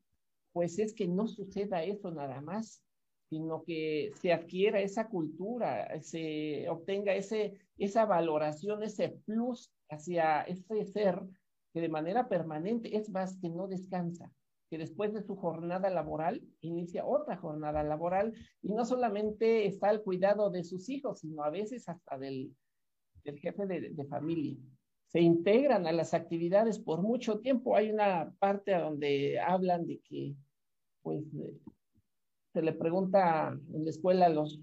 pues 0.54 0.80
es 0.80 0.95
que 0.95 1.08
no 1.08 1.28
suceda 1.28 1.84
eso 1.84 2.10
nada 2.10 2.42
más, 2.42 2.81
sino 3.29 3.63
que 3.63 4.12
se 4.19 4.33
adquiera 4.33 4.81
esa 4.81 5.08
cultura, 5.08 6.02
se 6.02 6.67
obtenga 6.67 7.13
ese, 7.13 7.60
esa 7.77 8.06
valoración, 8.06 8.81
ese 8.81 9.10
plus 9.10 9.71
hacia 9.90 10.42
ese 10.44 10.85
ser 10.85 11.21
que 11.73 11.81
de 11.81 11.90
manera 11.90 12.27
permanente 12.27 12.96
es 12.98 13.10
más 13.10 13.37
que 13.37 13.50
no 13.50 13.67
descansa, 13.67 14.31
que 14.69 14.77
después 14.77 15.13
de 15.13 15.21
su 15.21 15.35
jornada 15.35 15.90
laboral 15.90 16.42
inicia 16.62 17.06
otra 17.06 17.37
jornada 17.37 17.83
laboral 17.83 18.33
y 18.62 18.73
no 18.73 18.85
solamente 18.85 19.65
está 19.65 19.90
al 19.90 20.02
cuidado 20.02 20.50
de 20.50 20.63
sus 20.63 20.90
hijos, 20.90 21.19
sino 21.19 21.44
a 21.44 21.50
veces 21.50 21.90
hasta 21.90 22.17
del, 22.17 22.56
del 23.23 23.40
jefe 23.40 23.65
de, 23.65 23.90
de 23.92 24.06
familia. 24.06 24.58
Se 25.08 25.19
integran 25.21 25.87
a 25.87 25.92
las 25.92 26.13
actividades 26.13 26.77
por 26.77 27.02
mucho 27.02 27.40
tiempo. 27.40 27.75
Hay 27.75 27.90
una 27.90 28.31
parte 28.37 28.75
donde 28.75 29.40
hablan 29.40 29.87
de 29.87 30.00
que, 30.02 30.35
pues, 31.02 31.23
se 32.54 32.62
le 32.62 32.73
pregunta 32.73 33.58
en 33.73 33.83
la 33.83 33.90
escuela 33.90 34.27
a 34.27 34.29
los, 34.29 34.60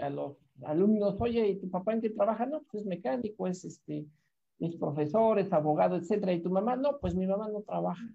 a 0.00 0.08
los 0.08 0.38
alumnos, 0.64 1.16
oye, 1.20 1.46
¿y 1.46 1.60
tu 1.60 1.68
papá 1.68 1.92
en 1.92 2.00
qué 2.00 2.08
trabaja? 2.10 2.46
No, 2.46 2.62
pues 2.70 2.82
es 2.82 2.86
mecánico, 2.86 3.46
es 3.46 3.64
este, 3.66 4.06
mis 4.58 4.76
profesores, 4.76 5.52
abogados, 5.52 6.02
etcétera, 6.02 6.32
y 6.32 6.42
tu 6.42 6.50
mamá, 6.50 6.76
no, 6.76 6.98
pues 7.00 7.14
mi 7.14 7.26
mamá 7.26 7.48
no 7.48 7.62
trabaja. 7.62 8.06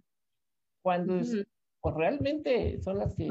Cuando 0.82 1.18
es, 1.18 1.46
pues 1.82 1.96
realmente 1.96 2.80
son 2.82 2.98
las 2.98 3.14
que 3.16 3.30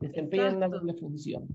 desempeñan 0.00 0.56
una 0.56 0.68
doble 0.68 0.94
función. 0.94 1.48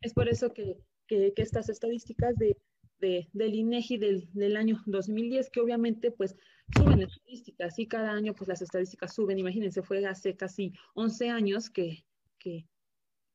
Es 0.00 0.14
por 0.14 0.28
eso 0.28 0.52
que, 0.52 0.78
que, 1.06 1.32
estas 1.36 1.68
estadísticas 1.68 2.34
de, 2.36 2.56
de, 3.00 3.28
del 3.32 3.54
INEGI 3.54 3.98
del, 3.98 4.28
del, 4.32 4.56
año 4.56 4.80
2010, 4.86 5.50
que 5.50 5.60
obviamente 5.60 6.10
pues 6.10 6.36
suben 6.76 7.02
estadísticas 7.02 7.78
y 7.78 7.86
cada 7.86 8.12
año 8.12 8.34
pues 8.34 8.48
las 8.48 8.62
estadísticas 8.62 9.14
suben. 9.14 9.38
Imagínense, 9.38 9.82
fue 9.82 10.04
hace 10.06 10.36
casi 10.36 10.72
11 10.94 11.30
años 11.30 11.70
que, 11.70 12.04
que, 12.38 12.66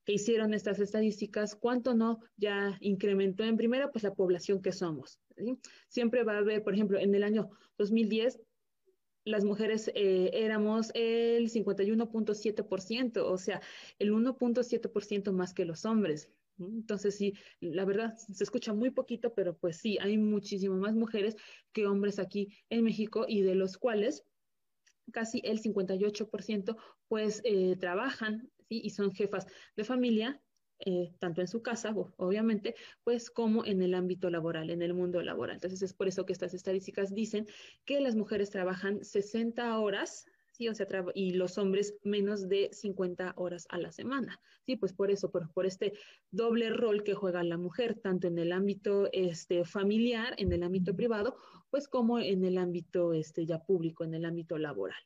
que 0.05 0.13
hicieron 0.13 0.53
estas 0.53 0.79
estadísticas, 0.79 1.55
cuánto 1.55 1.93
no 1.93 2.19
ya 2.37 2.77
incrementó 2.81 3.43
en 3.43 3.57
primera, 3.57 3.91
pues 3.91 4.03
la 4.03 4.13
población 4.13 4.61
que 4.61 4.71
somos. 4.71 5.19
Siempre 5.87 6.23
va 6.23 6.33
a 6.33 6.39
haber, 6.39 6.63
por 6.63 6.73
ejemplo, 6.73 6.99
en 6.99 7.13
el 7.15 7.23
año 7.23 7.49
2010, 7.77 8.39
las 9.23 9.43
mujeres 9.43 9.91
eh, 9.93 10.31
éramos 10.33 10.91
el 10.95 11.49
51.7%, 11.49 13.23
o 13.23 13.37
sea, 13.37 13.61
el 13.99 14.11
1.7% 14.11 15.31
más 15.31 15.53
que 15.53 15.65
los 15.65 15.85
hombres. 15.85 16.31
Entonces, 16.57 17.15
sí, 17.15 17.33
la 17.59 17.85
verdad 17.85 18.15
se 18.15 18.43
escucha 18.43 18.73
muy 18.73 18.91
poquito, 18.91 19.33
pero 19.33 19.57
pues 19.57 19.77
sí, 19.77 19.97
hay 19.99 20.17
muchísimo 20.17 20.75
más 20.77 20.93
mujeres 20.93 21.35
que 21.71 21.87
hombres 21.87 22.19
aquí 22.19 22.53
en 22.69 22.83
México 22.83 23.25
y 23.27 23.41
de 23.41 23.55
los 23.55 23.77
cuales 23.77 24.23
casi 25.11 25.41
el 25.43 25.61
58% 25.61 26.77
pues 27.07 27.41
eh, 27.43 27.75
trabajan 27.77 28.50
y 28.77 28.89
son 28.91 29.11
jefas 29.11 29.47
de 29.75 29.83
familia, 29.83 30.41
eh, 30.83 31.13
tanto 31.19 31.41
en 31.41 31.47
su 31.47 31.61
casa, 31.61 31.93
obviamente, 32.17 32.75
pues 33.03 33.29
como 33.29 33.65
en 33.65 33.81
el 33.81 33.93
ámbito 33.93 34.29
laboral, 34.29 34.69
en 34.69 34.81
el 34.81 34.93
mundo 34.93 35.21
laboral. 35.21 35.55
Entonces 35.55 35.81
es 35.83 35.93
por 35.93 36.07
eso 36.07 36.25
que 36.25 36.33
estas 36.33 36.53
estadísticas 36.53 37.13
dicen 37.13 37.47
que 37.85 38.01
las 38.01 38.15
mujeres 38.15 38.49
trabajan 38.49 39.03
60 39.03 39.77
horas 39.77 40.25
¿sí? 40.51 40.67
O 40.67 40.75
sea, 40.75 40.87
y 41.15 41.31
los 41.31 41.57
hombres 41.57 41.95
menos 42.03 42.47
de 42.47 42.69
50 42.71 43.33
horas 43.37 43.65
a 43.69 43.77
la 43.77 43.91
semana, 43.91 44.39
¿sí? 44.65 44.75
Pues 44.75 44.93
por 44.93 45.11
eso, 45.11 45.31
por, 45.31 45.51
por 45.53 45.65
este 45.65 45.93
doble 46.29 46.69
rol 46.69 47.03
que 47.03 47.13
juega 47.13 47.43
la 47.43 47.57
mujer, 47.57 47.95
tanto 47.95 48.27
en 48.27 48.37
el 48.37 48.51
ámbito 48.51 49.09
este, 49.11 49.65
familiar, 49.65 50.35
en 50.37 50.51
el 50.51 50.63
ámbito 50.63 50.95
privado, 50.95 51.37
pues 51.69 51.87
como 51.87 52.19
en 52.19 52.43
el 52.43 52.57
ámbito 52.57 53.13
este, 53.13 53.45
ya 53.45 53.59
público, 53.59 54.03
en 54.03 54.13
el 54.13 54.25
ámbito 54.25 54.57
laboral. 54.57 55.01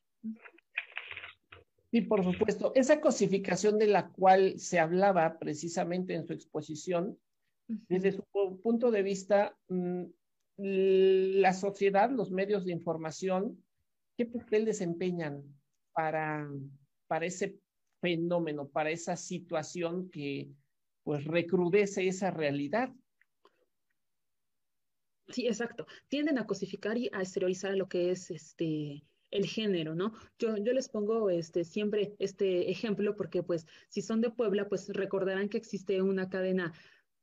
Sí, 1.96 2.02
por 2.02 2.26
supuesto. 2.26 2.74
Esa 2.76 3.00
cosificación 3.00 3.80
de 3.80 3.88
la 3.88 4.10
cual 4.10 4.60
se 4.60 4.80
hablaba 4.80 5.40
precisamente 5.40 6.14
en 6.14 6.28
su 6.28 6.34
exposición, 6.34 7.18
desde 7.70 8.12
su 8.12 8.26
punto 8.62 8.92
de 8.92 9.02
vista, 9.02 9.58
mm, 9.70 10.04
la 10.58 11.54
sociedad, 11.54 12.12
los 12.12 12.32
medios 12.32 12.66
de 12.66 12.74
información, 12.74 13.64
¿qué 14.18 14.26
papel 14.26 14.66
desempeñan 14.66 15.42
para, 15.94 16.46
para 17.08 17.28
ese 17.28 17.62
fenómeno, 18.02 18.68
para 18.68 18.90
esa 18.90 19.16
situación 19.16 20.10
que 20.10 20.52
pues 21.06 21.24
recrudece 21.24 22.10
esa 22.10 22.30
realidad? 22.30 22.92
Sí, 25.30 25.48
exacto. 25.48 25.88
Tienden 26.10 26.40
a 26.40 26.46
cosificar 26.46 26.98
y 26.98 27.10
a 27.14 27.22
esterilizar 27.22 27.74
lo 27.74 27.88
que 27.88 28.12
es 28.12 28.32
este 28.32 29.02
el 29.36 29.46
género, 29.46 29.96
¿no? 29.96 30.14
Yo, 30.40 30.58
yo 30.58 30.74
les 30.74 30.90
pongo 30.90 31.30
este, 31.30 31.64
siempre 31.64 32.16
este 32.20 32.70
ejemplo 32.72 33.16
porque 33.16 33.44
pues 33.44 33.66
si 33.90 34.02
son 34.02 34.22
de 34.22 34.30
Puebla, 34.30 34.68
pues 34.70 34.90
recordarán 34.90 35.50
que 35.50 35.58
existe 35.58 36.02
una 36.02 36.30
cadena 36.30 36.74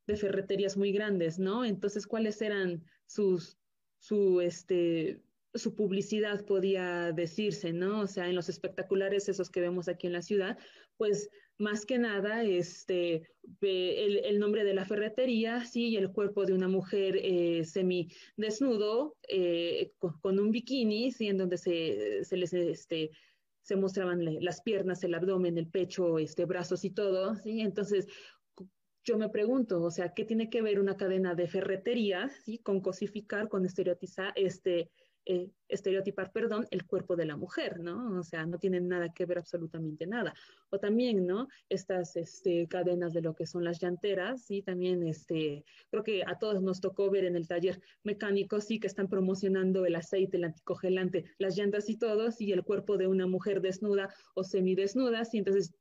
de 0.06 0.16
ferreterías 0.16 0.76
muy 0.76 0.92
grandes, 0.92 1.38
¿no? 1.38 1.64
Entonces, 1.64 2.06
¿cuáles 2.06 2.42
eran 2.42 2.84
sus, 3.06 3.58
su, 3.98 4.40
este, 4.40 5.20
su 5.54 5.74
publicidad 5.74 6.44
podía 6.44 7.12
decirse, 7.12 7.72
¿no? 7.72 8.00
O 8.00 8.06
sea, 8.06 8.28
en 8.28 8.34
los 8.34 8.48
espectaculares 8.48 9.28
esos 9.28 9.50
que 9.50 9.60
vemos 9.60 9.88
aquí 9.88 10.06
en 10.06 10.12
la 10.14 10.22
ciudad, 10.22 10.58
pues 10.96 11.30
más 11.58 11.86
que 11.86 11.98
nada 11.98 12.42
este, 12.42 13.28
el, 13.60 14.18
el 14.24 14.38
nombre 14.38 14.64
de 14.64 14.74
la 14.74 14.84
ferretería, 14.84 15.64
sí, 15.64 15.90
y 15.90 15.96
el 15.96 16.12
cuerpo 16.12 16.44
de 16.44 16.54
una 16.54 16.68
mujer 16.68 17.16
eh, 17.16 17.64
semidesnudo 17.64 19.16
eh, 19.28 19.92
con, 19.98 20.38
un 20.38 20.50
bikini, 20.50 21.12
sí, 21.12 21.28
en 21.28 21.38
donde 21.38 21.58
se, 21.58 22.24
se 22.24 22.36
les 22.36 22.52
este, 22.52 23.10
se 23.62 23.76
mostraban 23.76 24.24
las 24.44 24.60
piernas, 24.62 25.04
el 25.04 25.14
abdomen, 25.14 25.56
el 25.56 25.68
pecho, 25.68 26.18
este, 26.18 26.44
brazos 26.44 26.84
y 26.84 26.90
todo. 26.90 27.36
Entonces, 27.44 28.06
yo 29.04 29.18
me 29.18 29.28
pregunto, 29.28 29.82
o 29.82 29.90
sea, 29.90 30.14
¿qué 30.14 30.24
tiene 30.24 30.50
que 30.50 30.62
ver 30.62 30.80
una 30.80 30.96
cadena 30.96 31.34
de 31.34 31.48
ferretería. 31.48 32.30
Con 32.62 32.80
cosificar, 32.80 33.48
con 33.48 33.64
estereotizar, 33.64 34.32
este, 34.36 34.90
eh, 35.24 35.50
estereotipar, 35.68 36.32
perdón, 36.32 36.66
el 36.70 36.84
cuerpo 36.84 37.16
de 37.16 37.26
la 37.26 37.36
mujer, 37.36 37.80
¿no? 37.80 38.18
O 38.18 38.22
sea, 38.22 38.44
no 38.44 38.58
tienen 38.58 38.88
nada 38.88 39.12
que 39.12 39.24
ver 39.24 39.38
absolutamente 39.38 40.06
nada. 40.06 40.34
O 40.70 40.78
también, 40.78 41.26
¿no? 41.26 41.48
Estas 41.68 42.16
este, 42.16 42.66
cadenas 42.68 43.12
de 43.12 43.22
lo 43.22 43.34
que 43.34 43.46
son 43.46 43.64
las 43.64 43.80
llanteras, 43.80 44.44
sí, 44.44 44.62
también, 44.62 45.06
este, 45.06 45.64
creo 45.90 46.02
que 46.02 46.24
a 46.24 46.38
todos 46.38 46.62
nos 46.62 46.80
tocó 46.80 47.10
ver 47.10 47.24
en 47.24 47.36
el 47.36 47.46
taller 47.46 47.80
mecánico, 48.02 48.60
sí, 48.60 48.80
que 48.80 48.88
están 48.88 49.08
promocionando 49.08 49.86
el 49.86 49.94
aceite, 49.94 50.36
el 50.36 50.44
anticongelante, 50.44 51.24
las 51.38 51.56
llantas 51.56 51.88
y 51.88 51.96
todo, 51.96 52.28
y 52.38 52.52
el 52.52 52.64
cuerpo 52.64 52.96
de 52.96 53.06
una 53.06 53.26
mujer 53.26 53.60
desnuda 53.60 54.12
o 54.34 54.44
semidesnuda, 54.44 55.22
y 55.32 55.38
entonces 55.38 55.74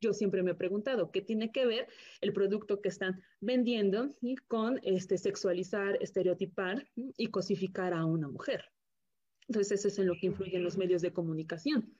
yo 0.00 0.12
siempre 0.12 0.42
me 0.42 0.52
he 0.52 0.54
preguntado 0.54 1.10
qué 1.10 1.22
tiene 1.22 1.52
que 1.52 1.66
ver 1.66 1.88
el 2.20 2.32
producto 2.32 2.80
que 2.80 2.88
están 2.88 3.22
vendiendo 3.40 4.14
con 4.48 4.78
este, 4.82 5.18
sexualizar, 5.18 5.96
estereotipar 6.00 6.86
y 6.94 7.28
cosificar 7.28 7.92
a 7.94 8.04
una 8.04 8.28
mujer. 8.28 8.64
Entonces, 9.48 9.78
eso 9.78 9.88
es 9.88 9.98
en 9.98 10.06
lo 10.08 10.14
que 10.20 10.26
influyen 10.26 10.64
los 10.64 10.76
medios 10.76 11.02
de 11.02 11.12
comunicación. 11.12 11.96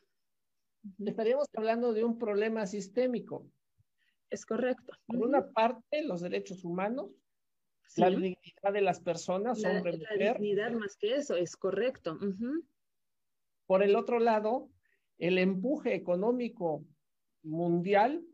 Estaríamos 1.04 1.48
hablando 1.54 1.92
de 1.92 2.04
un 2.04 2.18
problema 2.18 2.66
sistémico. 2.66 3.46
Es 4.30 4.44
correcto. 4.44 4.92
Por 5.06 5.18
una 5.18 5.52
parte, 5.52 6.02
los 6.02 6.20
derechos 6.20 6.64
humanos, 6.64 7.10
la 7.96 8.10
dignidad 8.10 8.72
de 8.72 8.80
las 8.80 9.00
personas, 9.00 9.60
la, 9.60 9.76
hombre, 9.76 9.92
mujer. 9.92 10.18
La 10.18 10.32
dignidad 10.34 10.72
más 10.72 10.96
que 10.96 11.14
eso, 11.14 11.36
es 11.36 11.56
correcto. 11.56 12.18
Por 13.66 13.82
el 13.82 13.94
otro 13.94 14.18
lado, 14.18 14.70
el 15.18 15.38
empuje 15.38 15.94
económico 15.94 16.84
mundial 17.42 18.24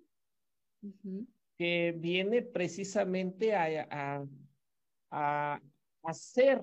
que 1.58 1.94
viene 1.96 2.42
precisamente 2.42 3.54
a, 3.54 3.86
a, 3.90 4.26
a 5.10 5.60
hacer 6.02 6.60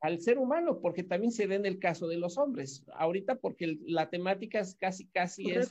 al 0.00 0.20
ser 0.20 0.38
humano, 0.38 0.80
porque 0.80 1.02
también 1.02 1.30
se 1.30 1.46
ve 1.46 1.56
en 1.56 1.66
el 1.66 1.78
caso 1.78 2.08
de 2.08 2.16
los 2.16 2.38
hombres. 2.38 2.84
Ahorita 2.94 3.36
porque 3.36 3.78
la 3.86 4.08
temática 4.08 4.60
es 4.60 4.74
casi, 4.74 5.06
casi 5.06 5.50
es 5.50 5.68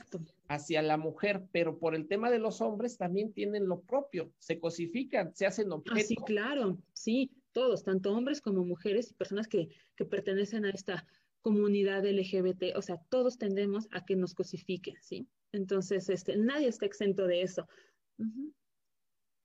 hacia 0.48 0.82
la 0.82 0.96
mujer, 0.96 1.44
pero 1.52 1.78
por 1.78 1.94
el 1.94 2.06
tema 2.06 2.30
de 2.30 2.38
los 2.38 2.60
hombres 2.60 2.96
también 2.96 3.32
tienen 3.32 3.66
lo 3.66 3.80
propio, 3.80 4.32
se 4.38 4.60
cosifican, 4.60 5.34
se 5.34 5.46
hacen 5.46 5.72
objetos. 5.72 6.06
sí, 6.06 6.16
claro, 6.16 6.78
sí, 6.92 7.32
todos, 7.52 7.82
tanto 7.82 8.12
hombres 8.12 8.40
como 8.40 8.64
mujeres 8.64 9.10
y 9.10 9.14
personas 9.14 9.48
que, 9.48 9.68
que 9.96 10.04
pertenecen 10.04 10.64
a 10.64 10.70
esta 10.70 11.06
comunidad 11.42 12.04
LGBT, 12.04 12.76
o 12.76 12.82
sea, 12.82 12.98
todos 13.08 13.38
tendemos 13.38 13.88
a 13.90 14.04
que 14.04 14.14
nos 14.14 14.34
cosifiquen, 14.34 14.94
¿sí? 15.00 15.26
Entonces, 15.52 16.08
este, 16.08 16.36
nadie 16.36 16.68
está 16.68 16.86
exento 16.86 17.26
de 17.26 17.42
eso 17.42 17.66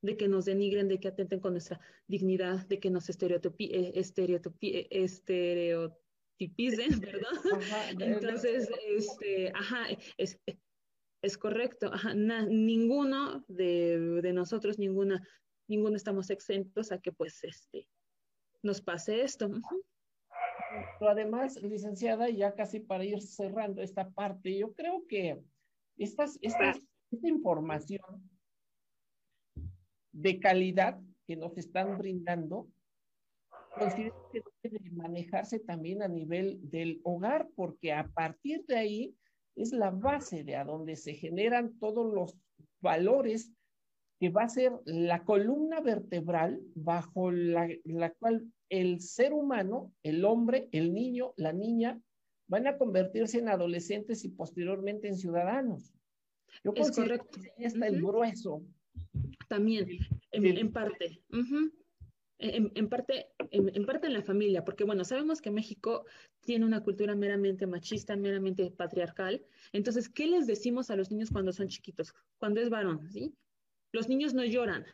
de 0.06 0.18
que 0.18 0.28
nos 0.28 0.46
denigren, 0.46 0.88
de 0.88 1.00
que 1.00 1.08
atenten 1.08 1.40
con 1.40 1.54
nuestra 1.54 1.80
dignidad, 2.08 2.66
de 2.68 2.80
que 2.80 2.90
nos 2.90 3.10
eh, 3.10 3.16
eh, 3.60 3.92
estereotipicen, 4.94 7.00
¿verdad? 7.00 7.30
Entonces, 8.00 8.70
este, 8.88 9.52
ajá, 9.54 9.88
es, 10.18 10.40
es 11.22 11.38
correcto, 11.38 11.92
ajá, 11.92 12.14
ninguno 12.14 13.44
de, 13.48 14.22
de, 14.22 14.34
nosotros, 14.34 14.80
ninguna, 14.80 15.28
ninguno 15.68 15.96
estamos 15.96 16.30
exentos 16.30 16.92
a 16.92 17.00
que 17.00 17.12
pues 17.12 17.44
este 17.44 17.88
nos 18.62 18.82
pase 18.82 19.22
esto. 19.22 19.50
Pero 21.00 21.12
además, 21.12 21.62
licenciada, 21.62 22.30
ya 22.30 22.54
casi 22.54 22.80
para 22.80 23.06
ir 23.06 23.22
cerrando 23.22 23.82
esta 23.82 24.10
parte, 24.10 24.58
yo 24.58 24.74
creo 24.74 25.06
que 25.08 25.40
estas, 25.98 26.38
estas, 26.42 26.80
esta 27.12 27.28
información 27.28 28.02
de 30.16 30.40
calidad 30.40 31.00
que 31.28 31.36
nos 31.36 31.58
están 31.58 31.98
brindando, 31.98 32.68
considero 33.78 34.30
que 34.32 34.42
debe 34.64 34.90
manejarse 34.92 35.60
también 35.60 36.02
a 36.02 36.08
nivel 36.08 36.60
del 36.70 37.02
hogar, 37.04 37.50
porque 37.56 37.92
a 37.92 38.08
partir 38.08 38.66
de 38.66 38.78
ahí 38.78 39.16
es 39.56 39.74
la 39.74 39.92
base 39.92 40.44
de 40.44 40.56
a 40.56 40.64
donde 40.64 40.96
se 40.96 41.14
generan 41.14 41.78
todos 41.80 42.14
los 42.14 42.38
valores 42.82 43.52
que 44.20 44.30
va 44.30 44.44
a 44.44 44.50
ser 44.50 44.72
la 44.86 45.26
columna 45.26 45.82
vertebral 45.82 46.62
bajo 46.76 47.32
la, 47.32 47.68
la 47.84 48.12
cual 48.12 48.50
el 48.70 49.02
ser 49.02 49.34
humano, 49.34 49.92
el 50.04 50.24
hombre, 50.24 50.70
el 50.72 50.94
niño, 50.94 51.34
la 51.36 51.52
niña, 51.52 52.02
van 52.48 52.68
a 52.68 52.78
convertirse 52.78 53.40
en 53.40 53.50
adolescentes 53.50 54.24
y 54.24 54.30
posteriormente 54.30 55.10
en 55.10 55.18
ciudadanos. 55.18 55.94
Yo 56.64 56.72
es 56.76 56.92
correcto. 56.92 57.42
que 57.42 57.52
ahí 57.58 57.66
está 57.66 57.88
el 57.88 58.02
grueso 58.02 58.62
también, 59.48 59.88
en, 60.32 60.72
parte. 60.72 61.22
en, 62.40 62.90
parte, 62.90 63.28
en, 63.52 63.86
parte 63.86 64.08
en 64.08 64.14
la 64.14 64.22
familia, 64.22 64.64
porque 64.66 64.84
bueno, 64.84 65.04
sabemos 65.04 65.42
que 65.42 65.52
México 65.52 66.06
tiene 66.42 66.66
una 66.66 66.84
cultura 66.84 67.16
meramente 67.16 67.68
machista, 67.68 68.16
meramente 68.16 68.72
patriarcal. 68.72 69.44
Entonces, 69.74 70.10
¿qué 70.10 70.28
les 70.28 70.48
decimos 70.48 70.90
a 70.90 70.96
los 70.96 71.12
niños 71.12 71.32
cuando 71.32 71.52
son 71.52 71.68
chiquitos? 71.68 72.14
Cuando 72.38 72.62
es 72.62 72.70
varón, 72.70 73.10
¿sí? 73.12 73.34
Los 73.92 74.10
niños 74.10 74.34
no 74.34 74.44
lloran, 74.44 74.86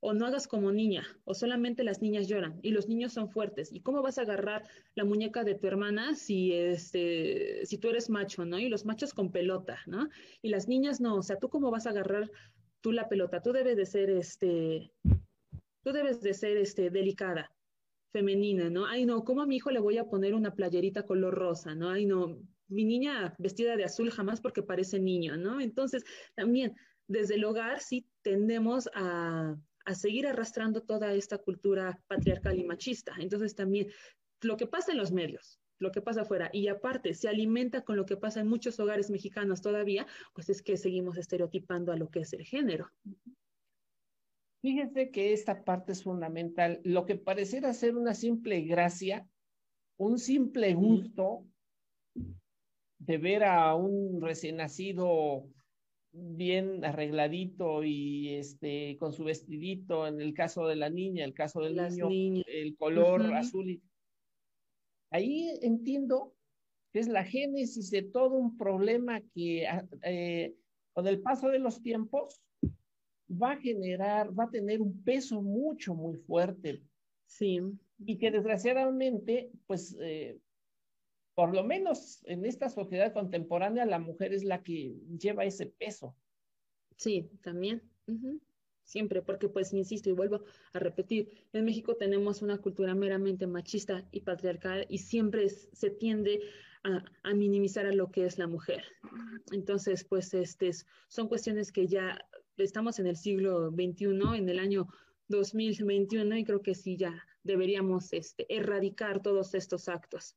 o 0.00 0.12
no 0.14 0.26
hagas 0.26 0.46
como 0.46 0.70
niña, 0.70 1.04
o 1.24 1.34
solamente 1.34 1.82
las 1.82 2.00
niñas 2.00 2.28
lloran 2.28 2.60
y 2.62 2.70
los 2.70 2.86
niños 2.88 3.12
son 3.12 3.28
fuertes. 3.28 3.72
¿Y 3.72 3.80
cómo 3.80 4.02
vas 4.02 4.18
a 4.18 4.22
agarrar 4.22 4.62
la 4.94 5.04
muñeca 5.04 5.42
de 5.42 5.54
tu 5.54 5.66
hermana 5.66 6.14
si, 6.14 6.52
este, 6.52 7.64
si 7.64 7.78
tú 7.78 7.88
eres 7.88 8.08
macho, 8.10 8.44
¿no? 8.44 8.58
Y 8.58 8.68
los 8.68 8.84
machos 8.84 9.14
con 9.14 9.32
pelota, 9.32 9.80
¿no? 9.86 10.08
Y 10.42 10.50
las 10.50 10.68
niñas 10.68 11.00
no, 11.00 11.16
o 11.16 11.22
sea, 11.22 11.38
¿tú 11.38 11.48
cómo 11.48 11.70
vas 11.70 11.86
a 11.86 11.90
agarrar 11.90 12.30
tú 12.86 12.92
la 12.92 13.08
pelota? 13.08 13.42
Tú 13.42 13.50
debes 13.50 13.76
de 13.76 13.84
ser, 13.84 14.10
este, 14.10 14.92
tú 15.82 15.90
debes 15.92 16.20
de 16.20 16.32
ser, 16.34 16.56
este, 16.56 16.88
delicada, 16.88 17.52
femenina, 18.12 18.70
¿no? 18.70 18.86
Ay, 18.86 19.06
no, 19.06 19.24
¿cómo 19.24 19.42
a 19.42 19.46
mi 19.46 19.56
hijo 19.56 19.72
le 19.72 19.80
voy 19.80 19.98
a 19.98 20.04
poner 20.04 20.36
una 20.36 20.54
playerita 20.54 21.02
color 21.02 21.34
rosa, 21.34 21.74
¿no? 21.74 21.90
Ay, 21.90 22.06
no, 22.06 22.38
mi 22.68 22.84
niña 22.84 23.34
vestida 23.38 23.74
de 23.74 23.82
azul 23.82 24.12
jamás 24.12 24.40
porque 24.40 24.62
parece 24.62 25.00
niño, 25.00 25.36
¿no? 25.36 25.60
Entonces, 25.60 26.04
también 26.36 26.76
desde 27.08 27.34
el 27.34 27.44
hogar 27.44 27.80
sí 27.80 28.06
tendemos 28.22 28.88
a 28.94 29.56
a 29.86 29.94
seguir 29.94 30.26
arrastrando 30.26 30.82
toda 30.82 31.14
esta 31.14 31.38
cultura 31.38 31.98
patriarcal 32.08 32.58
y 32.58 32.64
machista. 32.64 33.14
Entonces 33.18 33.54
también 33.54 33.86
lo 34.42 34.56
que 34.56 34.66
pasa 34.66 34.90
en 34.92 34.98
los 34.98 35.12
medios, 35.12 35.60
lo 35.78 35.90
que 35.92 36.00
pasa 36.00 36.22
afuera, 36.22 36.50
y 36.52 36.68
aparte 36.68 37.14
se 37.14 37.28
alimenta 37.28 37.82
con 37.82 37.96
lo 37.96 38.06
que 38.06 38.16
pasa 38.16 38.40
en 38.40 38.48
muchos 38.48 38.78
hogares 38.80 39.10
mexicanos 39.10 39.60
todavía, 39.60 40.06
pues 40.34 40.48
es 40.48 40.62
que 40.62 40.76
seguimos 40.76 41.18
estereotipando 41.18 41.92
a 41.92 41.96
lo 41.96 42.08
que 42.08 42.20
es 42.20 42.32
el 42.32 42.44
género. 42.44 42.90
Fíjense 44.62 45.10
que 45.10 45.32
esta 45.32 45.64
parte 45.64 45.92
es 45.92 46.02
fundamental. 46.02 46.80
Lo 46.82 47.06
que 47.06 47.16
pareciera 47.16 47.72
ser 47.72 47.96
una 47.96 48.14
simple 48.14 48.62
gracia, 48.62 49.28
un 49.96 50.18
simple 50.18 50.74
gusto 50.74 51.44
de 52.98 53.18
ver 53.18 53.44
a 53.44 53.74
un 53.74 54.20
recién 54.20 54.56
nacido 54.56 55.46
bien 56.10 56.84
arregladito 56.84 57.84
y 57.84 58.34
este 58.34 58.96
con 58.98 59.12
su 59.12 59.24
vestidito, 59.24 60.06
en 60.06 60.20
el 60.20 60.32
caso 60.32 60.66
de 60.66 60.76
la 60.76 60.88
niña, 60.88 61.24
el 61.24 61.34
caso 61.34 61.60
del 61.60 61.76
niño, 61.76 62.42
el 62.46 62.76
color 62.76 63.34
azul. 63.34 63.68
Y... 63.68 63.82
Ahí 65.16 65.58
entiendo 65.62 66.34
que 66.92 66.98
es 66.98 67.08
la 67.08 67.24
génesis 67.24 67.90
de 67.90 68.02
todo 68.02 68.34
un 68.34 68.58
problema 68.58 69.22
que 69.34 69.66
ah, 69.66 69.86
eh, 70.02 70.54
con 70.92 71.06
el 71.06 71.22
paso 71.22 71.48
de 71.48 71.58
los 71.58 71.80
tiempos 71.82 72.42
va 73.30 73.52
a 73.52 73.56
generar, 73.56 74.38
va 74.38 74.44
a 74.44 74.50
tener 74.50 74.82
un 74.82 75.02
peso 75.02 75.40
mucho, 75.40 75.94
muy 75.94 76.18
fuerte. 76.18 76.82
Sí. 77.24 77.60
Y 77.98 78.18
que 78.18 78.30
desgraciadamente, 78.30 79.50
pues 79.66 79.96
eh, 80.02 80.38
por 81.34 81.54
lo 81.54 81.64
menos 81.64 82.22
en 82.26 82.44
esta 82.44 82.68
sociedad 82.68 83.14
contemporánea, 83.14 83.86
la 83.86 83.98
mujer 83.98 84.34
es 84.34 84.44
la 84.44 84.62
que 84.62 84.98
lleva 85.18 85.46
ese 85.46 85.66
peso. 85.66 86.14
Sí, 86.98 87.30
también. 87.42 87.82
Siempre, 88.86 89.20
porque 89.20 89.48
pues 89.48 89.72
insisto 89.72 90.08
y 90.08 90.12
vuelvo 90.12 90.44
a 90.72 90.78
repetir, 90.78 91.28
en 91.52 91.64
México 91.64 91.96
tenemos 91.96 92.40
una 92.40 92.58
cultura 92.58 92.94
meramente 92.94 93.46
machista 93.48 94.06
y 94.12 94.20
patriarcal 94.20 94.86
y 94.88 94.98
siempre 94.98 95.48
se 95.48 95.90
tiende 95.90 96.40
a, 96.84 97.34
minimizar 97.34 97.84
a 97.84 97.92
lo 97.92 98.12
que 98.12 98.24
es 98.24 98.38
la 98.38 98.46
mujer. 98.46 98.84
Entonces, 99.50 100.04
pues 100.04 100.32
este, 100.34 100.70
son 101.08 101.26
cuestiones 101.26 101.72
que 101.72 101.88
ya 101.88 102.16
estamos 102.56 103.00
en 103.00 103.08
el 103.08 103.16
siglo 103.16 103.70
XXI, 103.70 104.38
en 104.38 104.48
el 104.48 104.60
año 104.60 104.86
2021 105.28 106.36
y 106.36 106.44
creo 106.44 106.62
que 106.62 106.76
sí 106.76 106.96
ya 106.96 107.26
deberíamos 107.42 108.12
este, 108.12 108.46
erradicar 108.48 109.20
todos 109.20 109.54
estos 109.54 109.88
actos 109.88 110.36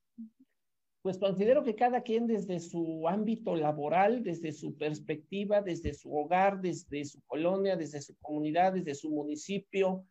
pues 1.02 1.18
considero 1.18 1.64
que 1.64 1.76
cada 1.76 2.02
quien 2.02 2.28
desde 2.28 2.60
su 2.60 3.08
ámbito 3.08 3.56
laboral, 3.56 4.22
desde 4.22 4.52
su 4.52 4.76
perspectiva, 4.76 5.62
desde 5.62 5.94
su 5.94 6.14
hogar, 6.14 6.60
desde 6.60 7.06
su 7.06 7.22
colonia, 7.26 7.78
desde 7.78 8.02
su 8.02 8.16
comunidad, 8.20 8.74
desde 8.74 8.96
su 8.96 9.10
municipio, 9.10 10.06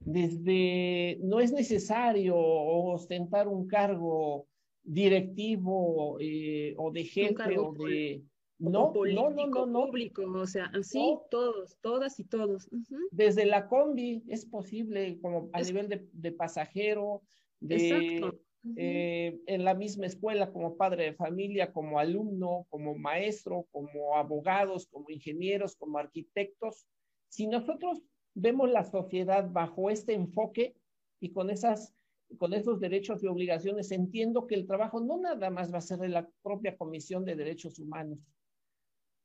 desde 0.00 1.18
no 1.22 1.40
es 1.40 1.52
necesario 1.52 2.36
ostentar 2.36 3.46
un 3.46 3.68
cargo 3.68 4.48
directivo 4.82 6.16
eh, 6.20 6.74
o 6.76 6.90
de 6.90 7.04
gente 7.04 7.56
o 7.56 7.72
de 7.72 8.24
no, 8.58 8.92
no, 8.94 9.30
no, 9.30 9.46
no, 9.46 9.66
no, 9.66 9.86
público, 9.86 10.22
o 10.22 10.46
sea, 10.46 10.70
sí, 10.82 11.18
todos, 11.30 11.76
todas 11.80 12.20
y 12.20 12.24
todos. 12.24 12.68
Desde 13.10 13.44
la 13.44 13.66
combi 13.66 14.22
es 14.28 14.46
posible, 14.46 15.18
como 15.20 15.50
a 15.52 15.62
nivel 15.62 15.88
de, 15.88 16.06
de 16.12 16.30
pasajero, 16.30 17.22
de, 17.58 17.88
Exacto 17.88 18.41
eh, 18.76 19.40
en 19.46 19.64
la 19.64 19.74
misma 19.74 20.06
escuela 20.06 20.52
como 20.52 20.76
padre 20.76 21.04
de 21.04 21.14
familia, 21.14 21.72
como 21.72 21.98
alumno, 21.98 22.66
como 22.70 22.94
maestro, 22.96 23.66
como 23.72 24.16
abogados, 24.16 24.86
como 24.86 25.10
ingenieros, 25.10 25.74
como 25.74 25.98
arquitectos. 25.98 26.86
Si 27.28 27.48
nosotros 27.48 28.00
vemos 28.34 28.70
la 28.70 28.84
sociedad 28.84 29.50
bajo 29.50 29.90
este 29.90 30.14
enfoque 30.14 30.76
y 31.20 31.32
con 31.32 31.50
esas 31.50 31.94
con 32.38 32.54
esos 32.54 32.80
derechos 32.80 33.22
y 33.22 33.26
obligaciones, 33.26 33.90
entiendo 33.90 34.46
que 34.46 34.54
el 34.54 34.66
trabajo 34.66 35.00
no 35.00 35.18
nada 35.18 35.50
más 35.50 35.70
va 35.70 35.78
a 35.78 35.82
ser 35.82 35.98
de 35.98 36.08
la 36.08 36.26
propia 36.42 36.78
Comisión 36.78 37.26
de 37.26 37.36
Derechos 37.36 37.78
Humanos. 37.78 38.18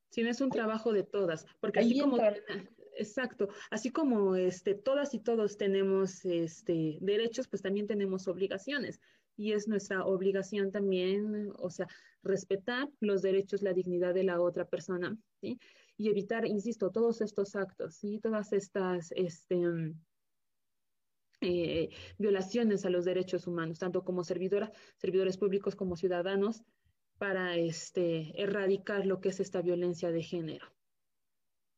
Sino 0.10 0.30
es 0.30 0.42
un 0.42 0.50
trabajo 0.50 0.92
de 0.92 1.04
todas, 1.04 1.46
porque 1.62 1.80
así 1.80 1.98
como 2.00 2.18
exacto, 2.98 3.48
así 3.70 3.92
como 3.92 4.36
este 4.36 4.74
todas 4.74 5.14
y 5.14 5.20
todos 5.20 5.56
tenemos 5.56 6.26
este 6.26 6.98
derechos, 7.00 7.48
pues 7.48 7.62
también 7.62 7.88
tenemos 7.88 8.28
obligaciones 8.28 9.00
y 9.38 9.54
es 9.54 9.68
nuestra 9.68 10.04
obligación 10.04 10.72
también, 10.72 11.52
o 11.60 11.70
sea, 11.70 11.88
respetar 12.24 12.90
los 13.00 13.22
derechos, 13.22 13.62
la 13.62 13.74
dignidad 13.74 14.14
de 14.16 14.24
la 14.24 14.42
otra 14.42 14.66
persona, 14.66 15.16
¿sí? 15.40 15.60
Y 15.96 16.10
evitar, 16.10 16.46
insisto, 16.46 16.92
todos 16.92 17.22
estos 17.22 17.56
actos, 17.56 17.96
¿sí? 17.96 18.20
Todas 18.20 18.52
estas, 18.52 19.12
este, 19.16 19.62
eh, 21.42 21.90
violaciones 22.18 22.84
a 22.86 22.90
los 22.90 23.06
derechos 23.06 23.46
humanos, 23.46 23.78
tanto 23.78 24.04
como 24.04 24.24
servidoras, 24.24 24.72
servidores 24.98 25.38
públicos 25.38 25.76
como 25.76 25.96
ciudadanos, 25.96 26.64
para 27.20 27.56
este, 27.56 28.42
erradicar 28.42 29.06
lo 29.06 29.22
que 29.22 29.30
es 29.30 29.40
esta 29.40 29.62
violencia 29.62 30.12
de 30.12 30.24
género. 30.24 30.68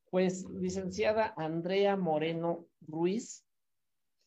Pues, 0.10 0.46
licenciada 0.50 1.34
Andrea 1.38 1.96
Moreno 1.96 2.68
Ruiz, 2.82 3.46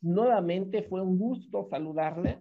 nuevamente 0.01 0.83
fue 0.83 1.01
un 1.01 1.19
gusto 1.19 1.65
saludarle 1.65 2.39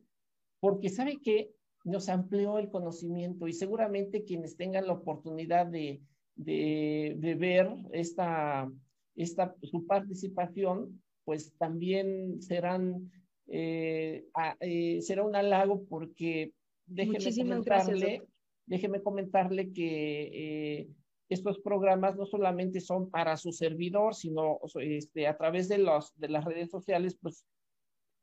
porque 0.60 0.90
sabe 0.90 1.20
que 1.22 1.52
nos 1.84 2.10
amplió 2.10 2.60
el 2.60 2.70
conocimiento 2.70 3.48
y 3.48 3.54
seguramente 3.54 4.24
quienes 4.24 4.56
tengan 4.56 4.88
la 4.88 4.94
oportunidad 4.94 5.66
de, 5.66 6.02
de, 6.36 7.36
ver 7.40 7.70
esta, 7.92 8.72
esta, 9.16 9.56
su 9.64 9.86
participación, 9.86 11.02
pues 11.24 11.54
también 11.58 12.42
serán, 12.42 13.12
eh, 13.48 14.26
eh, 14.60 15.02
será 15.02 15.24
un 15.24 15.36
halago 15.36 15.84
porque 15.86 16.52
déjeme 16.86 17.36
comentarle, 17.36 18.22
déjeme 18.66 19.02
comentarle 19.02 19.72
que 19.72 20.32
eh, 20.34 20.88
estos 21.34 21.60
programas 21.60 22.16
no 22.18 22.26
solamente 22.26 22.82
son 22.82 23.10
para 23.10 23.38
su 23.38 23.52
servidor, 23.52 24.16
sino 24.16 24.60
este, 24.82 25.28
a 25.28 25.38
través 25.38 25.70
de, 25.70 25.78
las 25.78 26.14
redes 26.46 26.70
sociales, 26.70 27.18
pues 27.22 27.46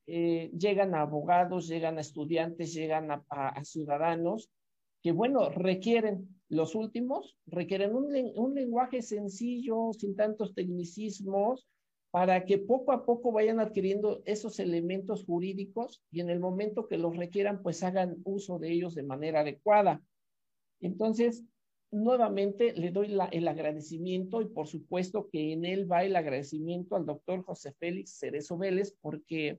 eh, 0.06 0.50
llegan 0.56 0.94
a 0.94 1.02
abogados, 1.02 1.68
llegan 1.68 1.98
a 1.98 2.02
estudiantes, 2.02 2.74
llegan 2.74 3.10
a, 3.10 3.64
ciudadanos 3.64 4.50
que, 5.02 5.12
bueno, 5.12 5.48
requieren, 5.48 6.28
los 6.48 6.74
últimos, 6.74 7.36
requieren 7.46 7.94
un 7.94 8.54
lenguaje 8.54 9.00
sencillo, 9.00 9.92
sin 9.92 10.16
tantos 10.16 10.54
tecnicismos, 10.54 11.66
para 12.10 12.44
que 12.44 12.58
poco 12.58 12.92
a 12.92 13.04
poco 13.04 13.32
vayan 13.32 13.60
adquiriendo 13.60 14.22
esos 14.24 14.58
elementos 14.60 15.24
jurídicos 15.24 16.02
y 16.10 16.20
en 16.20 16.30
el 16.30 16.40
momento 16.40 16.88
que 16.88 16.96
los 16.96 17.16
requieran, 17.16 17.62
pues 17.62 17.82
hagan 17.82 18.16
uso 18.24 18.58
de 18.58 18.72
ellos 18.72 18.94
de 18.94 19.02
manera 19.02 19.40
adecuada. 19.40 20.02
Entonces, 20.80 21.44
nuevamente 21.90 22.72
le 22.74 22.90
doy 22.90 23.16
el 23.32 23.48
agradecimiento 23.48 24.42
y 24.42 24.46
por 24.46 24.66
supuesto 24.66 25.28
que 25.30 25.52
en 25.52 25.64
él 25.64 25.90
va 25.90 26.04
el 26.04 26.16
agradecimiento 26.16 26.96
al 26.96 27.06
doctor 27.06 27.42
José 27.42 27.72
Félix 27.72 28.18
Cerezo 28.18 28.58
Vélez 28.58 28.96
porque 29.00 29.58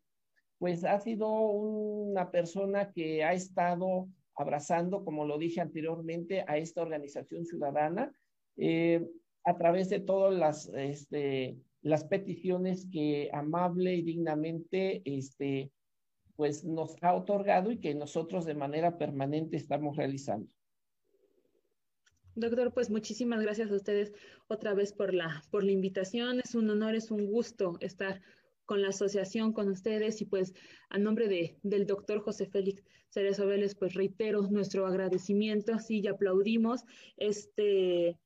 pues 0.60 0.84
ha 0.84 1.00
sido 1.00 1.32
una 1.32 2.32
persona 2.32 2.92
que 2.92 3.24
ha 3.24 3.34
estado 3.34 4.08
abrazando, 4.36 5.04
como 5.04 5.26
lo 5.26 5.38
dije 5.38 5.62
anteriormente, 5.62 6.44
a 6.48 6.58
esta 6.58 6.82
organización 6.82 7.46
ciudadana 7.46 8.14
eh, 8.58 9.08
a 9.46 9.58
través 9.58 9.90
de 9.90 10.02
todas 10.02 10.38
las, 10.38 10.68
este, 10.76 11.58
las 11.82 12.04
peticiones 12.04 12.88
que 12.92 13.30
amable 13.34 13.96
y 13.96 14.02
dignamente 14.02 15.02
este, 15.06 15.72
pues 16.36 16.66
nos 16.66 16.96
ha 17.02 17.16
otorgado 17.16 17.72
y 17.72 17.80
que 17.80 17.96
nosotros 17.96 18.46
de 18.46 18.54
manera 18.54 18.98
permanente 18.98 19.58
estamos 19.58 19.96
realizando. 19.96 20.50
Doctor, 22.40 22.74
pues 22.74 22.90
muchísimas 22.90 23.42
gracias 23.42 23.70
a 23.70 23.76
ustedes 23.76 24.14
otra 24.48 24.74
vez 24.74 24.94
por 24.94 25.14
la, 25.14 25.44
por 25.52 25.66
la 25.66 25.72
invitación. 25.72 26.40
Es 26.40 26.56
un 26.56 26.70
honor, 26.70 26.96
es 26.96 27.12
un 27.12 27.26
gusto 27.26 27.78
estar 27.82 28.22
con 28.66 28.82
la 28.82 28.90
asociación, 28.90 29.52
con 29.52 29.68
ustedes 29.68 30.22
y 30.22 30.26
pues 30.26 30.54
a 30.90 30.98
nombre 30.98 31.28
de, 31.28 31.58
del 31.64 31.86
doctor 31.86 32.22
José 32.22 32.46
Félix 32.46 32.84
Cerezo 33.10 33.46
Vélez, 33.46 33.76
pues 33.76 33.94
reitero 33.94 34.44
nuestro 34.44 34.86
agradecimiento, 34.86 35.78
sí, 35.80 36.00
y 36.00 36.08
aplaudimos 36.08 36.86
este, 37.18 38.18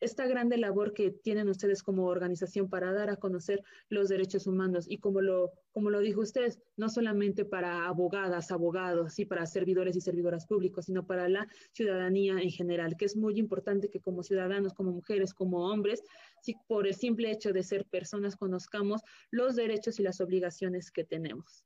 esta 0.00 0.26
grande 0.26 0.56
labor 0.56 0.92
que 0.92 1.10
tienen 1.10 1.48
ustedes 1.48 1.82
como 1.82 2.06
organización 2.06 2.68
para 2.68 2.92
dar 2.92 3.10
a 3.10 3.16
conocer 3.16 3.62
los 3.88 4.08
derechos 4.08 4.46
humanos 4.46 4.86
y 4.88 4.98
como 4.98 5.20
lo, 5.20 5.52
como 5.72 5.90
lo 5.90 6.00
dijo 6.00 6.20
usted, 6.20 6.54
no 6.76 6.88
solamente 6.88 7.44
para 7.44 7.86
abogadas, 7.86 8.50
abogados 8.50 9.18
y 9.18 9.24
para 9.24 9.46
servidores 9.46 9.96
y 9.96 10.00
servidoras 10.00 10.46
públicos, 10.46 10.86
sino 10.86 11.06
para 11.06 11.28
la 11.28 11.46
ciudadanía 11.72 12.38
en 12.40 12.50
general, 12.50 12.96
que 12.96 13.04
es 13.04 13.16
muy 13.16 13.38
importante 13.38 13.90
que 13.90 14.00
como 14.00 14.22
ciudadanos, 14.22 14.74
como 14.74 14.92
mujeres, 14.92 15.34
como 15.34 15.66
hombres, 15.66 16.02
si 16.40 16.54
por 16.66 16.86
el 16.86 16.94
simple 16.94 17.30
hecho 17.30 17.52
de 17.52 17.62
ser 17.62 17.84
personas 17.86 18.36
conozcamos 18.36 19.02
los 19.30 19.56
derechos 19.56 20.00
y 20.00 20.02
las 20.02 20.20
obligaciones 20.20 20.90
que 20.90 21.04
tenemos. 21.04 21.64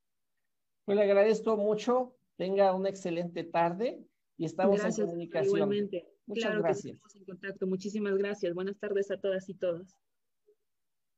Pues 0.85 0.97
le 0.97 1.03
agradezco 1.03 1.57
mucho, 1.57 2.15
tenga 2.37 2.73
una 2.73 2.89
excelente 2.89 3.43
tarde 3.43 4.03
y 4.37 4.45
estamos 4.45 4.83
en 4.83 5.05
comunicación. 5.05 5.55
Igualmente. 5.55 6.10
Muchas 6.27 6.45
claro 6.45 6.61
gracias. 6.61 6.83
que 6.83 6.91
estamos 6.91 7.15
en 7.15 7.25
contacto. 7.25 7.67
Muchísimas 7.67 8.15
gracias. 8.15 8.53
Buenas 8.53 8.77
tardes 8.77 9.11
a 9.11 9.17
todas 9.17 9.47
y 9.49 9.53
todos. 9.55 9.97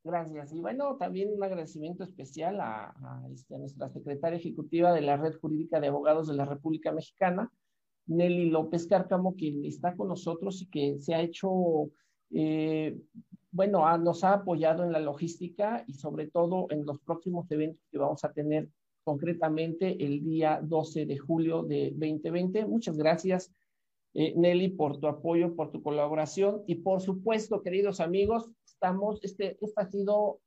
Gracias. 0.04 0.52
Y 0.54 0.60
bueno, 0.60 0.98
también 0.98 1.32
un 1.34 1.42
agradecimiento 1.44 2.04
especial 2.04 2.60
a, 2.60 2.94
este, 3.34 3.56
a, 3.56 3.60
nuestra 3.60 3.90
secretaria 3.90 4.38
ejecutiva 4.38 4.92
de 4.94 5.02
la 5.02 5.16
Red 5.16 5.36
Jurídica 5.40 5.80
de 5.80 5.88
Abogados 5.88 6.28
de 6.28 6.36
la 6.36 6.46
República 6.46 6.92
Mexicana, 6.92 7.50
Nelly 8.08 8.50
López 8.50 8.86
Cárcamo, 8.86 9.36
quien 9.36 9.64
está 9.64 9.96
con 9.96 10.10
nosotros 10.10 10.62
y 10.62 10.66
que 10.68 11.00
se 11.00 11.16
ha 11.16 11.22
hecho, 11.22 11.90
eh, 12.32 13.00
bueno, 13.52 13.98
nos 13.98 14.26
ha 14.26 14.34
apoyado 14.34 14.84
en 14.84 14.92
la 14.92 15.00
logística 15.00 15.86
y 15.88 15.94
sobre 15.94 16.28
todo 16.28 16.68
en 16.70 16.86
los 16.86 17.00
próximos 17.00 17.50
eventos 17.50 17.88
que 17.90 17.98
vamos 17.98 18.26
a 18.26 18.34
tener 18.34 18.68
concretamente 19.06 20.04
el 20.04 20.22
día 20.22 20.60
12 20.62 21.06
de 21.06 21.18
julio 21.18 21.64
de 21.64 21.92
2020. 21.92 22.66
Muchas 22.66 22.98
gracias 22.98 23.54
eh, 24.14 24.34
Nelly, 24.36 24.70
por 24.70 25.00
tu 25.00 25.08
apoyo, 25.08 25.56
por 25.56 25.72
tu 25.72 25.82
colaboración 25.82 26.64
y 26.68 26.76
por 26.76 27.02
supuesto, 27.02 27.62
queridos 27.62 28.00
amigos, 28.00 28.50
estamos, 28.66 29.20
este, 29.24 29.58
esta 29.62 29.82
ha 29.82 29.86
sido 29.92 30.40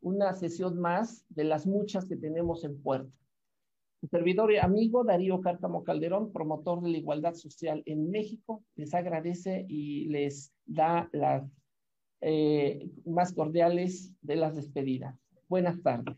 una 0.00 0.32
sesión 0.34 0.78
más 0.80 1.24
de 1.28 1.44
las 1.44 1.66
muchas 1.66 2.06
que 2.06 2.16
tenemos 2.16 2.64
en 2.64 2.80
puerta. 2.80 3.10
Servidor 4.10 4.52
y 4.52 4.58
amigo 4.58 5.04
Darío 5.04 5.40
Cárcamo 5.40 5.82
Calderón, 5.82 6.32
promotor 6.32 6.82
de 6.82 6.90
la 6.90 6.98
igualdad 6.98 7.34
social 7.34 7.82
en 7.86 8.10
México, 8.10 8.62
les 8.76 8.92
agradece 8.94 9.64
y 9.68 10.08
les 10.08 10.52
da 10.66 11.08
las 11.12 11.50
eh, 12.20 12.90
más 13.06 13.32
cordiales 13.32 14.12
de 14.20 14.36
las 14.36 14.56
despedidas. 14.56 15.18
Buenas 15.48 15.82
tardes. 15.82 16.16